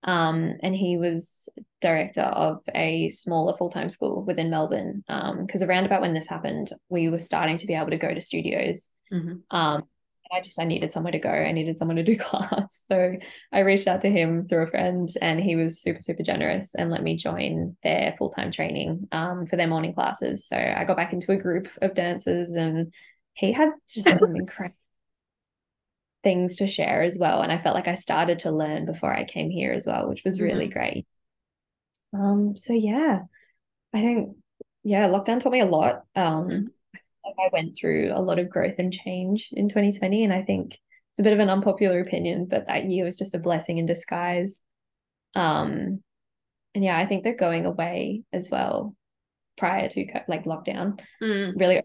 Um, 0.04 0.58
and 0.62 0.76
he 0.76 0.98
was 0.98 1.50
director 1.82 2.22
of 2.22 2.62
a 2.76 3.10
smaller 3.10 3.56
full 3.58 3.72
time 3.72 3.90
school 3.90 4.24
within 4.24 4.52
Melbourne. 4.52 5.04
Because 5.08 5.64
around 5.64 5.86
about 5.86 6.02
when 6.02 6.14
this 6.14 6.28
happened, 6.28 6.72
we 6.90 7.10
were 7.10 7.20
starting 7.20 7.58
to 7.58 7.66
be 7.68 7.74
able 7.74 7.90
to 7.90 7.98
go 7.98 8.14
to 8.14 8.22
studios. 8.22 8.92
Mhm. 9.12 9.42
Um, 9.50 9.84
I 10.32 10.42
just 10.42 10.60
I 10.60 10.66
needed 10.66 10.92
somewhere 10.92 11.12
to 11.12 11.20
go. 11.20 11.30
I 11.30 11.52
needed 11.52 11.78
someone 11.78 11.98
to 11.98 12.04
do 12.04 12.18
class. 12.20 12.84
So 12.90 13.16
I 13.52 13.60
reached 13.60 13.88
out 13.88 14.02
to 14.02 14.10
him 14.10 14.48
through 14.48 14.64
a 14.64 14.68
friend, 14.72 15.10
and 15.22 15.40
he 15.40 15.56
was 15.56 15.82
super 15.82 16.00
super 16.00 16.24
generous 16.24 16.76
and 16.76 16.90
let 16.92 17.04
me 17.04 17.16
join 17.16 17.78
their 17.84 18.16
full 18.18 18.30
time 18.30 18.52
training 18.52 19.08
um, 19.12 19.46
for 19.48 19.56
their 19.56 19.68
morning 19.68 19.94
classes. 19.94 20.48
So 20.48 20.58
I 20.58 20.84
got 20.86 20.98
back 20.98 21.14
into 21.14 21.32
a 21.32 21.38
group 21.38 21.70
of 21.82 21.94
dancers, 21.94 22.52
and 22.52 22.94
he 23.34 23.52
had 23.52 23.70
just 23.90 24.18
some 24.18 24.36
incredible 24.36 24.76
things 26.24 26.58
to 26.58 26.68
share 26.68 27.02
as 27.04 27.18
well. 27.20 27.42
And 27.42 27.52
I 27.52 27.58
felt 27.58 27.76
like 27.76 27.88
I 27.88 27.94
started 27.94 28.40
to 28.40 28.52
learn 28.52 28.86
before 28.86 29.14
I 29.16 29.24
came 29.26 29.50
here 29.50 29.72
as 29.74 29.86
well, 29.86 30.10
which 30.10 30.24
was 30.26 30.42
really 30.42 30.68
great. 30.68 31.06
Um, 32.14 32.58
so 32.58 32.74
yeah, 32.74 33.24
I 33.94 34.02
think 34.02 34.38
yeah, 34.84 35.08
lockdown 35.10 35.40
taught 35.42 35.54
me 35.54 35.62
a 35.62 35.66
lot. 35.66 36.06
Um, 36.16 36.48
Mhm. 36.50 36.75
Like 37.26 37.36
I 37.40 37.50
went 37.52 37.76
through 37.76 38.12
a 38.14 38.22
lot 38.22 38.40
of 38.40 38.50
growth 38.50 38.76
and 38.78 38.94
change 38.94 39.50
in 39.52 39.70
2020, 39.70 40.24
and 40.24 40.34
I 40.34 40.44
think 40.44 40.74
it's 40.74 41.20
a 41.20 41.24
bit 41.24 41.34
of 41.34 41.40
an 41.40 41.50
unpopular 41.50 42.00
opinion, 42.00 42.46
but 42.46 42.68
that 42.68 42.86
year 42.86 43.06
was 43.06 43.16
just 43.16 43.36
a 43.36 43.40
blessing 43.40 43.78
in 43.78 43.86
disguise. 43.86 44.62
Um, 45.36 46.04
and 46.74 46.84
yeah, 46.84 46.98
I 46.98 47.06
think 47.06 47.24
that 47.24 47.38
going 47.38 47.66
away 47.66 48.24
as 48.34 48.50
well 48.50 48.96
prior 49.58 49.88
to 49.90 50.06
like 50.28 50.46
lockdown 50.46 51.00
Mm. 51.22 51.54
really 51.60 51.82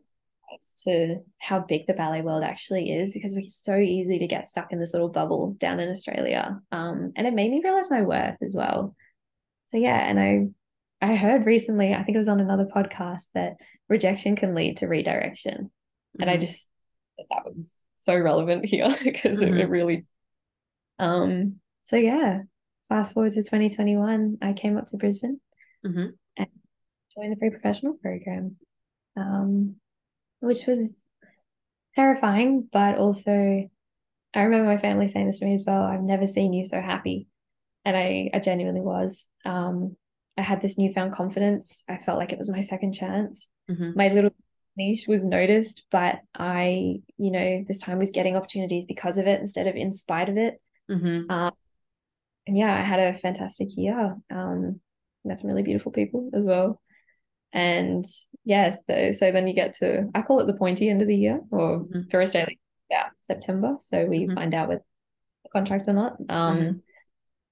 to 0.84 1.18
how 1.38 1.60
big 1.60 1.86
the 1.86 1.94
ballet 1.94 2.22
world 2.22 2.42
actually 2.42 2.92
is 2.92 3.12
because 3.12 3.34
we're 3.34 3.48
so 3.48 3.76
easy 3.76 4.18
to 4.18 4.26
get 4.26 4.48
stuck 4.48 4.72
in 4.72 4.80
this 4.80 4.92
little 4.92 5.08
bubble 5.08 5.54
down 5.58 5.78
in 5.80 5.88
Australia. 5.90 6.60
Um, 6.72 7.12
and 7.16 7.26
it 7.26 7.32
made 7.34 7.50
me 7.50 7.62
realize 7.62 7.90
my 7.90 8.02
worth 8.02 8.36
as 8.42 8.54
well. 8.56 8.94
So 9.68 9.76
yeah, 9.76 9.96
and 9.96 10.18
I 10.18 10.48
I 11.00 11.16
heard 11.16 11.46
recently, 11.46 11.94
I 11.94 12.02
think 12.02 12.14
it 12.14 12.18
was 12.18 12.28
on 12.28 12.40
another 12.40 12.66
podcast 12.66 13.24
that 13.34 13.56
rejection 13.88 14.36
can 14.36 14.54
lead 14.54 14.78
to 14.78 14.86
redirection. 14.86 15.70
And 16.18 16.28
I 16.30 16.36
Mhm. 16.36 16.40
just 16.40 16.66
thought 17.16 17.26
that 17.44 17.56
was 17.56 17.86
so 17.96 18.18
relevant 18.18 18.66
here 18.66 18.88
because 19.02 19.40
it, 19.40 19.48
it 19.48 19.68
Mhm. 19.68 19.70
really 19.70 20.06
um 20.98 21.60
so 21.84 21.96
yeah, 21.96 22.42
fast 22.88 23.14
forward 23.14 23.32
to 23.32 23.42
2021, 23.42 24.38
I 24.42 24.52
came 24.52 24.76
up 24.76 24.86
to 24.86 24.96
Brisbane 24.96 25.40
Mhm. 25.84 26.12
joined 27.16 27.32
the 27.32 27.36
pre-professional 27.36 27.94
program, 27.94 28.56
um, 29.16 29.76
which 30.38 30.66
was 30.66 30.92
terrifying, 31.96 32.68
but 32.70 32.98
also 32.98 33.68
I 34.32 34.42
remember 34.42 34.66
my 34.66 34.78
family 34.78 35.08
saying 35.08 35.26
this 35.26 35.40
to 35.40 35.46
me 35.46 35.54
as 35.54 35.64
well. 35.66 35.82
I've 35.82 36.02
never 36.02 36.26
seen 36.28 36.52
you 36.52 36.64
so 36.64 36.80
happy, 36.80 37.26
and 37.84 37.96
I, 37.96 38.30
I 38.32 38.38
genuinely 38.38 38.80
was. 38.80 39.28
Um, 39.44 39.96
I 40.40 40.42
had 40.42 40.62
this 40.62 40.78
newfound 40.78 41.12
confidence. 41.12 41.84
I 41.86 41.98
felt 41.98 42.18
like 42.18 42.32
it 42.32 42.38
was 42.38 42.48
my 42.48 42.60
second 42.60 42.94
chance. 42.94 43.46
Mhm. 43.70 43.94
My 43.94 44.08
little 44.08 44.30
niche 44.74 45.04
was 45.06 45.22
noticed, 45.22 45.84
but 45.90 46.20
I, 46.34 47.02
you 47.18 47.30
know, 47.30 47.62
this 47.68 47.78
time 47.78 47.98
was 47.98 48.10
getting 48.10 48.36
opportunities 48.36 48.86
because 48.86 49.18
of 49.18 49.26
it 49.26 49.40
instead 49.40 49.66
of 49.66 49.76
in 49.76 49.92
spite 49.92 50.30
of 50.30 50.38
it. 50.38 50.60
Mm-hmm. 50.90 51.30
Um, 51.30 51.52
and 52.46 52.56
yeah, 52.56 52.74
I 52.74 52.82
had 52.82 53.00
a 53.00 53.18
fantastic 53.18 53.76
year. 53.76 54.16
Um, 54.30 54.80
met 55.26 55.38
some 55.38 55.48
really 55.50 55.62
beautiful 55.62 55.92
people 55.92 56.30
as 56.32 56.46
well. 56.46 56.80
And 57.52 58.06
yes, 58.44 58.78
the, 58.88 59.12
so 59.12 59.30
then 59.30 59.46
you 59.46 59.52
get 59.52 59.74
to, 59.80 60.08
I 60.14 60.22
call 60.22 60.40
it 60.40 60.46
the 60.46 60.54
pointy 60.54 60.88
end 60.88 61.02
of 61.02 61.08
the 61.08 61.16
year, 61.16 61.40
or 61.50 61.80
Mhm. 61.80 62.10
for 62.10 62.22
Australia, 62.22 62.56
yeah, 62.90 63.08
September. 63.18 63.76
So 63.80 64.06
we 64.06 64.26
Mhm. 64.26 64.34
find 64.34 64.54
out 64.54 64.70
the 64.70 64.80
contract 65.52 65.86
or 65.86 65.92
not. 65.92 66.16
Um, 66.30 66.58
Mhm. 66.58 66.80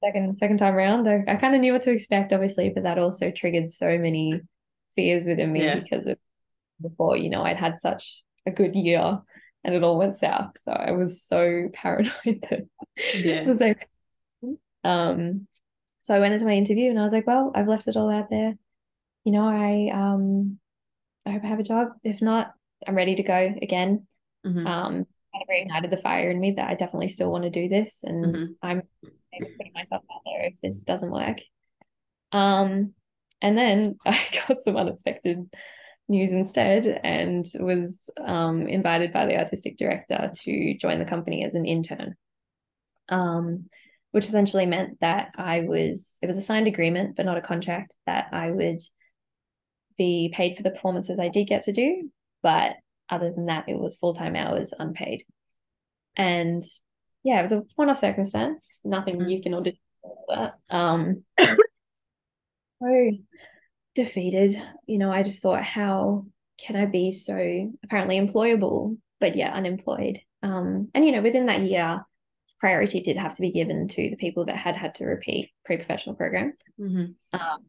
Second 0.03 0.39
second 0.39 0.59
time 0.59 0.75
around, 0.75 1.09
I, 1.09 1.25
I 1.29 1.37
kind 1.37 1.55
of 1.55 1.61
knew 1.61 1.73
what 1.73 1.83
to 1.83 1.93
expect, 1.93 2.33
obviously, 2.33 2.71
but 2.71 2.85
that 2.85 2.99
also 2.99 3.31
triggered 3.31 3.71
so 3.71 3.99
many 3.99 4.41
fears 4.97 5.27
within 5.27 5.53
me 5.53 5.63
Yeah. 5.63 5.81
because 5.81 6.07
of 6.07 6.19
before, 6.81 7.17
you 7.17 7.31
know, 7.31 7.43
I'd 7.43 7.57
had 7.57 7.79
such 7.81 8.23
a 8.47 8.51
good 8.51 8.77
year 8.77 9.21
and 9.65 9.75
it 9.75 9.83
all 9.85 9.99
went 9.99 10.17
south. 10.17 10.53
So 10.61 10.73
I 10.73 10.93
was 10.93 11.23
so 11.23 11.69
paranoid 11.75 12.45
that 12.51 12.67
Yeah. 13.15 13.45
the 13.45 13.55
same 13.55 13.77
um 14.85 15.47
so 16.03 16.15
I 16.15 16.21
went 16.21 16.35
into 16.35 16.47
my 16.47 16.55
interview 16.55 16.91
and 16.91 16.99
I 16.99 17.03
was 17.03 17.13
like, 17.13 17.27
well, 17.27 17.53
I've 17.55 17.69
left 17.69 17.89
it 17.89 17.97
all 17.97 18.11
out 18.11 18.31
there. 18.31 18.55
You 19.25 19.33
know, 19.33 19.47
I 19.47 19.91
um 19.93 20.59
I 21.27 21.33
hope 21.33 21.45
I 21.45 21.49
have 21.49 21.61
a 21.61 21.65
job. 21.65 21.89
If 22.05 22.23
not, 22.23 22.53
I'm 22.87 22.95
ready 22.95 23.17
to 23.17 23.23
go 23.23 23.55
again. 23.63 24.07
Mhm. 24.47 24.67
Um 24.67 25.07
kind 25.33 25.43
of 25.43 25.49
reignited 25.49 25.91
the 25.91 26.03
fire 26.03 26.31
in 26.31 26.41
me 26.41 26.53
that 26.53 26.69
I 26.69 26.75
definitely 26.75 27.09
still 27.09 27.31
want 27.31 27.45
to 27.45 27.51
do 27.51 27.69
this 27.69 28.03
and 28.05 28.25
Mhm. 28.25 28.55
I'm 28.63 28.83
putting 29.33 29.73
myself 29.75 30.03
out 30.13 30.23
there 30.25 30.47
if 30.47 30.61
this 30.61 30.85
doesn't 30.85 31.11
work. 31.11 31.39
Um 32.33 32.95
and 33.41 33.57
then 33.57 33.99
I 34.07 34.19
got 34.49 34.63
some 34.63 34.77
unexpected 34.77 35.49
news 36.09 36.33
instead 36.33 36.87
and 36.87 37.47
was 37.61 38.09
um, 38.19 38.67
invited 38.67 39.13
by 39.13 39.27
the 39.27 39.37
artistic 39.37 39.77
director 39.77 40.31
to 40.35 40.75
join 40.79 40.99
the 40.99 41.05
company 41.05 41.45
as 41.45 41.55
an 41.55 41.67
intern. 41.67 42.17
Um, 43.11 43.69
which 44.11 44.27
essentially 44.27 44.65
meant 44.65 45.01
that 45.01 45.33
I 45.37 45.61
was, 45.61 46.19
it 46.23 46.27
was 46.27 46.39
a 46.39 46.43
signed 46.43 46.67
agreement, 46.67 47.15
but 47.15 47.27
not 47.27 47.37
a 47.37 47.43
contract, 47.43 47.95
that 48.07 48.29
I 48.33 48.51
would 48.51 48.81
be 49.99 50.33
paid 50.35 50.57
for 50.57 50.63
the 50.63 50.71
performances 50.71 51.19
I 51.19 51.29
did 51.29 51.47
get 51.47 51.65
to 51.65 51.73
do. 51.73 52.11
But 52.43 52.77
other 53.11 53.33
than 53.33 53.47
that, 53.47 53.69
it 53.69 53.79
was 53.79 53.97
full 53.97 54.15
time 54.15 54.37
hours, 54.37 54.73
unpaid. 54.79 55.25
And 56.17 56.63
yeah, 57.23 57.39
it 57.41 57.43
was 57.43 57.53
a 57.53 57.63
one 57.77 57.91
off 57.91 57.99
circumstance, 57.99 58.81
nothing 58.85 59.19
Mm. 59.19 59.31
you 59.31 59.43
can 59.43 59.55
audition 59.55 59.79
for 60.03 60.17
that. 60.29 60.55
Um, 60.71 61.25
so 62.83 63.11
defeated. 63.95 64.55
You 64.87 64.99
know, 64.99 65.11
I 65.11 65.23
just 65.23 65.43
thought, 65.43 65.63
how 65.63 66.27
can 66.59 66.77
I 66.77 66.87
be 66.87 67.11
so 67.11 67.73
apparently 67.85 68.19
employable, 68.21 68.99
but 69.21 69.37
yeah, 69.37 69.53
unemployed? 69.53 70.21
Um, 70.43 70.89
and 70.95 71.05
you 71.05 71.13
know, 71.13 71.23
within 71.23 71.47
that 71.47 71.61
year, 71.63 72.05
priority 72.61 73.01
did 73.01 73.17
have 73.17 73.35
to 73.35 73.41
be 73.41 73.53
given 73.53 73.89
to 73.89 74.11
the 74.11 74.17
people 74.17 74.45
that 74.47 74.57
had 74.57 74.77
had 74.77 74.95
to 74.97 75.05
repeat 75.07 75.51
pre-professional 75.65 76.17
program. 76.17 76.55
Mhm. 76.81 77.15
Um, 77.33 77.67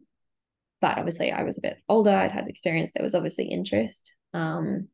but 0.81 0.97
obviously, 0.97 1.31
I 1.31 1.43
was 1.43 1.57
a 1.57 1.61
bit 1.61 1.77
older. 1.89 2.09
I'd 2.11 2.31
had 2.31 2.47
experience. 2.47 2.91
There 2.93 3.03
was 3.03 3.15
obviously 3.15 3.45
interest. 3.45 4.13
Um, 4.33 4.87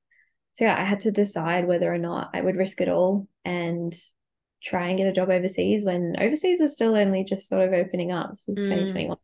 so 0.56 0.66
yeah, 0.66 0.80
I 0.80 0.86
had 0.86 1.02
to 1.02 1.12
decide 1.12 1.68
whether 1.68 1.94
or 1.94 1.98
not 1.98 2.32
I 2.34 2.42
would 2.42 2.56
risk 2.56 2.82
it 2.82 2.90
all 2.90 3.28
and 3.44 3.94
try 4.64 4.88
and 4.88 4.98
get 4.98 5.08
a 5.08 5.14
job 5.14 5.30
overseas 5.30 5.86
when 5.86 6.16
overseas 6.20 6.60
was 6.62 6.74
still 6.74 6.96
only 6.96 7.24
just 7.24 7.48
sort 7.48 7.68
of 7.68 7.74
opening 7.74 8.12
up. 8.12 8.32
This 8.32 8.46
was 8.48 8.58
Mm. 8.58 8.64
2021 8.64 9.18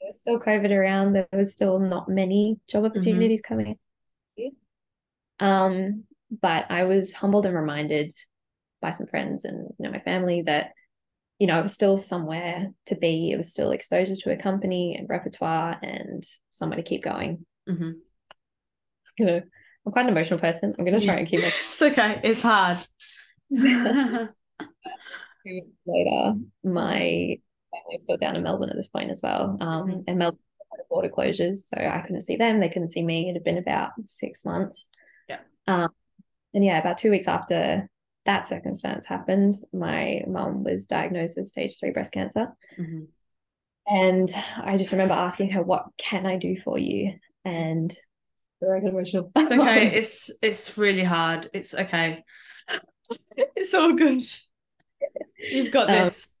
there 0.00 0.08
was 0.08 0.20
still 0.20 0.38
COVID 0.38 0.70
around. 0.70 1.14
There 1.14 1.26
was 1.32 1.52
still 1.52 1.78
not 1.78 2.08
many 2.08 2.58
job 2.68 2.84
opportunities 2.84 3.40
coming. 3.40 3.78
Um, 5.40 6.04
but 6.42 6.70
I 6.70 6.84
was 6.84 7.12
humbled 7.12 7.46
and 7.46 7.54
reminded 7.54 8.12
by 8.80 8.90
some 8.90 9.06
friends 9.06 9.44
and 9.44 9.68
you 9.78 9.84
know 9.84 9.90
my 9.90 10.00
family 10.00 10.42
that 10.42 10.72
you 11.38 11.46
know 11.46 11.56
I 11.58 11.62
was 11.62 11.72
still 11.72 11.96
somewhere 11.98 12.72
to 12.86 12.94
be. 12.94 13.30
It 13.32 13.36
was 13.36 13.50
still 13.50 13.70
exposure 13.70 14.16
to 14.16 14.32
a 14.32 14.36
company 14.36 14.96
and 14.96 15.08
repertoire 15.08 15.78
and 15.82 16.26
somewhere 16.52 16.76
to 16.76 16.82
keep 16.82 17.02
going. 17.02 17.46
Mhm. 17.68 18.02
You 19.16 19.26
know, 19.26 19.42
I'm 19.86 19.92
quite 19.92 20.06
an 20.06 20.10
emotional 20.12 20.38
person. 20.40 20.74
I'm 20.78 20.84
gonna 20.84 21.00
try 21.00 21.16
and 21.16 21.28
keep 21.28 21.40
it. 21.40 21.52
It's 21.58 21.82
okay. 21.82 22.20
It's 22.24 22.40
hard. 22.42 22.78
Two 23.54 24.30
weeks 25.44 25.66
later, 25.86 26.34
my 26.64 27.38
family 27.70 27.92
was 27.92 28.02
still 28.02 28.16
down 28.16 28.36
in 28.36 28.42
Melbourne 28.42 28.70
at 28.70 28.76
this 28.76 28.88
point 28.88 29.10
as 29.10 29.20
well. 29.22 29.56
Um, 29.60 29.88
Mhm. 29.88 30.04
and 30.08 30.18
Melbourne 30.18 30.38
had 30.72 30.88
border 30.88 31.08
closures, 31.10 31.56
so 31.68 31.76
I 31.76 32.00
couldn't 32.00 32.22
see 32.22 32.36
them. 32.36 32.60
They 32.60 32.68
couldn't 32.68 32.90
see 32.90 33.02
me. 33.02 33.28
It 33.28 33.34
had 33.34 33.44
been 33.44 33.58
about 33.58 33.90
six 34.06 34.44
months. 34.44 34.88
Yeah. 35.28 35.40
Um, 35.66 35.90
and 36.54 36.64
yeah, 36.64 36.78
about 36.78 36.98
two 36.98 37.10
weeks 37.10 37.28
after 37.28 37.88
that 38.26 38.48
circumstance 38.48 39.06
happened, 39.06 39.54
my 39.72 40.22
mum 40.26 40.64
was 40.64 40.86
diagnosed 40.86 41.36
with 41.36 41.46
stage 41.48 41.78
three 41.78 41.90
breast 41.90 42.12
cancer. 42.12 42.56
Mhm. 42.78 43.08
And 43.86 44.34
I 44.56 44.78
just 44.78 44.92
remember 44.92 45.12
asking 45.12 45.50
her, 45.50 45.62
"What 45.62 45.88
can 45.98 46.24
I 46.24 46.36
do 46.38 46.56
for 46.58 46.78
you?" 46.78 47.18
And 47.44 47.94
emotional. 48.72 49.30
It's 49.36 49.50
okay. 49.50 49.86
It's 49.94 50.30
it's 50.42 50.78
really 50.78 51.04
hard. 51.04 51.50
It's 51.52 51.74
okay. 51.74 52.24
It's 53.56 53.74
all 53.74 53.92
good. 53.94 54.22
You've 55.38 55.72
got 55.72 55.90
Um, 55.90 56.06
this. 56.06 56.34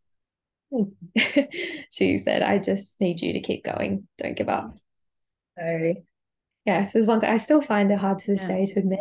she 1.90 2.18
said, 2.18 2.42
I 2.42 2.58
just 2.58 3.00
need 3.00 3.20
you 3.20 3.34
to 3.34 3.40
keep 3.40 3.64
going. 3.64 4.08
Don't 4.18 4.36
give 4.36 4.48
up. 4.48 4.76
So, 5.58 5.94
yeah, 6.64 6.84
if 6.84 6.92
there's 6.92 7.06
one 7.06 7.20
thing 7.20 7.30
I 7.30 7.38
still 7.38 7.60
find 7.60 7.90
it 7.90 7.98
hard 7.98 8.18
to 8.20 8.32
this 8.32 8.40
Yeah. 8.42 8.48
day 8.48 8.66
to 8.66 8.78
admit. 8.80 9.00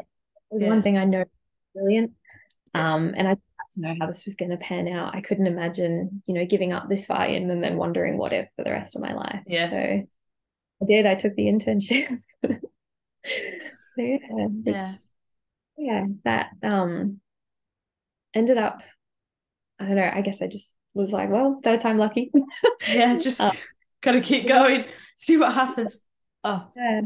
There's 0.51 0.61
Yeah. 0.63 0.69
one 0.69 0.84
thing 0.84 0.97
I 0.97 1.05
know 1.05 1.26
brilliant. 1.74 2.11
Um, 2.76 3.13
and 3.15 3.28
I 3.28 3.32
had 3.32 3.38
to 3.71 3.82
know 3.82 3.95
how 3.99 4.07
this 4.07 4.26
was 4.26 4.36
going 4.36 4.51
to 4.51 4.57
pan 4.57 4.88
out. 4.88 5.15
I 5.15 5.21
couldn't 5.21 5.47
imagine, 5.47 6.21
you 6.26 6.34
know, 6.34 6.45
giving 6.45 6.74
up 6.74 6.89
this 6.89 7.05
far 7.05 7.26
in 7.26 7.49
and 7.49 7.63
then 7.63 7.78
wondering 7.78 8.17
what 8.17 8.34
if 8.34 8.47
for 8.55 8.63
the 8.63 8.71
rest 8.71 8.95
of 8.95 9.01
my 9.01 9.13
life. 9.13 9.41
Yeah. 9.47 9.69
So 9.69 9.78
I 9.78 10.86
did. 10.86 11.05
I 11.05 11.15
took 11.15 11.36
the 11.36 11.45
internship. 11.45 12.21
So 13.26 14.01
yeah, 14.01 14.17
which- 14.28 14.76
Yeah. 14.76 14.91
yeah, 15.78 16.05
that 16.26 16.49
um 16.63 17.19
ended 18.34 18.57
up. 18.57 18.82
I 19.80 19.86
don't 19.86 19.95
know. 19.95 20.11
I 20.13 20.21
guess 20.21 20.41
I 20.41 20.47
just 20.47 20.76
was 20.93 21.11
like, 21.11 21.30
well, 21.30 21.59
third 21.63 21.82
time 21.82 21.97
lucky. 21.97 22.32
Yeah, 22.88 23.17
just 23.19 23.41
Uh, 23.41 23.51
gotta 24.01 24.21
keep 24.21 24.47
going. 24.47 24.86
See 25.17 25.38
what 25.38 25.53
happens. 25.53 26.03
Oh, 26.43 26.67
Yeah. 26.76 27.01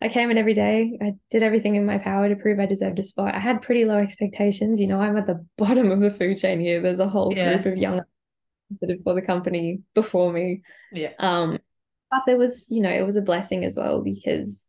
I 0.00 0.08
came 0.08 0.30
in 0.30 0.38
every 0.38 0.54
day. 0.54 0.96
I 1.02 1.14
did 1.28 1.42
everything 1.42 1.74
in 1.74 1.84
my 1.84 1.98
power 1.98 2.28
to 2.28 2.36
prove 2.36 2.60
I 2.60 2.66
deserved 2.66 3.00
a 3.00 3.02
spot. 3.02 3.34
I 3.34 3.40
had 3.40 3.62
pretty 3.62 3.84
low 3.84 3.96
expectations. 3.98 4.78
You 4.80 4.86
know, 4.86 5.00
I'm 5.00 5.16
at 5.16 5.26
the 5.26 5.44
bottom 5.56 5.90
of 5.90 5.98
the 5.98 6.12
food 6.12 6.36
chain 6.38 6.60
here. 6.60 6.80
There's 6.80 7.00
a 7.00 7.08
whole 7.08 7.34
Yeah. 7.34 7.54
group 7.54 7.66
of 7.74 7.78
young 7.78 8.00
that 8.80 9.00
for 9.02 9.14
the 9.14 9.22
company 9.22 9.80
before 9.94 10.32
me. 10.32 10.62
yeah. 10.92 11.10
Um, 11.18 11.58
but 12.12 12.20
there 12.26 12.36
was, 12.38 12.70
you 12.70 12.80
know, 12.80 12.90
it 12.92 13.02
was 13.04 13.16
a 13.16 13.22
blessing 13.22 13.64
as 13.64 13.76
well 13.76 14.00
because 14.02 14.67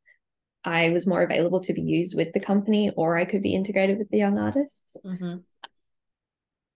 I 0.63 0.89
was 0.89 1.07
more 1.07 1.21
available 1.21 1.61
to 1.61 1.73
be 1.73 1.81
used 1.81 2.15
with 2.15 2.33
the 2.33 2.39
company 2.39 2.91
or 2.95 3.17
I 3.17 3.25
could 3.25 3.41
be 3.41 3.55
integrated 3.55 3.97
with 3.97 4.09
the 4.09 4.17
young 4.17 4.37
artists. 4.37 4.95
hmm 5.03 5.37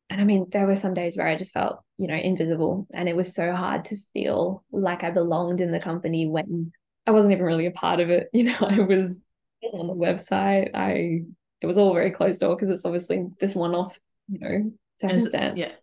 And 0.09 0.21
I 0.21 0.23
mean, 0.23 0.47
there 0.51 0.67
were 0.67 0.75
some 0.75 0.93
days 0.93 1.17
where 1.17 1.27
I 1.27 1.35
just 1.35 1.53
felt, 1.53 1.79
you 1.97 2.07
know, 2.07 2.15
invisible. 2.15 2.87
And 2.93 3.09
it 3.09 3.15
was 3.15 3.33
so 3.33 3.53
hard 3.53 3.85
to 3.85 3.97
feel 4.13 4.63
like 4.71 5.03
I 5.03 5.09
belonged 5.09 5.59
in 5.61 5.71
the 5.71 5.79
company 5.79 6.27
when 6.27 6.71
I 7.07 7.11
wasn't 7.11 7.33
even 7.33 7.45
really 7.45 7.65
a 7.65 7.71
part 7.71 7.99
of 7.99 8.09
it. 8.09 8.29
You 8.33 8.45
know, 8.45 8.57
I 8.61 8.79
was, 8.79 9.19
I 9.63 9.67
was 9.67 9.73
on 9.73 9.87
the 9.87 9.93
website. 9.93 10.71
I 10.73 11.23
it 11.61 11.65
was 11.67 11.77
all 11.77 11.93
very 11.93 12.11
closed 12.11 12.41
door 12.41 12.55
because 12.55 12.69
it's 12.69 12.85
obviously 12.85 13.25
this 13.39 13.55
one 13.55 13.73
off, 13.73 13.97
you 14.27 14.39
know, 14.39 14.71
circumstance. 14.99 15.59
it's- 15.59 15.71
yeah. 15.71 15.75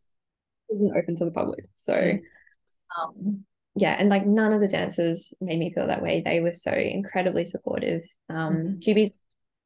It 0.68 0.76
wasn't 0.76 0.96
open 0.96 1.16
to 1.16 1.24
the 1.24 1.30
public. 1.32 1.64
So 1.74 1.94
Mm. 1.94 2.20
um 2.98 3.44
yeah, 3.74 3.94
and 3.98 4.08
like 4.08 4.26
none 4.26 4.52
of 4.52 4.60
the 4.60 4.68
dancers 4.68 5.32
made 5.40 5.58
me 5.58 5.72
feel 5.72 5.86
that 5.86 6.02
way. 6.02 6.20
They 6.20 6.40
were 6.40 6.52
so 6.52 6.72
incredibly 6.72 7.44
supportive. 7.44 8.02
Um 8.28 8.78
Mhm. 8.78 8.80
QB's 8.82 9.12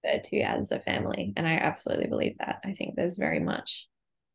referred 0.04 0.24
to 0.24 0.40
as 0.40 0.72
a 0.72 0.80
family, 0.80 1.32
and 1.36 1.46
I 1.48 1.54
absolutely 1.54 2.06
believe 2.08 2.36
that. 2.38 2.60
I 2.64 2.72
think 2.74 2.94
there's 2.94 3.16
very 3.16 3.40
much 3.40 3.88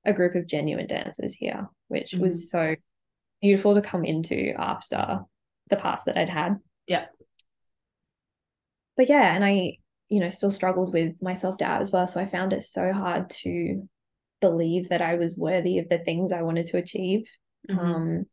a 0.05 0.13
group 0.13 0.35
of 0.35 0.47
genuine 0.47 0.87
dancers 0.87 1.33
here, 1.35 1.67
which 1.87 2.11
Mm-hmm. 2.13 2.23
was 2.23 2.49
so 2.49 2.75
beautiful 3.41 3.75
to 3.75 3.81
come 3.81 4.05
into 4.05 4.53
after 4.57 5.19
the 5.69 5.75
past 5.77 6.05
that 6.05 6.17
I'd 6.17 6.29
had. 6.29 6.57
Yeah. 6.87 7.05
But 8.97 9.09
yeah, 9.09 9.33
and 9.35 9.45
I, 9.45 9.77
you 10.09 10.19
know, 10.19 10.29
still 10.29 10.51
struggled 10.51 10.93
with 10.93 11.21
my 11.21 11.33
self 11.35 11.57
doubt 11.57 11.81
as 11.81 11.91
well. 11.91 12.07
So 12.07 12.19
I 12.19 12.27
found 12.27 12.53
it 12.53 12.63
so 12.63 12.91
hard 12.91 13.29
to 13.41 13.87
believe 14.41 14.89
that 14.89 15.01
I 15.01 15.15
was 15.15 15.37
worthy 15.37 15.79
of 15.79 15.89
the 15.89 15.99
things 15.99 16.31
I 16.31 16.41
wanted 16.41 16.65
to 16.67 16.77
achieve. 16.77 17.25
Mhm. 17.69 17.79
Um, 17.79 18.25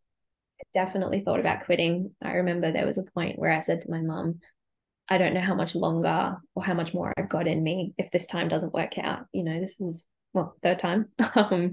definitely 0.73 1.21
thought 1.21 1.41
about 1.41 1.65
quitting. 1.65 2.15
I 2.23 2.35
remember 2.35 2.71
there 2.71 2.87
was 2.87 2.99
a 2.99 3.03
point 3.03 3.39
where 3.39 3.53
I 3.53 3.61
said 3.61 3.83
to 3.83 3.91
my 3.91 4.01
mum, 4.01 4.41
I 5.09 5.19
don't 5.19 5.35
know 5.35 5.41
how 5.41 5.55
much 5.55 5.75
longer 5.75 6.37
or 6.55 6.65
how 6.65 6.75
much 6.75 6.93
more 6.93 7.13
I've 7.17 7.29
got 7.29 7.47
in 7.47 7.63
me 7.63 7.95
if 7.97 8.11
this 8.11 8.27
time 8.27 8.49
doesn't 8.49 8.75
work 8.75 8.99
out. 8.99 9.27
You 9.33 9.45
know, 9.45 9.61
this 9.61 9.81
is 9.81 10.05
well, 10.33 10.57
third 10.63 10.79
time. 10.79 11.09
um, 11.35 11.73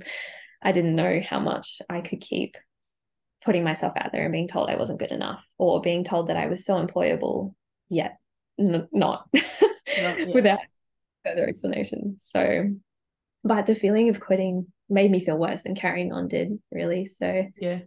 I 0.61 0.71
didn't 0.71 0.95
know 0.95 1.19
how 1.27 1.39
much 1.39 1.81
I 1.89 2.01
could 2.01 2.21
keep 2.21 2.55
putting 3.43 3.63
myself 3.63 3.93
out 3.97 4.11
there 4.11 4.23
and 4.23 4.31
being 4.31 4.47
told 4.47 4.69
I 4.69 4.77
wasn't 4.77 4.99
good 4.99 5.11
enough 5.11 5.43
or 5.57 5.81
being 5.81 6.03
told 6.03 6.27
that 6.27 6.37
I 6.37 6.47
was 6.47 6.65
so 6.65 6.75
employable, 6.75 7.53
yet 7.89 8.17
n- 8.59 8.87
not. 8.91 9.27
Yeah. 9.95 10.15
without 10.25 10.59
further 11.23 11.45
explanation. 11.45 12.15
So, 12.17 12.69
but 13.43 13.67
the 13.67 13.75
feeling 13.75 14.09
of 14.09 14.19
quitting 14.19 14.71
made 14.89 15.11
me 15.11 15.23
feel 15.23 15.37
worse 15.37 15.61
than 15.61 15.75
carrying 15.75 16.11
on 16.11 16.27
did, 16.27 16.57
really. 16.71 17.05
So, 17.05 17.45
yeah. 17.57 17.81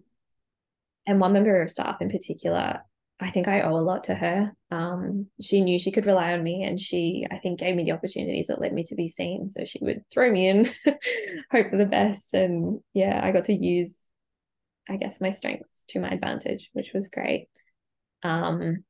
And 1.06 1.20
one 1.20 1.32
member 1.32 1.62
of 1.62 1.70
staff 1.70 2.00
in 2.00 2.10
particular, 2.10 2.80
I 3.18 3.30
think 3.30 3.48
I 3.48 3.62
owe 3.62 3.76
a 3.76 3.80
lot 3.80 4.04
to 4.04 4.14
her. 4.14 4.52
Um, 4.70 5.28
she 5.40 5.60
knew 5.60 5.78
she 5.78 5.92
could 5.92 6.06
rely 6.06 6.32
on 6.32 6.42
me, 6.42 6.64
and 6.64 6.78
she, 6.78 7.26
I 7.30 7.38
think, 7.38 7.60
gave 7.60 7.74
me 7.74 7.84
the 7.84 7.92
opportunities 7.92 8.48
that 8.48 8.60
led 8.60 8.72
me 8.72 8.84
to 8.84 8.94
be 8.94 9.08
seen. 9.08 9.48
So 9.48 9.64
she 9.64 9.78
would 9.80 10.02
throw 10.12 10.30
me 10.30 10.48
in, 10.48 10.64
hope 11.50 11.70
for 11.70 11.76
the 11.76 11.86
best, 11.86 12.34
and 12.34 12.80
yeah, 12.92 13.20
I 13.22 13.32
got 13.32 13.46
to 13.46 13.54
use, 13.54 13.96
I 14.88 14.96
guess, 14.96 15.20
my 15.20 15.30
strengths 15.30 15.86
to 15.90 16.00
my 16.00 16.08
advantage, 16.08 16.70
which 16.72 16.92
was 16.92 17.08
great. 17.08 17.48
Um, 18.22 18.84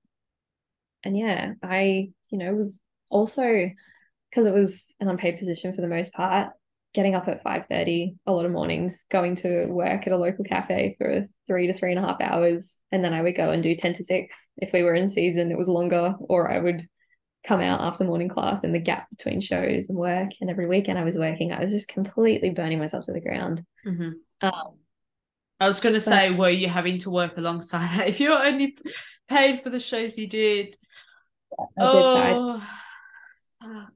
and 1.05 1.17
yeah, 1.17 1.53
I, 1.63 2.11
you 2.31 2.39
know, 2.39 2.53
was 2.55 2.81
also 3.09 3.71
because 4.31 4.47
it 4.47 4.55
was 4.55 4.93
an 5.01 5.09
unpaid 5.09 5.39
position 5.39 5.73
for 5.73 5.83
the 5.83 5.89
most 5.89 6.13
part 6.13 6.53
getting 6.97 7.15
up 7.15 7.29
at 7.29 7.45
5.30 7.45 8.17
a 8.27 8.33
lot 8.33 8.47
of 8.47 8.51
mornings 8.51 9.05
going 9.11 9.37
to 9.37 9.67
work 9.67 10.07
at 10.07 10.13
a 10.13 10.17
local 10.17 10.45
cafe 10.45 10.97
for 10.99 11.27
three 11.47 11.67
to 11.67 11.73
three 11.73 11.93
and 11.93 11.99
a 12.05 12.07
half 12.07 12.21
hours 12.21 12.79
and 12.93 13.05
then 13.05 13.13
i 13.13 13.23
would 13.23 13.37
go 13.37 13.51
and 13.51 13.63
do 13.63 13.75
10 13.75 13.95
to 13.95 14.05
6 14.05 14.49
if 14.59 14.73
we 14.73 14.83
were 14.83 14.95
in 14.95 15.09
season 15.09 15.51
it 15.51 15.59
was 15.59 15.69
longer 15.69 16.15
or 16.21 16.51
i 16.51 16.59
would 16.59 16.83
come 17.47 17.61
out 17.61 17.81
after 17.81 18.05
morning 18.05 18.29
class 18.29 18.65
in 18.65 18.73
the 18.73 18.79
gap 18.79 19.09
between 19.11 19.41
shows 19.41 19.89
and 19.89 19.97
work 19.97 20.31
and 20.41 20.51
every 20.51 20.67
weekend 20.67 20.99
i 20.99 21.05
was 21.05 21.19
working 21.19 21.53
i 21.53 21.61
was 21.61 21.71
just 21.71 21.89
completely 21.89 22.51
burning 22.51 22.79
myself 22.79 23.05
to 23.05 23.13
the 23.13 23.21
ground 23.21 23.65
Mhm. 23.87 24.15
um, 24.43 24.79
I 25.59 25.67
was 25.67 25.81
going 25.81 25.95
to 25.95 26.03
say, 26.03 26.31
were 26.31 26.51
you 26.51 26.69
having 26.69 26.99
to 26.99 27.11
work 27.11 27.39
alongside 27.39 27.99
that 27.99 28.09
if 28.13 28.21
you're 28.21 28.39
only 28.39 28.77
paid 29.27 29.63
for 29.63 29.71
the 29.71 29.81
shows 29.81 30.19
you 30.19 30.27
did? 30.27 30.77
I 31.79 31.83
did 31.83 31.91
so 31.91 32.17
I 32.17 32.33
oh, 32.35 32.63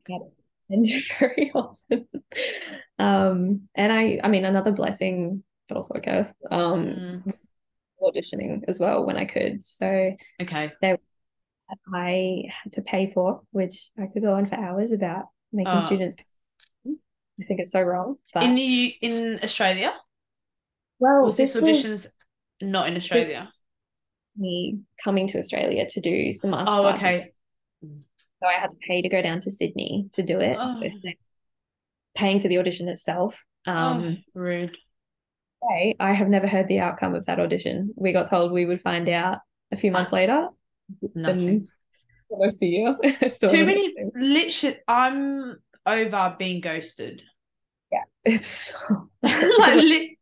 fuck. 0.09 0.20
and 0.70 0.86
very 1.18 1.53
often. 1.55 2.09
Um, 2.98 3.68
and 3.74 3.92
I, 3.92 4.20
I 4.22 4.28
mean, 4.28 4.44
another 4.46 4.72
blessing, 4.72 5.42
but 5.71 5.77
also 5.79 5.95
a 5.95 6.01
curse. 6.01 6.29
Um, 6.51 7.23
Mm, 7.27 7.33
auditioning 8.03 8.64
as 8.66 8.81
well 8.81 9.07
when 9.07 9.16
I 9.16 9.25
could. 9.25 9.64
So 9.64 10.16
okay. 10.43 10.73
I 11.95 12.45
had 12.64 12.73
to 12.75 12.83
pay 12.83 13.12
for, 13.12 13.43
which 13.53 13.91
I 13.99 14.07
could 14.07 14.23
go 14.23 14.35
on 14.35 14.47
for 14.47 14.57
hours 14.57 14.93
about 14.93 15.27
making 15.53 15.73
Oh. 15.73 15.81
students. 15.81 16.16
I 16.87 17.45
think 17.47 17.61
it's 17.61 17.73
so 17.73 17.83
wrong. 17.83 18.16
But 18.35 18.43
In 18.43 18.55
the 18.55 18.87
in 19.01 19.41
Australia, 19.43 19.95
well, 20.99 21.27
was 21.27 21.37
this 21.37 21.53
this 21.53 21.62
was 21.62 21.85
auditions 21.85 22.12
not 22.61 22.89
in 22.89 22.97
Australia? 22.97 23.53
me 24.37 24.81
coming 25.03 25.27
to 25.29 25.39
Australia 25.39 25.87
to 25.87 26.01
do 26.01 26.33
some 26.33 26.51
master 26.51 26.73
Oh, 26.75 26.87
okay. 26.89 27.33
So 27.83 28.47
I 28.47 28.53
had 28.55 28.71
to 28.71 28.77
pay 28.89 29.03
to 29.03 29.09
go 29.09 29.21
down 29.21 29.41
to 29.41 29.51
Sydney 29.51 30.09
to 30.12 30.23
do 30.23 30.41
it. 30.41 30.57
Oh. 30.59 30.81
So 30.81 31.11
paying 32.14 32.41
for 32.41 32.49
the 32.49 32.59
audition 32.59 32.89
itself. 32.89 33.45
Um, 33.66 34.18
oh, 34.37 34.41
rude. 34.41 34.77
Hey, 35.69 35.95
I 36.01 36.13
have 36.13 36.29
never 36.29 36.47
heard 36.47 36.69
the 36.69 36.81
outcome 36.81 37.15
of 37.15 37.27
that 37.27 37.39
audition. 37.39 37.93
We 37.97 38.13
got 38.13 38.31
told 38.31 38.51
we 38.53 38.65
would 38.65 38.81
find 38.81 39.09
out 39.09 39.39
a 39.71 39.77
few 39.77 39.91
months 39.91 40.13
later. 40.13 40.49
Nothing. 41.15 41.49
And 41.49 41.69
almost 42.31 42.63
a 42.63 42.67
year. 42.67 42.97
I 43.03 43.29
still 43.29 43.51
Too 43.51 43.59
haven't 43.59 43.67
many. 43.67 43.95
Literally, 44.15 44.77
I'm 44.89 45.59
over 45.87 46.37
being 46.39 46.61
ghosted. 46.61 47.23
Yeah, 47.93 48.03
it's 48.25 48.47
so 48.47 49.11
like, 49.23 49.77
li- 49.77 50.19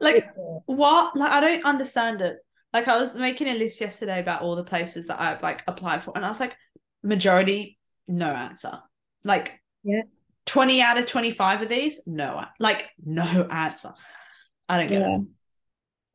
like 0.00 0.28
what? 0.66 1.16
Like 1.16 1.32
I 1.32 1.40
don't 1.40 1.64
understand 1.64 2.20
it. 2.20 2.36
Like 2.72 2.88
I 2.88 2.96
was 2.98 3.14
making 3.14 3.48
a 3.48 3.54
list 3.54 3.80
yesterday 3.80 4.20
about 4.20 4.42
all 4.42 4.56
the 4.56 4.64
places 4.64 5.06
that 5.06 5.20
I've 5.20 5.42
like 5.42 5.62
applied 5.66 6.04
for, 6.04 6.12
and 6.14 6.24
I 6.24 6.28
was 6.28 6.40
like, 6.40 6.54
majority, 7.02 7.78
no 8.06 8.26
answer. 8.30 8.80
Like, 9.24 9.58
Yeah. 9.84 10.02
twenty 10.44 10.82
out 10.82 10.98
of 10.98 11.06
twenty 11.06 11.30
five 11.30 11.62
of 11.62 11.68
these, 11.68 12.06
no, 12.06 12.44
like 12.58 12.90
no 13.04 13.22
answer. 13.50 13.92
I 14.68 14.78
don't 14.78 14.88
get 14.88 15.00
yeah. 15.00 15.16
it. 15.16 15.22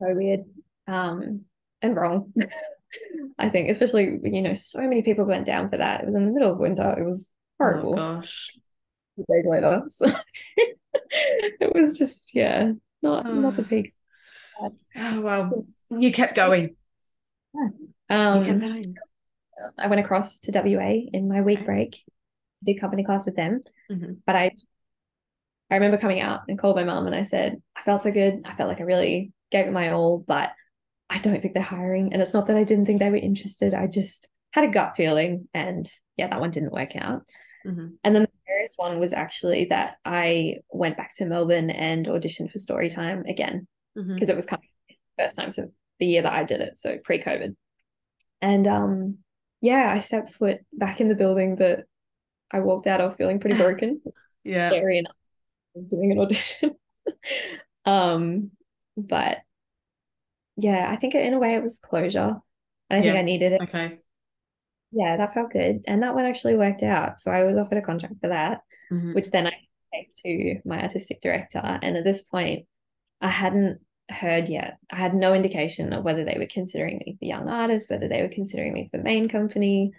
So 0.00 0.14
weird. 0.14 0.44
Um, 0.86 1.42
and 1.80 1.96
wrong. 1.96 2.32
I 3.38 3.48
think, 3.48 3.70
especially 3.70 4.18
you 4.22 4.42
know, 4.42 4.54
so 4.54 4.80
many 4.80 5.02
people 5.02 5.24
went 5.24 5.46
down 5.46 5.70
for 5.70 5.78
that. 5.78 6.02
It 6.02 6.06
was 6.06 6.14
in 6.14 6.26
the 6.26 6.32
middle 6.32 6.52
of 6.52 6.58
winter. 6.58 6.94
It 6.98 7.04
was 7.04 7.32
horrible. 7.58 7.94
Oh 7.94 7.96
gosh. 7.96 8.56
A 9.18 9.22
day 9.22 9.42
later. 9.44 9.82
So 9.88 10.06
it 11.10 11.74
was 11.74 11.96
just, 11.96 12.34
yeah, 12.34 12.72
not 13.02 13.32
not 13.32 13.56
the 13.56 13.62
peak. 13.62 13.94
Oh 14.96 15.20
well, 15.20 15.66
you 15.90 16.12
kept 16.12 16.36
going. 16.36 16.76
Kept 17.56 17.74
Um, 18.10 18.60
going. 18.60 18.96
I 19.78 19.86
went 19.86 20.00
across 20.00 20.40
to 20.40 20.52
WA 20.52 21.08
in 21.12 21.28
my 21.28 21.40
week 21.40 21.64
break, 21.64 22.02
did 22.64 22.80
company 22.80 23.04
class 23.04 23.24
with 23.24 23.36
them. 23.36 23.62
Mhm. 23.90 24.18
But 24.26 24.36
I 24.36 24.52
I 25.70 25.76
remember 25.76 25.96
coming 25.98 26.20
out 26.20 26.42
and 26.48 26.58
called 26.58 26.76
my 26.76 26.84
mum 26.84 27.06
and 27.06 27.14
I 27.14 27.22
said, 27.22 27.60
I 27.76 27.82
felt 27.82 28.02
so 28.02 28.10
good. 28.10 28.42
I 28.44 28.54
felt 28.54 28.68
like 28.68 28.80
I 28.80 28.84
really 28.84 29.32
gave 29.50 29.66
it 29.66 29.72
my 29.72 29.92
all, 29.92 30.18
but 30.18 30.50
I 31.08 31.18
don't 31.18 31.40
think 31.40 31.54
they're 31.54 31.62
hiring. 31.62 32.12
And 32.12 32.20
it's 32.20 32.34
not 32.34 32.46
that 32.48 32.56
I 32.56 32.64
didn't 32.64 32.86
think 32.86 33.00
they 33.00 33.10
were 33.10 33.16
interested. 33.16 33.74
I 33.74 33.86
just 33.86 34.28
had 34.52 34.64
a 34.64 34.68
gut 34.70 34.96
feeling. 34.96 35.48
And 35.54 35.90
yeah, 36.16 36.28
that 36.28 36.40
one 36.40 36.50
didn't 36.50 36.72
work 36.72 36.94
out. 36.96 37.22
Mhm. 37.66 37.94
And 38.04 38.14
then 38.14 38.22
the 38.22 38.28
scariest 38.44 38.74
one 38.76 38.98
was 38.98 39.12
actually 39.12 39.66
that 39.66 39.96
I 40.04 40.58
went 40.70 40.96
back 40.96 41.14
to 41.16 41.24
Melbourne 41.26 41.70
and 41.70 42.06
auditioned 42.06 42.50
for 42.50 42.58
Storytime 42.58 43.28
again 43.28 43.66
because 43.94 44.28
it 44.28 44.36
was 44.36 44.46
coming 44.46 44.68
first 45.18 45.36
time 45.36 45.50
since 45.50 45.72
the 45.98 46.06
year 46.06 46.22
that 46.22 46.32
I 46.32 46.44
did 46.44 46.60
it, 46.60 46.78
so 46.78 46.98
pre-COVID. 47.04 47.54
And 48.40 48.66
um 48.66 49.18
yeah, 49.60 49.92
I 49.94 49.98
stepped 49.98 50.32
foot 50.34 50.60
back 50.72 51.00
in 51.00 51.08
the 51.08 51.14
building 51.14 51.56
that 51.56 51.84
I 52.50 52.60
walked 52.60 52.86
out 52.88 53.00
of 53.00 53.16
feeling 53.16 53.38
pretty 53.38 53.56
broken, 53.62 54.00
Yeah. 54.44 54.70
scary 54.70 54.98
enough 54.98 55.14
doing 55.88 56.12
an 56.12 56.18
audition. 56.18 56.76
um 57.84 58.50
but 58.96 59.38
yeah, 60.56 60.88
I 60.90 60.96
think 60.96 61.14
in 61.14 61.34
a 61.34 61.38
way 61.38 61.54
it 61.54 61.62
was 61.62 61.78
closure. 61.78 62.36
And 62.90 62.98
I 62.98 63.00
think 63.02 63.14
Yeah. 63.14 63.20
I 63.20 63.24
needed 63.24 63.52
it. 63.52 63.62
Okay. 63.62 63.98
Yeah, 64.92 65.16
that 65.16 65.32
felt 65.32 65.50
good. 65.50 65.82
And 65.86 66.02
that 66.02 66.14
one 66.14 66.26
actually 66.26 66.56
worked 66.56 66.82
out. 66.82 67.20
So 67.20 67.30
I 67.30 67.44
was 67.44 67.56
offered 67.56 67.78
a 67.78 67.82
contract 67.82 68.14
for 68.20 68.28
that. 68.28 68.60
Mhm. 68.92 69.14
which 69.14 69.30
then 69.30 69.46
I 69.46 69.52
gave 69.90 70.14
to 70.22 70.60
my 70.68 70.82
artistic 70.82 71.22
director. 71.22 71.62
And 71.64 71.96
at 71.96 72.04
this 72.04 72.20
point, 72.20 72.66
I 73.22 73.28
hadn't 73.28 73.80
heard 74.10 74.50
yet. 74.50 74.76
I 74.90 74.96
had 74.96 75.14
no 75.14 75.32
indication 75.32 75.94
of 75.94 76.04
whether 76.04 76.24
they 76.24 76.36
were 76.38 76.44
considering 76.46 76.98
me 76.98 77.16
for 77.18 77.24
young 77.24 77.48
artists, 77.48 77.88
whether 77.88 78.06
they 78.08 78.20
were 78.20 78.28
considering 78.28 78.74
me 78.74 78.88
for 78.90 78.98
main 78.98 79.30
company 79.30 79.92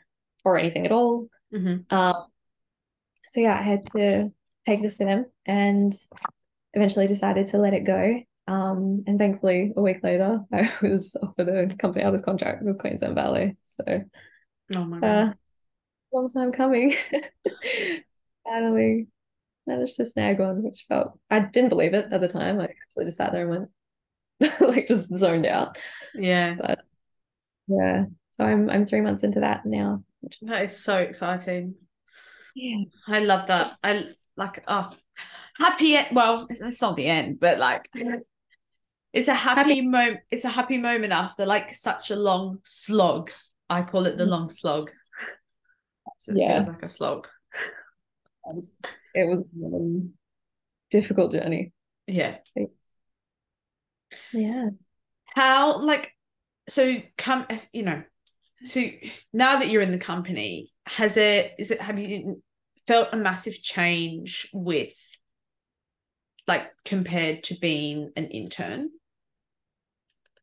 or 0.45 0.59
anything 0.59 0.85
at 0.85 0.91
all. 0.91 1.27
Mhm. 1.51 1.91
Um, 1.91 2.27
so 3.25 3.39
yeah, 3.41 3.57
I 3.57 3.63
had 3.63 3.87
to 3.93 4.31
take 4.67 4.83
this 4.83 4.97
to 4.99 5.05
them 5.05 5.25
and 5.45 5.93
eventually 6.73 7.07
decided 7.07 7.47
to 7.47 7.57
let 7.57 7.73
it 7.73 7.81
go. 7.85 8.21
Um, 8.47 9.03
and 9.07 9.17
thankfully, 9.19 9.73
a 9.75 9.81
week 9.81 10.03
later, 10.03 10.41
I 10.53 10.71
was 10.81 11.15
offered 11.21 11.49
a 11.49 11.75
company 11.75 12.03
artist 12.03 12.25
contract 12.25 12.63
with 12.63 12.79
Queensland 12.79 13.15
Ballet. 13.15 13.55
So 13.69 14.03
Oh 14.75 14.83
my 14.85 14.99
god. 14.99 15.05
uh, 15.07 15.33
long 16.13 16.29
time 16.29 16.51
coming. 16.51 16.95
Finally 18.43 19.07
managed 19.65 19.95
to 19.97 20.05
snag 20.05 20.39
one, 20.39 20.63
which 20.63 20.85
felt 20.89 21.17
I 21.29 21.39
didn't 21.39 21.69
believe 21.69 21.93
it 21.93 22.11
at 22.11 22.21
the 22.21 22.27
time. 22.27 22.59
I 22.59 22.65
actually 22.65 23.05
just 23.05 23.17
sat 23.17 23.31
there 23.31 23.49
and 23.49 23.69
went 24.41 24.59
like 24.61 24.87
just 24.87 25.15
zoned 25.15 25.45
out. 25.45 25.77
yeah. 26.13 26.75
Yeah. 27.67 28.05
So 28.33 28.43
I'm 28.43 28.69
I'm 28.69 28.85
three 28.85 29.01
months 29.01 29.23
into 29.23 29.39
that 29.41 29.65
now, 29.65 30.03
which 30.21 30.41
is 30.41 30.49
That 30.49 30.63
is 30.63 30.77
so 30.77 30.97
exciting. 30.99 31.75
yeah. 32.55 32.83
I 33.07 33.19
love 33.19 33.47
that. 33.47 33.77
I 33.83 34.05
like 34.35 34.63
oh 34.67 34.91
happy 35.57 35.97
well 36.11 36.47
it's, 36.49 36.81
not 36.81 36.95
the 36.95 37.07
end, 37.07 37.39
but 37.39 37.59
like 37.59 37.87
it's 39.13 39.27
a 39.27 39.33
happy, 39.35 39.81
moment 39.81 40.21
it's 40.31 40.45
a 40.45 40.49
happy 40.49 40.77
moment 40.77 41.13
after 41.13 41.45
like 41.45 41.73
such 41.73 42.11
a 42.11 42.15
long 42.15 42.59
slog. 42.63 43.31
I 43.69 43.83
call 43.83 44.05
it 44.05 44.17
the 44.17 44.25
long 44.25 44.49
slog. 44.49 44.91
So 46.17 46.31
it 46.31 46.39
Yeah. 46.39 46.55
feels 46.55 46.67
like 46.67 46.83
a 46.83 46.89
slog. 46.89 47.27
It 48.45 48.55
was, 48.55 48.73
it 49.13 49.27
was 49.27 49.41
a 49.41 49.45
really 49.55 50.09
difficult 50.91 51.31
journey. 51.31 51.71
Yeah. 52.07 52.37
Yeah. 54.31 54.69
How 55.35 55.79
like 55.79 56.11
so 56.69 56.97
come 57.17 57.45
you 57.73 57.83
know 57.83 58.03
so 58.65 58.81
now 59.33 59.59
that 59.59 59.69
you're 59.69 59.81
in 59.81 59.91
the 59.91 59.97
company 59.97 60.69
has 60.85 61.17
it 61.17 61.53
is 61.57 61.71
it 61.71 61.81
have 61.81 61.99
you 61.99 62.41
felt 62.87 63.09
a 63.11 63.17
massive 63.17 63.61
change 63.61 64.49
with 64.53 64.93
like 66.47 66.71
compared 66.85 67.43
to 67.43 67.55
being 67.55 68.11
an 68.15 68.27
intern 68.27 68.89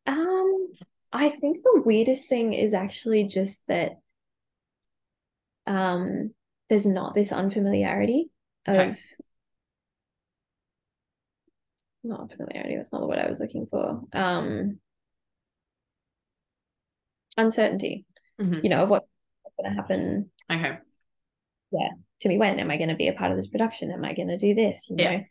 Um, 0.07 0.67
I 1.13 1.29
think 1.29 1.63
the 1.63 1.81
weirdest 1.85 2.27
thing 2.27 2.53
is 2.53 2.73
actually 2.73 3.25
just 3.25 3.67
that 3.67 3.99
um 5.67 6.33
there's 6.69 6.87
not 6.87 7.13
this 7.13 7.31
unfamiliarity 7.31 8.29
of 8.65 8.79
Okay. 8.79 8.97
not 12.03 12.21
unfamiliarity, 12.21 12.75
that's 12.75 12.91
not 12.91 13.01
the 13.01 13.07
word 13.07 13.19
I 13.19 13.29
was 13.29 13.39
looking 13.39 13.67
for. 13.67 14.01
Um 14.13 14.79
uncertainty, 17.37 18.05
Mhm. 18.39 18.63
you 18.63 18.69
know, 18.69 18.83
of 18.83 18.89
what's 18.89 19.07
gonna 19.61 19.75
happen 19.75 20.31
okay 20.51 20.79
yeah, 21.71 21.89
to 22.21 22.29
me 22.29 22.37
when 22.37 22.59
am 22.59 22.69
I 22.69 22.77
going 22.77 22.89
to 22.89 22.95
be 22.95 23.07
a 23.07 23.13
part 23.13 23.31
of 23.31 23.37
this 23.37 23.47
production? 23.47 23.91
Am 23.91 24.03
I 24.03 24.13
going 24.13 24.27
to 24.27 24.37
do 24.37 24.53
this? 24.53 24.89
You 24.89 24.97
Yeah. 24.97 25.11
know, 25.11 25.23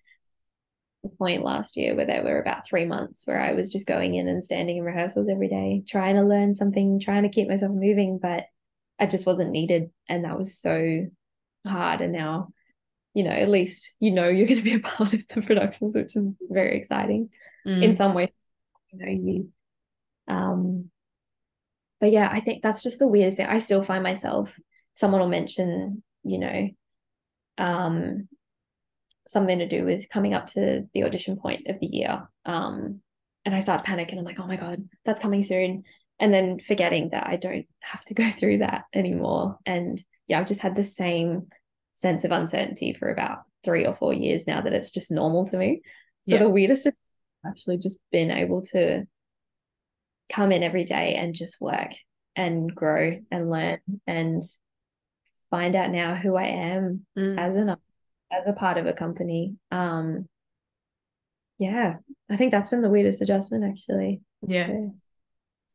the 1.03 1.09
point 1.09 1.42
last 1.42 1.76
year 1.76 1.96
where 1.96 2.07
there 2.07 2.22
were 2.22 2.38
about 2.38 2.66
three 2.66 2.84
months 2.84 3.22
where 3.26 3.40
I 3.40 3.55
was 3.55 3.70
just 3.70 3.86
going 3.86 4.14
in 4.14 4.28
and 4.28 4.44
standing 4.44 4.76
in 4.76 4.84
rehearsals 4.84 5.28
every 5.28 5.48
day, 5.48 5.82
trying 5.88 6.16
to 6.16 6.22
learn 6.22 6.55
something, 6.55 7.01
trying 7.01 7.22
to 7.22 7.28
keep 7.30 7.48
myself 7.48 7.72
moving, 7.72 8.18
but 8.20 8.44
I 8.98 9.07
just 9.07 9.26
wasn't 9.26 9.51
needed. 9.51 9.90
And 10.09 10.24
that 10.24 10.38
was 10.38 10.59
so 10.59 11.07
hard. 11.66 12.03
And 12.03 12.12
now, 12.12 12.48
you 13.14 13.24
know, 13.24 13.30
at 13.30 13.48
least 13.48 13.94
you 13.98 14.11
know 14.11 14.28
you're 14.28 14.46
going 14.46 14.59
to 14.59 14.64
be 14.64 14.74
a 14.74 14.80
part 14.80 15.14
of 15.14 15.26
the 15.28 15.40
productions, 15.42 15.96
which 15.96 16.16
is 16.16 16.34
very 16.48 16.76
exciting 16.78 17.30
Mm. 17.66 17.82
in 17.82 17.94
some 17.94 18.14
way. 18.14 18.32
You 18.92 18.98
know, 18.98 19.11
you 19.12 19.53
um 20.28 20.90
but 22.01 22.11
yeah, 22.11 22.28
I 22.32 22.40
think 22.40 22.62
that's 22.62 22.82
just 22.82 22.98
the 22.98 23.07
weirdest 23.07 23.36
thing. 23.36 23.46
I 23.46 23.59
still 23.59 23.82
find 23.82 24.03
myself, 24.03 24.51
someone 24.94 25.20
will 25.20 25.28
mention, 25.28 26.03
you 26.22 26.38
know, 26.38 26.68
um 27.59 28.28
something 29.30 29.58
to 29.60 29.68
do 29.68 29.84
with 29.84 30.08
coming 30.08 30.34
up 30.34 30.46
to 30.48 30.86
the 30.92 31.04
audition 31.04 31.36
point 31.36 31.66
of 31.68 31.78
the 31.80 31.86
year. 31.86 32.28
Um, 32.44 33.00
and 33.44 33.54
I 33.54 33.60
start 33.60 33.84
panicking. 33.86 34.18
I'm 34.18 34.24
like, 34.24 34.40
oh 34.40 34.46
my 34.46 34.56
God, 34.56 34.88
that's 35.04 35.20
coming 35.20 35.42
soon. 35.42 35.84
And 36.18 36.34
then 36.34 36.58
forgetting 36.58 37.10
that 37.10 37.26
I 37.26 37.36
don't 37.36 37.66
have 37.80 38.04
to 38.06 38.14
go 38.14 38.28
through 38.38 38.58
that 38.58 38.84
anymore. 38.92 39.58
And 39.64 40.02
yeah, 40.26 40.38
I've 40.40 40.46
just 40.46 40.60
had 40.60 40.76
the 40.76 40.84
same 40.84 41.48
sense 41.92 42.24
of 42.24 42.30
uncertainty 42.30 42.92
for 42.92 43.08
about 43.10 43.38
three 43.64 43.86
or 43.86 43.94
four 43.94 44.12
years 44.12 44.46
now 44.46 44.60
that 44.60 44.72
it's 44.72 44.90
just 44.90 45.10
normal 45.10 45.46
to 45.46 45.56
me. 45.56 45.82
So 46.22 46.34
Yeah. 46.34 46.42
the 46.42 46.48
weirdest 46.50 46.86
is 46.86 46.92
actually 47.46 47.78
just 47.78 47.98
been 48.12 48.30
able 48.30 48.62
to 48.72 49.06
come 50.32 50.52
in 50.52 50.62
every 50.62 50.84
day 50.84 51.14
and 51.14 51.34
just 51.34 51.60
work 51.60 51.90
and 52.36 52.72
grow 52.74 53.18
and 53.30 53.50
learn 53.50 53.78
and 54.06 54.42
find 55.50 55.74
out 55.74 55.90
now 55.90 56.14
who 56.14 56.36
I 56.36 56.44
am 56.46 57.06
Mm. 57.16 57.38
as 57.38 57.56
an 57.56 57.70
as 58.30 58.46
a 58.46 58.52
part 58.52 58.78
of 58.78 58.86
a 58.86 58.92
company. 58.92 59.56
Um, 59.70 60.28
yeah, 61.58 61.96
I 62.30 62.36
think 62.36 62.52
that's 62.52 62.70
been 62.70 62.82
the 62.82 62.90
weirdest 62.90 63.20
adjustment 63.20 63.64
actually. 63.64 64.22
Yeah. 64.46 64.66
So, 64.68 64.94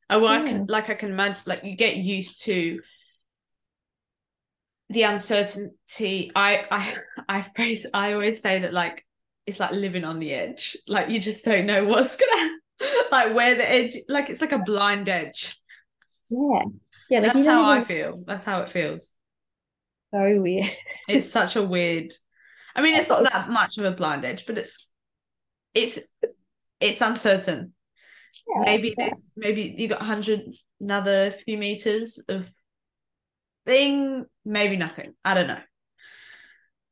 Oh, 0.07 0.19
well, 0.19 0.31
I 0.33 0.47
can 0.47 0.65
like 0.67 0.89
I 0.89 0.93
can 0.95 1.09
imagine 1.11 1.37
like 1.45 1.63
you 1.63 1.75
get 1.75 1.95
used 1.95 2.43
to 2.43 2.79
the 4.89 5.03
uncertainty. 5.03 6.31
I 6.35 6.65
I 6.69 6.97
I 7.29 7.41
phrase 7.41 7.87
I 7.93 8.13
always 8.13 8.39
say 8.39 8.59
that 8.59 8.73
like 8.73 9.03
it's 9.47 9.59
like 9.59 9.71
living 9.71 10.03
on 10.03 10.19
the 10.19 10.31
edge. 10.31 10.77
Like 10.87 11.09
you 11.09 11.19
just 11.19 11.43
don't 11.45 11.65
know 11.65 11.85
what's 11.85 12.15
gonna 12.17 12.49
like 13.11 13.33
where 13.35 13.55
the 13.55 13.69
edge 13.69 13.97
like 14.07 14.29
it's 14.29 14.41
like 14.41 14.51
a 14.51 14.59
blind 14.59 15.09
edge. 15.09 15.57
yeah, 16.29 16.63
yeah, 17.09 17.19
like 17.19 17.33
That's 17.33 17.45
how 17.45 17.69
I 17.69 17.83
feel. 17.83 18.23
That's 18.27 18.43
how 18.43 18.61
it 18.61 18.69
feels. 18.71 19.15
so 20.13 20.39
weird. 20.41 20.69
It's 21.07 21.29
such 21.31 21.55
a 21.55 21.63
weird 21.63 22.13
I 22.76 22.82
mean 22.82 22.95
it's 22.95 23.09
not 23.09 23.23
that 23.32 23.49
much 23.49 23.78
of 23.78 23.86
a 23.86 23.91
blind 23.91 24.26
edge, 24.26 24.45
but 24.45 24.57
it's 24.57 24.89
it's 25.73 25.99
it's 26.80 27.01
uncertain. 27.01 27.73
maybe 28.65 28.93
yeah. 28.97 29.09
this 29.09 29.26
maybe 29.36 29.73
you 29.78 29.88
got 29.88 29.99
100 29.99 30.41
another 30.82 31.32
few 31.32 31.57
meters 31.57 32.19
of 32.28 32.49
thing 33.65 34.26
maybe 34.43 34.76
nothing 34.76 35.13
i 35.23 35.34
don't 35.34 35.47
know 35.47 35.61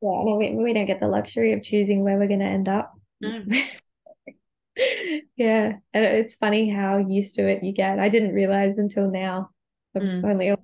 Yeah, 0.02 0.24
no, 0.26 0.36
we, 0.38 0.52
we 0.56 0.74
don't 0.74 0.86
get 0.88 1.00
the 1.02 1.08
luxury 1.08 1.52
of 1.54 1.62
choosing 1.64 2.04
where 2.04 2.18
we're 2.18 2.28
going 2.28 2.40
to 2.40 2.46
end 2.46 2.68
up. 2.68 2.92
No. 3.22 3.40
yeah, 5.38 5.74
and 5.94 6.04
it's 6.06 6.36
funny 6.36 6.70
how 6.70 6.98
used 6.98 7.36
to 7.36 7.48
it 7.48 7.64
you 7.64 7.72
get. 7.74 8.00
I 8.00 8.10
didn't 8.10 8.34
realize 8.34 8.78
until 8.78 9.10
now, 9.12 9.50
Mm. 9.96 10.24
only 10.26 10.48
a 10.50 10.58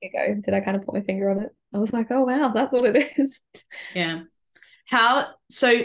week 0.00 0.14
ago, 0.14 0.40
did 0.40 0.54
I 0.54 0.60
kind 0.60 0.76
of 0.76 0.84
put 0.84 0.94
my 0.94 1.00
finger 1.02 1.28
on 1.30 1.40
it. 1.42 1.50
I 1.74 1.78
was 1.78 1.92
like, 1.92 2.06
oh 2.10 2.22
wow, 2.24 2.52
that's 2.54 2.72
what 2.72 2.84
it 2.94 3.18
is. 3.18 3.40
yeah 3.94 4.22
how 4.88 5.26
so 5.50 5.82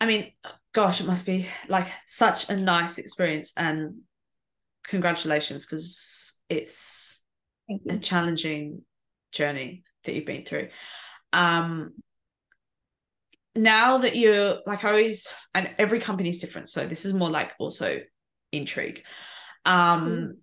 i 0.00 0.06
mean 0.06 0.32
gosh 0.72 1.00
it 1.00 1.06
must 1.06 1.24
be 1.24 1.48
like 1.68 1.86
such 2.06 2.50
a 2.50 2.56
nice 2.56 2.98
experience 2.98 3.52
and 3.56 3.94
congratulations 4.84 5.64
because 5.64 6.42
it's 6.48 7.22
a 7.88 7.98
challenging 7.98 8.82
journey 9.32 9.82
that 10.04 10.14
you've 10.14 10.26
been 10.26 10.44
through. 10.44 10.68
Um 11.32 11.92
now 13.56 13.98
that 13.98 14.16
you're 14.16 14.58
like 14.66 14.84
I 14.84 14.90
always 14.90 15.32
and 15.54 15.70
every 15.78 16.00
company 16.00 16.28
is 16.28 16.40
different 16.40 16.68
so 16.68 16.86
this 16.86 17.04
is 17.04 17.14
more 17.14 17.30
like 17.30 17.54
also 17.58 18.00
intrigue. 18.52 19.02
Um 19.64 20.38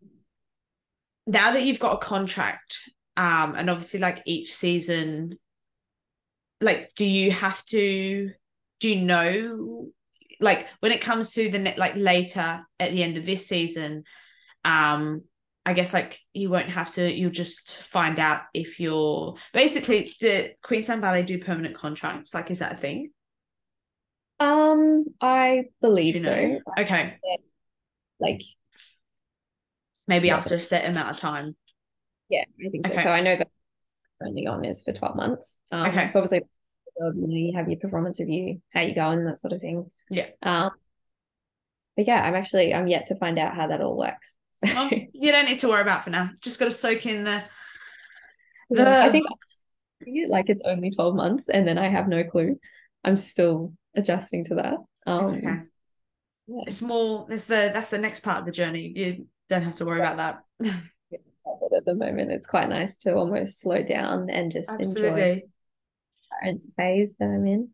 now 1.27 1.51
that 1.51 1.63
you've 1.63 1.79
got 1.79 2.01
a 2.01 2.05
contract 2.05 2.89
um 3.17 3.53
and 3.55 3.69
obviously 3.69 3.99
like 3.99 4.23
each 4.25 4.53
season 4.53 5.37
like 6.61 6.91
do 6.95 7.05
you 7.05 7.31
have 7.31 7.63
to 7.65 8.31
do 8.79 8.89
you 8.89 9.01
know 9.01 9.87
like 10.39 10.67
when 10.79 10.91
it 10.91 11.01
comes 11.01 11.33
to 11.33 11.49
the 11.49 11.59
net 11.59 11.77
like 11.77 11.95
later 11.95 12.61
at 12.79 12.91
the 12.91 13.03
end 13.03 13.17
of 13.17 13.25
this 13.25 13.47
season 13.47 14.03
um 14.63 15.23
I 15.65 15.73
guess 15.73 15.93
like 15.93 16.19
you 16.33 16.49
won't 16.49 16.69
have 16.69 16.93
to 16.95 17.11
you'll 17.11 17.29
just 17.31 17.83
find 17.83 18.17
out 18.19 18.41
if 18.53 18.79
you're 18.79 19.35
basically 19.53 20.09
the 20.19 20.53
Queensland 20.63 21.01
Ballet 21.01 21.23
do 21.23 21.37
permanent 21.39 21.75
contracts 21.75 22.33
like 22.33 22.49
is 22.49 22.59
that 22.59 22.73
a 22.73 22.77
thing 22.77 23.11
Um, 24.39 25.05
I 25.21 25.65
believe 25.81 26.15
you 26.15 26.21
know 26.21 26.59
so. 26.65 26.73
okay 26.81 27.17
Like, 28.19 28.41
maybe 30.07 30.27
Yeah. 30.27 30.37
after 30.37 30.55
a 30.55 30.59
set 30.59 30.89
amount 30.89 31.09
of 31.11 31.17
time 31.17 31.55
yeah, 32.29 32.45
I 32.65 32.69
think 32.69 32.87
so. 32.87 32.93
Okay. 32.93 33.03
So 33.03 33.09
I 33.11 33.19
know 33.21 33.35
that 33.35 33.49
currently 34.21 34.47
on 34.47 34.63
is 34.65 34.83
for 34.83 34.93
12 34.93 35.15
months. 35.15 35.59
Um, 35.71 35.87
Okay. 35.87 36.07
so 36.07 36.19
obviously, 36.19 36.41
you 36.99 37.13
know, 37.15 37.35
you 37.35 37.53
have 37.57 37.69
your 37.69 37.79
performance 37.79 38.19
review, 38.19 38.61
how 38.73 38.81
you 38.81 38.93
going, 38.93 39.25
that 39.25 39.39
sort 39.39 39.53
of 39.53 39.61
thing. 39.61 39.89
Yeah. 40.09 40.27
Um, 40.43 40.71
but 41.97 42.07
yeah, 42.07 42.21
I'm 42.21 42.35
actually 42.35 42.73
I'm 42.73 42.87
yet 42.87 43.07
to 43.07 43.15
find 43.15 43.37
out 43.39 43.55
how 43.55 43.67
that 43.67 43.81
all 43.81 43.97
works. 43.97 44.35
So, 44.63 44.73
well, 44.75 44.89
you 45.13 45.31
don't 45.31 45.45
need 45.45 45.59
to 45.59 45.67
worry 45.69 45.81
about 45.81 46.03
for 46.03 46.09
now 46.11 46.29
just 46.41 46.59
got 46.59 46.65
to 46.65 46.73
soak 46.73 47.05
in 47.05 47.23
the 47.23 47.43
yeah, 48.69 49.01
I 49.03 49.05
the- 49.07 49.11
think 49.11 49.25
like 50.29 50.49
it's 50.49 50.63
only 50.65 50.89
12 50.91 51.15
months 51.15 51.49
and 51.49 51.67
then 51.67 51.77
I 51.77 51.87
have 51.89 52.07
no 52.07 52.23
clue. 52.23 52.59
I'm 53.03 53.17
still 53.17 53.73
adjusting 53.95 54.45
to 54.45 54.55
that. 54.55 54.75
Um, 55.05 55.25
It's 55.25 55.33
okay. 55.37 55.57
yeah. 56.47 56.63
It's 56.67 56.81
more. 56.81 57.27
It's 57.29 57.45
the 57.47 57.71
that's 57.73 57.89
the 57.89 57.97
next 57.97 58.21
part 58.21 58.39
of 58.39 58.45
the 58.45 58.51
journey. 58.51 58.91
You 58.95 59.27
don't 59.49 59.63
have 59.63 59.75
to 59.75 59.85
worry 59.85 59.99
about 59.99 60.17
that. 60.17 60.71
But 61.43 61.75
at 61.75 61.85
the 61.85 61.95
moment, 61.95 62.31
it's 62.31 62.47
quite 62.47 62.69
nice 62.69 62.97
to 62.99 63.15
almost 63.15 63.59
slow 63.59 63.83
down 63.83 64.29
and 64.29 64.51
just 64.51 64.69
enjoy 64.69 64.83
Absolutely. 64.83 65.21
the 65.21 65.41
current 66.41 66.61
phase 66.77 67.15
that 67.19 67.25
I'm 67.25 67.47
in. 67.47 67.69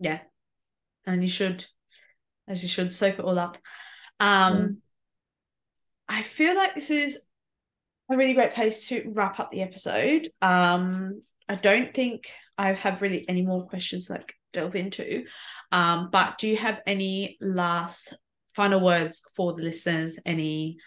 Yeah. 0.00 0.20
And 1.06 1.22
you 1.22 1.28
should, 1.28 1.64
as 2.46 2.62
you 2.62 2.68
should, 2.68 2.92
soak 2.92 3.18
it 3.18 3.24
all 3.24 3.38
up. 3.38 3.58
Um, 4.20 4.78
I 6.08 6.22
feel 6.22 6.54
like 6.54 6.74
this 6.74 6.90
is 6.90 7.26
a 8.10 8.16
really 8.16 8.34
great 8.34 8.54
place 8.54 8.88
to 8.88 9.10
wrap 9.14 9.38
up 9.40 9.50
the 9.50 9.62
episode. 9.62 10.28
Um, 10.40 11.20
I 11.48 11.54
don't 11.54 11.94
think 11.94 12.30
I 12.56 12.72
have 12.72 13.02
really 13.02 13.28
any 13.28 13.42
more 13.42 13.66
questions 13.66 14.06
to 14.06 14.14
like 14.14 14.34
delve 14.52 14.76
into. 14.76 15.24
Um, 15.72 16.08
but 16.10 16.38
do 16.38 16.48
you 16.48 16.56
have 16.56 16.80
any 16.86 17.36
last 17.40 18.16
final 18.54 18.80
words 18.80 19.22
for 19.36 19.54
the 19.54 19.62
listeners? 19.62 20.18
Any 20.24 20.78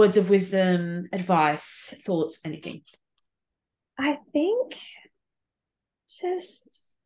words 0.00 0.16
of 0.16 0.30
wisdom, 0.30 1.06
advice, 1.12 1.94
thoughts, 2.06 2.40
anything? 2.44 2.80
I 3.98 4.16
think 4.32 4.74
just, 6.20 6.96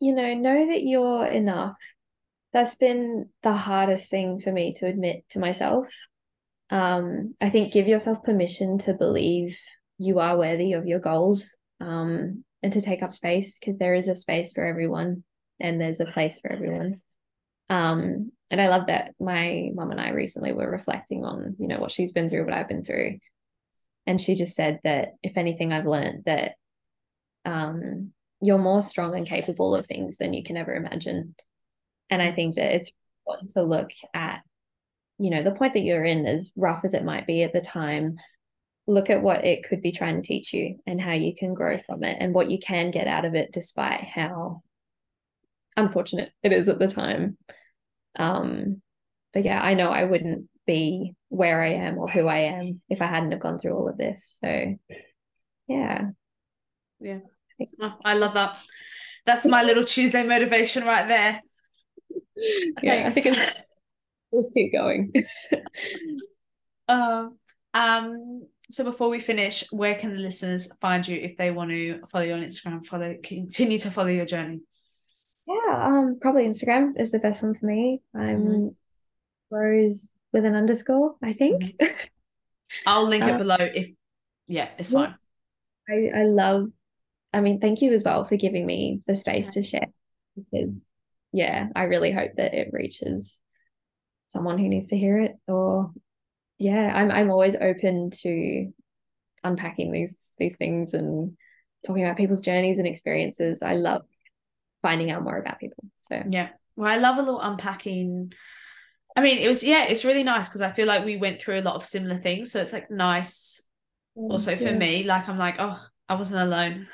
you 0.00 0.12
know, 0.12 0.34
know 0.34 0.66
that 0.66 0.82
you're 0.82 1.26
enough. 1.26 1.76
That's 2.52 2.74
been 2.74 3.28
the 3.44 3.52
hardest 3.52 4.10
thing 4.10 4.40
for 4.40 4.50
me 4.50 4.74
to 4.74 4.86
admit 4.86 5.24
to 5.30 5.38
myself. 5.38 5.86
Um, 6.70 7.36
I 7.40 7.48
think 7.48 7.72
give 7.72 7.86
yourself 7.86 8.24
permission 8.24 8.78
to 8.78 8.92
believe 8.92 9.56
you 9.98 10.18
are 10.18 10.36
worthy 10.36 10.72
of 10.72 10.86
your 10.86 10.98
goals, 10.98 11.56
um, 11.80 12.44
and 12.60 12.72
to 12.72 12.80
take 12.80 13.04
up 13.04 13.12
space 13.12 13.56
because 13.58 13.78
there 13.78 13.94
is 13.94 14.08
a 14.08 14.16
space 14.16 14.52
for 14.52 14.64
everyone 14.64 15.22
and 15.60 15.80
there's 15.80 16.00
a 16.00 16.06
place 16.06 16.40
for 16.40 16.50
everyone. 16.50 17.00
Um, 17.70 18.32
and 18.50 18.60
I 18.60 18.68
love 18.68 18.86
that 18.86 19.14
my 19.18 19.70
mum 19.74 19.90
and 19.90 20.00
I 20.00 20.10
recently 20.10 20.52
were 20.52 20.70
reflecting 20.70 21.24
on, 21.24 21.56
you 21.58 21.68
know, 21.68 21.78
what 21.78 21.92
she's 21.92 22.12
been 22.12 22.28
through, 22.28 22.44
what 22.44 22.54
I've 22.54 22.68
been 22.68 22.84
through. 22.84 23.18
And 24.06 24.20
she 24.20 24.34
just 24.34 24.54
said 24.54 24.80
that 24.84 25.14
if 25.22 25.36
anything, 25.36 25.72
I've 25.72 25.86
learned 25.86 26.24
that 26.26 26.52
um, 27.44 28.12
you're 28.40 28.58
more 28.58 28.82
strong 28.82 29.14
and 29.14 29.26
capable 29.26 29.74
of 29.74 29.86
things 29.86 30.18
than 30.18 30.34
you 30.34 30.42
can 30.42 30.56
ever 30.56 30.74
imagine. 30.74 31.34
And 32.10 32.20
I 32.20 32.32
think 32.32 32.56
that 32.56 32.74
it's 32.74 32.90
important 33.26 33.50
to 33.52 33.62
look 33.62 33.90
at, 34.12 34.42
you 35.18 35.30
know, 35.30 35.42
the 35.42 35.52
point 35.52 35.74
that 35.74 35.80
you're 35.80 36.04
in, 36.04 36.26
as 36.26 36.52
rough 36.54 36.82
as 36.84 36.94
it 36.94 37.04
might 37.04 37.26
be 37.26 37.42
at 37.42 37.52
the 37.52 37.60
time, 37.62 38.18
look 38.86 39.08
at 39.08 39.22
what 39.22 39.44
it 39.44 39.64
could 39.66 39.80
be 39.80 39.92
trying 39.92 40.20
to 40.20 40.28
teach 40.28 40.52
you 40.52 40.76
and 40.86 41.00
how 41.00 41.12
you 41.12 41.34
can 41.34 41.54
grow 41.54 41.78
from 41.86 42.04
it 42.04 42.18
and 42.20 42.34
what 42.34 42.50
you 42.50 42.58
can 42.58 42.90
get 42.90 43.06
out 43.06 43.24
of 43.24 43.34
it 43.34 43.50
despite 43.52 44.04
how 44.04 44.62
unfortunate 45.76 46.30
it 46.42 46.52
is 46.52 46.68
at 46.68 46.78
the 46.78 46.88
time. 46.88 47.38
Um, 48.16 48.82
but 49.32 49.44
yeah, 49.44 49.60
I 49.60 49.74
know 49.74 49.90
I 49.90 50.04
wouldn't 50.04 50.48
be 50.66 51.14
where 51.28 51.62
I 51.62 51.74
am 51.74 51.98
or 51.98 52.08
who 52.08 52.26
I 52.26 52.38
am 52.38 52.80
if 52.88 53.02
I 53.02 53.06
hadn't 53.06 53.32
have 53.32 53.40
gone 53.40 53.58
through 53.58 53.76
all 53.76 53.88
of 53.88 53.98
this. 53.98 54.38
So 54.42 54.76
yeah. 55.66 56.10
Yeah. 57.00 57.18
Oh, 57.80 57.94
I 58.04 58.14
love 58.14 58.34
that. 58.34 58.58
That's 59.26 59.46
my 59.46 59.62
little 59.62 59.84
Tuesday 59.84 60.22
motivation 60.22 60.84
right 60.84 61.08
there. 61.08 61.40
Yeah, 62.82 63.04
I 63.06 63.10
think 63.10 63.26
it's, 63.26 63.58
we'll 64.32 64.50
keep 64.50 64.72
going. 64.72 65.12
um, 66.88 67.38
um, 67.72 68.46
so 68.70 68.82
before 68.82 69.08
we 69.08 69.20
finish, 69.20 69.64
where 69.70 69.94
can 69.94 70.12
the 70.12 70.18
listeners 70.18 70.70
find 70.80 71.06
you 71.06 71.16
if 71.16 71.36
they 71.36 71.52
want 71.52 71.70
to 71.70 72.00
follow 72.10 72.24
you 72.24 72.34
on 72.34 72.42
Instagram, 72.42 72.84
follow 72.84 73.14
continue 73.22 73.78
to 73.78 73.90
follow 73.90 74.08
your 74.08 74.26
journey? 74.26 74.60
Yeah, 75.46 75.86
um, 75.86 76.18
probably 76.20 76.46
Instagram 76.46 76.98
is 76.98 77.10
the 77.10 77.18
best 77.18 77.42
one 77.42 77.54
for 77.54 77.66
me. 77.66 78.00
I'm 78.14 78.44
Mhm. 78.44 78.74
Rose 79.50 80.12
with 80.32 80.44
an 80.44 80.54
underscore, 80.54 81.16
I 81.22 81.32
think. 81.34 81.76
I'll 82.86 83.06
link 83.06 83.26
it 83.26 83.32
Uh, 83.32 83.38
below 83.38 83.56
if 83.58 83.90
yeah, 84.46 84.68
it's 84.78 84.90
yeah. 84.90 84.98
fine. 84.98 85.14
I, 85.88 86.10
I 86.20 86.22
love, 86.24 86.68
I 87.32 87.40
mean, 87.40 87.60
thank 87.60 87.82
you 87.82 87.92
as 87.92 88.04
well 88.04 88.24
for 88.24 88.36
giving 88.36 88.66
me 88.66 89.02
the 89.06 89.14
space 89.16 89.50
to 89.50 89.62
share 89.62 89.88
because, 90.36 90.88
yeah, 91.32 91.68
I 91.76 91.84
really 91.84 92.12
hope 92.12 92.32
that 92.36 92.54
it 92.54 92.72
reaches 92.72 93.40
someone 94.28 94.58
who 94.58 94.68
needs 94.68 94.88
to 94.88 94.98
hear 94.98 95.18
it. 95.20 95.32
Or, 95.48 95.92
yeah, 96.58 96.92
I'm 96.94 97.10
I'm 97.10 97.30
always 97.30 97.56
open 97.56 98.10
to 98.22 98.72
unpacking 99.44 99.92
these 99.92 100.16
these 100.38 100.56
things 100.56 100.94
and 100.94 101.36
talking 101.86 102.04
about 102.04 102.16
people's 102.16 102.40
journeys 102.40 102.78
and 102.78 102.88
experiences. 102.88 103.62
I 103.62 103.74
love 103.74 104.02
finding 104.84 105.10
out 105.10 105.24
more 105.24 105.38
about 105.38 105.58
people. 105.58 105.82
So, 105.96 106.22
Yeah. 106.28 106.50
Well, 106.76 106.90
I 106.90 106.98
love 106.98 107.16
a 107.18 107.22
little 107.22 107.40
unpacking. 107.40 108.32
I 109.16 109.22
mean, 109.22 109.38
it 109.38 109.48
was 109.48 109.62
yeah, 109.62 109.84
it's 109.84 110.04
really 110.04 110.24
nice 110.24 110.48
because 110.48 110.60
I 110.60 110.72
feel 110.72 110.86
like 110.86 111.04
we 111.04 111.16
went 111.16 111.40
through 111.40 111.58
a 111.60 111.62
lot 111.68 111.76
of 111.76 111.84
similar 111.86 112.18
things. 112.18 112.52
So 112.52 112.60
it's 112.60 112.72
like 112.72 112.90
nice 112.90 113.66
also 114.14 114.56
for 114.56 114.72
me. 114.72 115.04
Like 115.04 115.28
I'm 115.28 115.38
like, 115.38 115.56
oh, 115.58 115.80
I 116.08 116.14
wasn't 116.16 116.42
alone. 116.42 116.88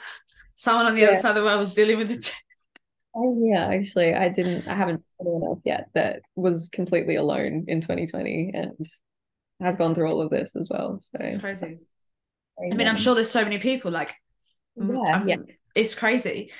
Someone 0.54 0.86
on 0.86 0.94
the 0.94 1.02
Yeah. 1.02 1.08
other 1.08 1.16
side 1.16 1.30
of 1.30 1.36
the 1.36 1.42
world 1.44 1.60
was 1.60 1.74
dealing 1.74 1.98
with 1.98 2.10
it. 2.10 2.34
Oh 3.14 3.36
yeah, 3.44 3.66
actually, 3.66 4.14
I 4.14 4.28
didn't. 4.28 4.68
I 4.68 4.76
haven't 4.76 5.02
met 5.18 5.26
anyone 5.26 5.42
else 5.42 5.60
yet 5.64 5.88
that 5.94 6.22
was 6.36 6.68
completely 6.72 7.16
alone 7.16 7.64
in 7.66 7.80
2020 7.80 8.52
and 8.54 8.86
has 9.60 9.76
gone 9.76 9.94
through 9.94 10.08
all 10.08 10.20
of 10.20 10.30
this 10.30 10.54
as 10.54 10.68
well. 10.70 11.00
So 11.00 11.18
It's 11.24 11.38
crazy. 11.38 11.78
I 12.72 12.74
mean, 12.76 12.86
I'm 12.86 12.96
sure 12.96 13.14
there's 13.14 13.30
so 13.30 13.42
many 13.42 13.58
people 13.58 13.90
like 13.90 14.14
mm, 14.78 15.00
Yeah, 15.06 15.24
yeah. 15.26 15.36
it's 15.74 15.94
crazy. 15.94 16.52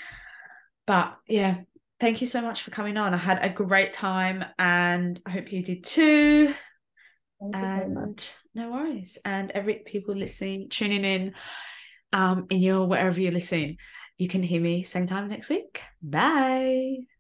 But 0.87 1.17
yeah, 1.27 1.61
thank 1.99 2.21
you 2.21 2.27
so 2.27 2.43
much 2.43 2.63
for 2.63 2.71
coming 2.71 2.97
on. 2.97 3.15
I 3.15 3.19
had 3.19 3.39
a 3.43 3.51
great 3.51 3.93
time 3.93 4.45
and 4.59 5.21
I 5.25 5.31
hope 5.31 5.53
you 5.53 5.63
did 5.63 5.85
too. 5.85 6.55
Thank 7.41 7.57
you 7.57 7.69
so 7.69 7.89
much. 7.89 7.95
And 7.95 8.31
no 8.55 8.73
worries. 8.73 9.19
And 9.25 9.51
every 9.53 9.83
people 9.87 10.15
listening, 10.15 10.69
tuning 10.69 11.05
in, 11.05 11.35
um, 12.13 12.47
in 12.51 12.61
your 12.61 12.87
wherever 12.87 13.21
you're 13.21 13.33
listening, 13.33 13.79
you 14.19 14.29
can 14.29 14.43
hear 14.43 14.61
me 14.61 14.83
same 14.83 15.07
time 15.07 15.29
next 15.29 15.49
week. 15.49 15.81
Bye. 16.03 17.20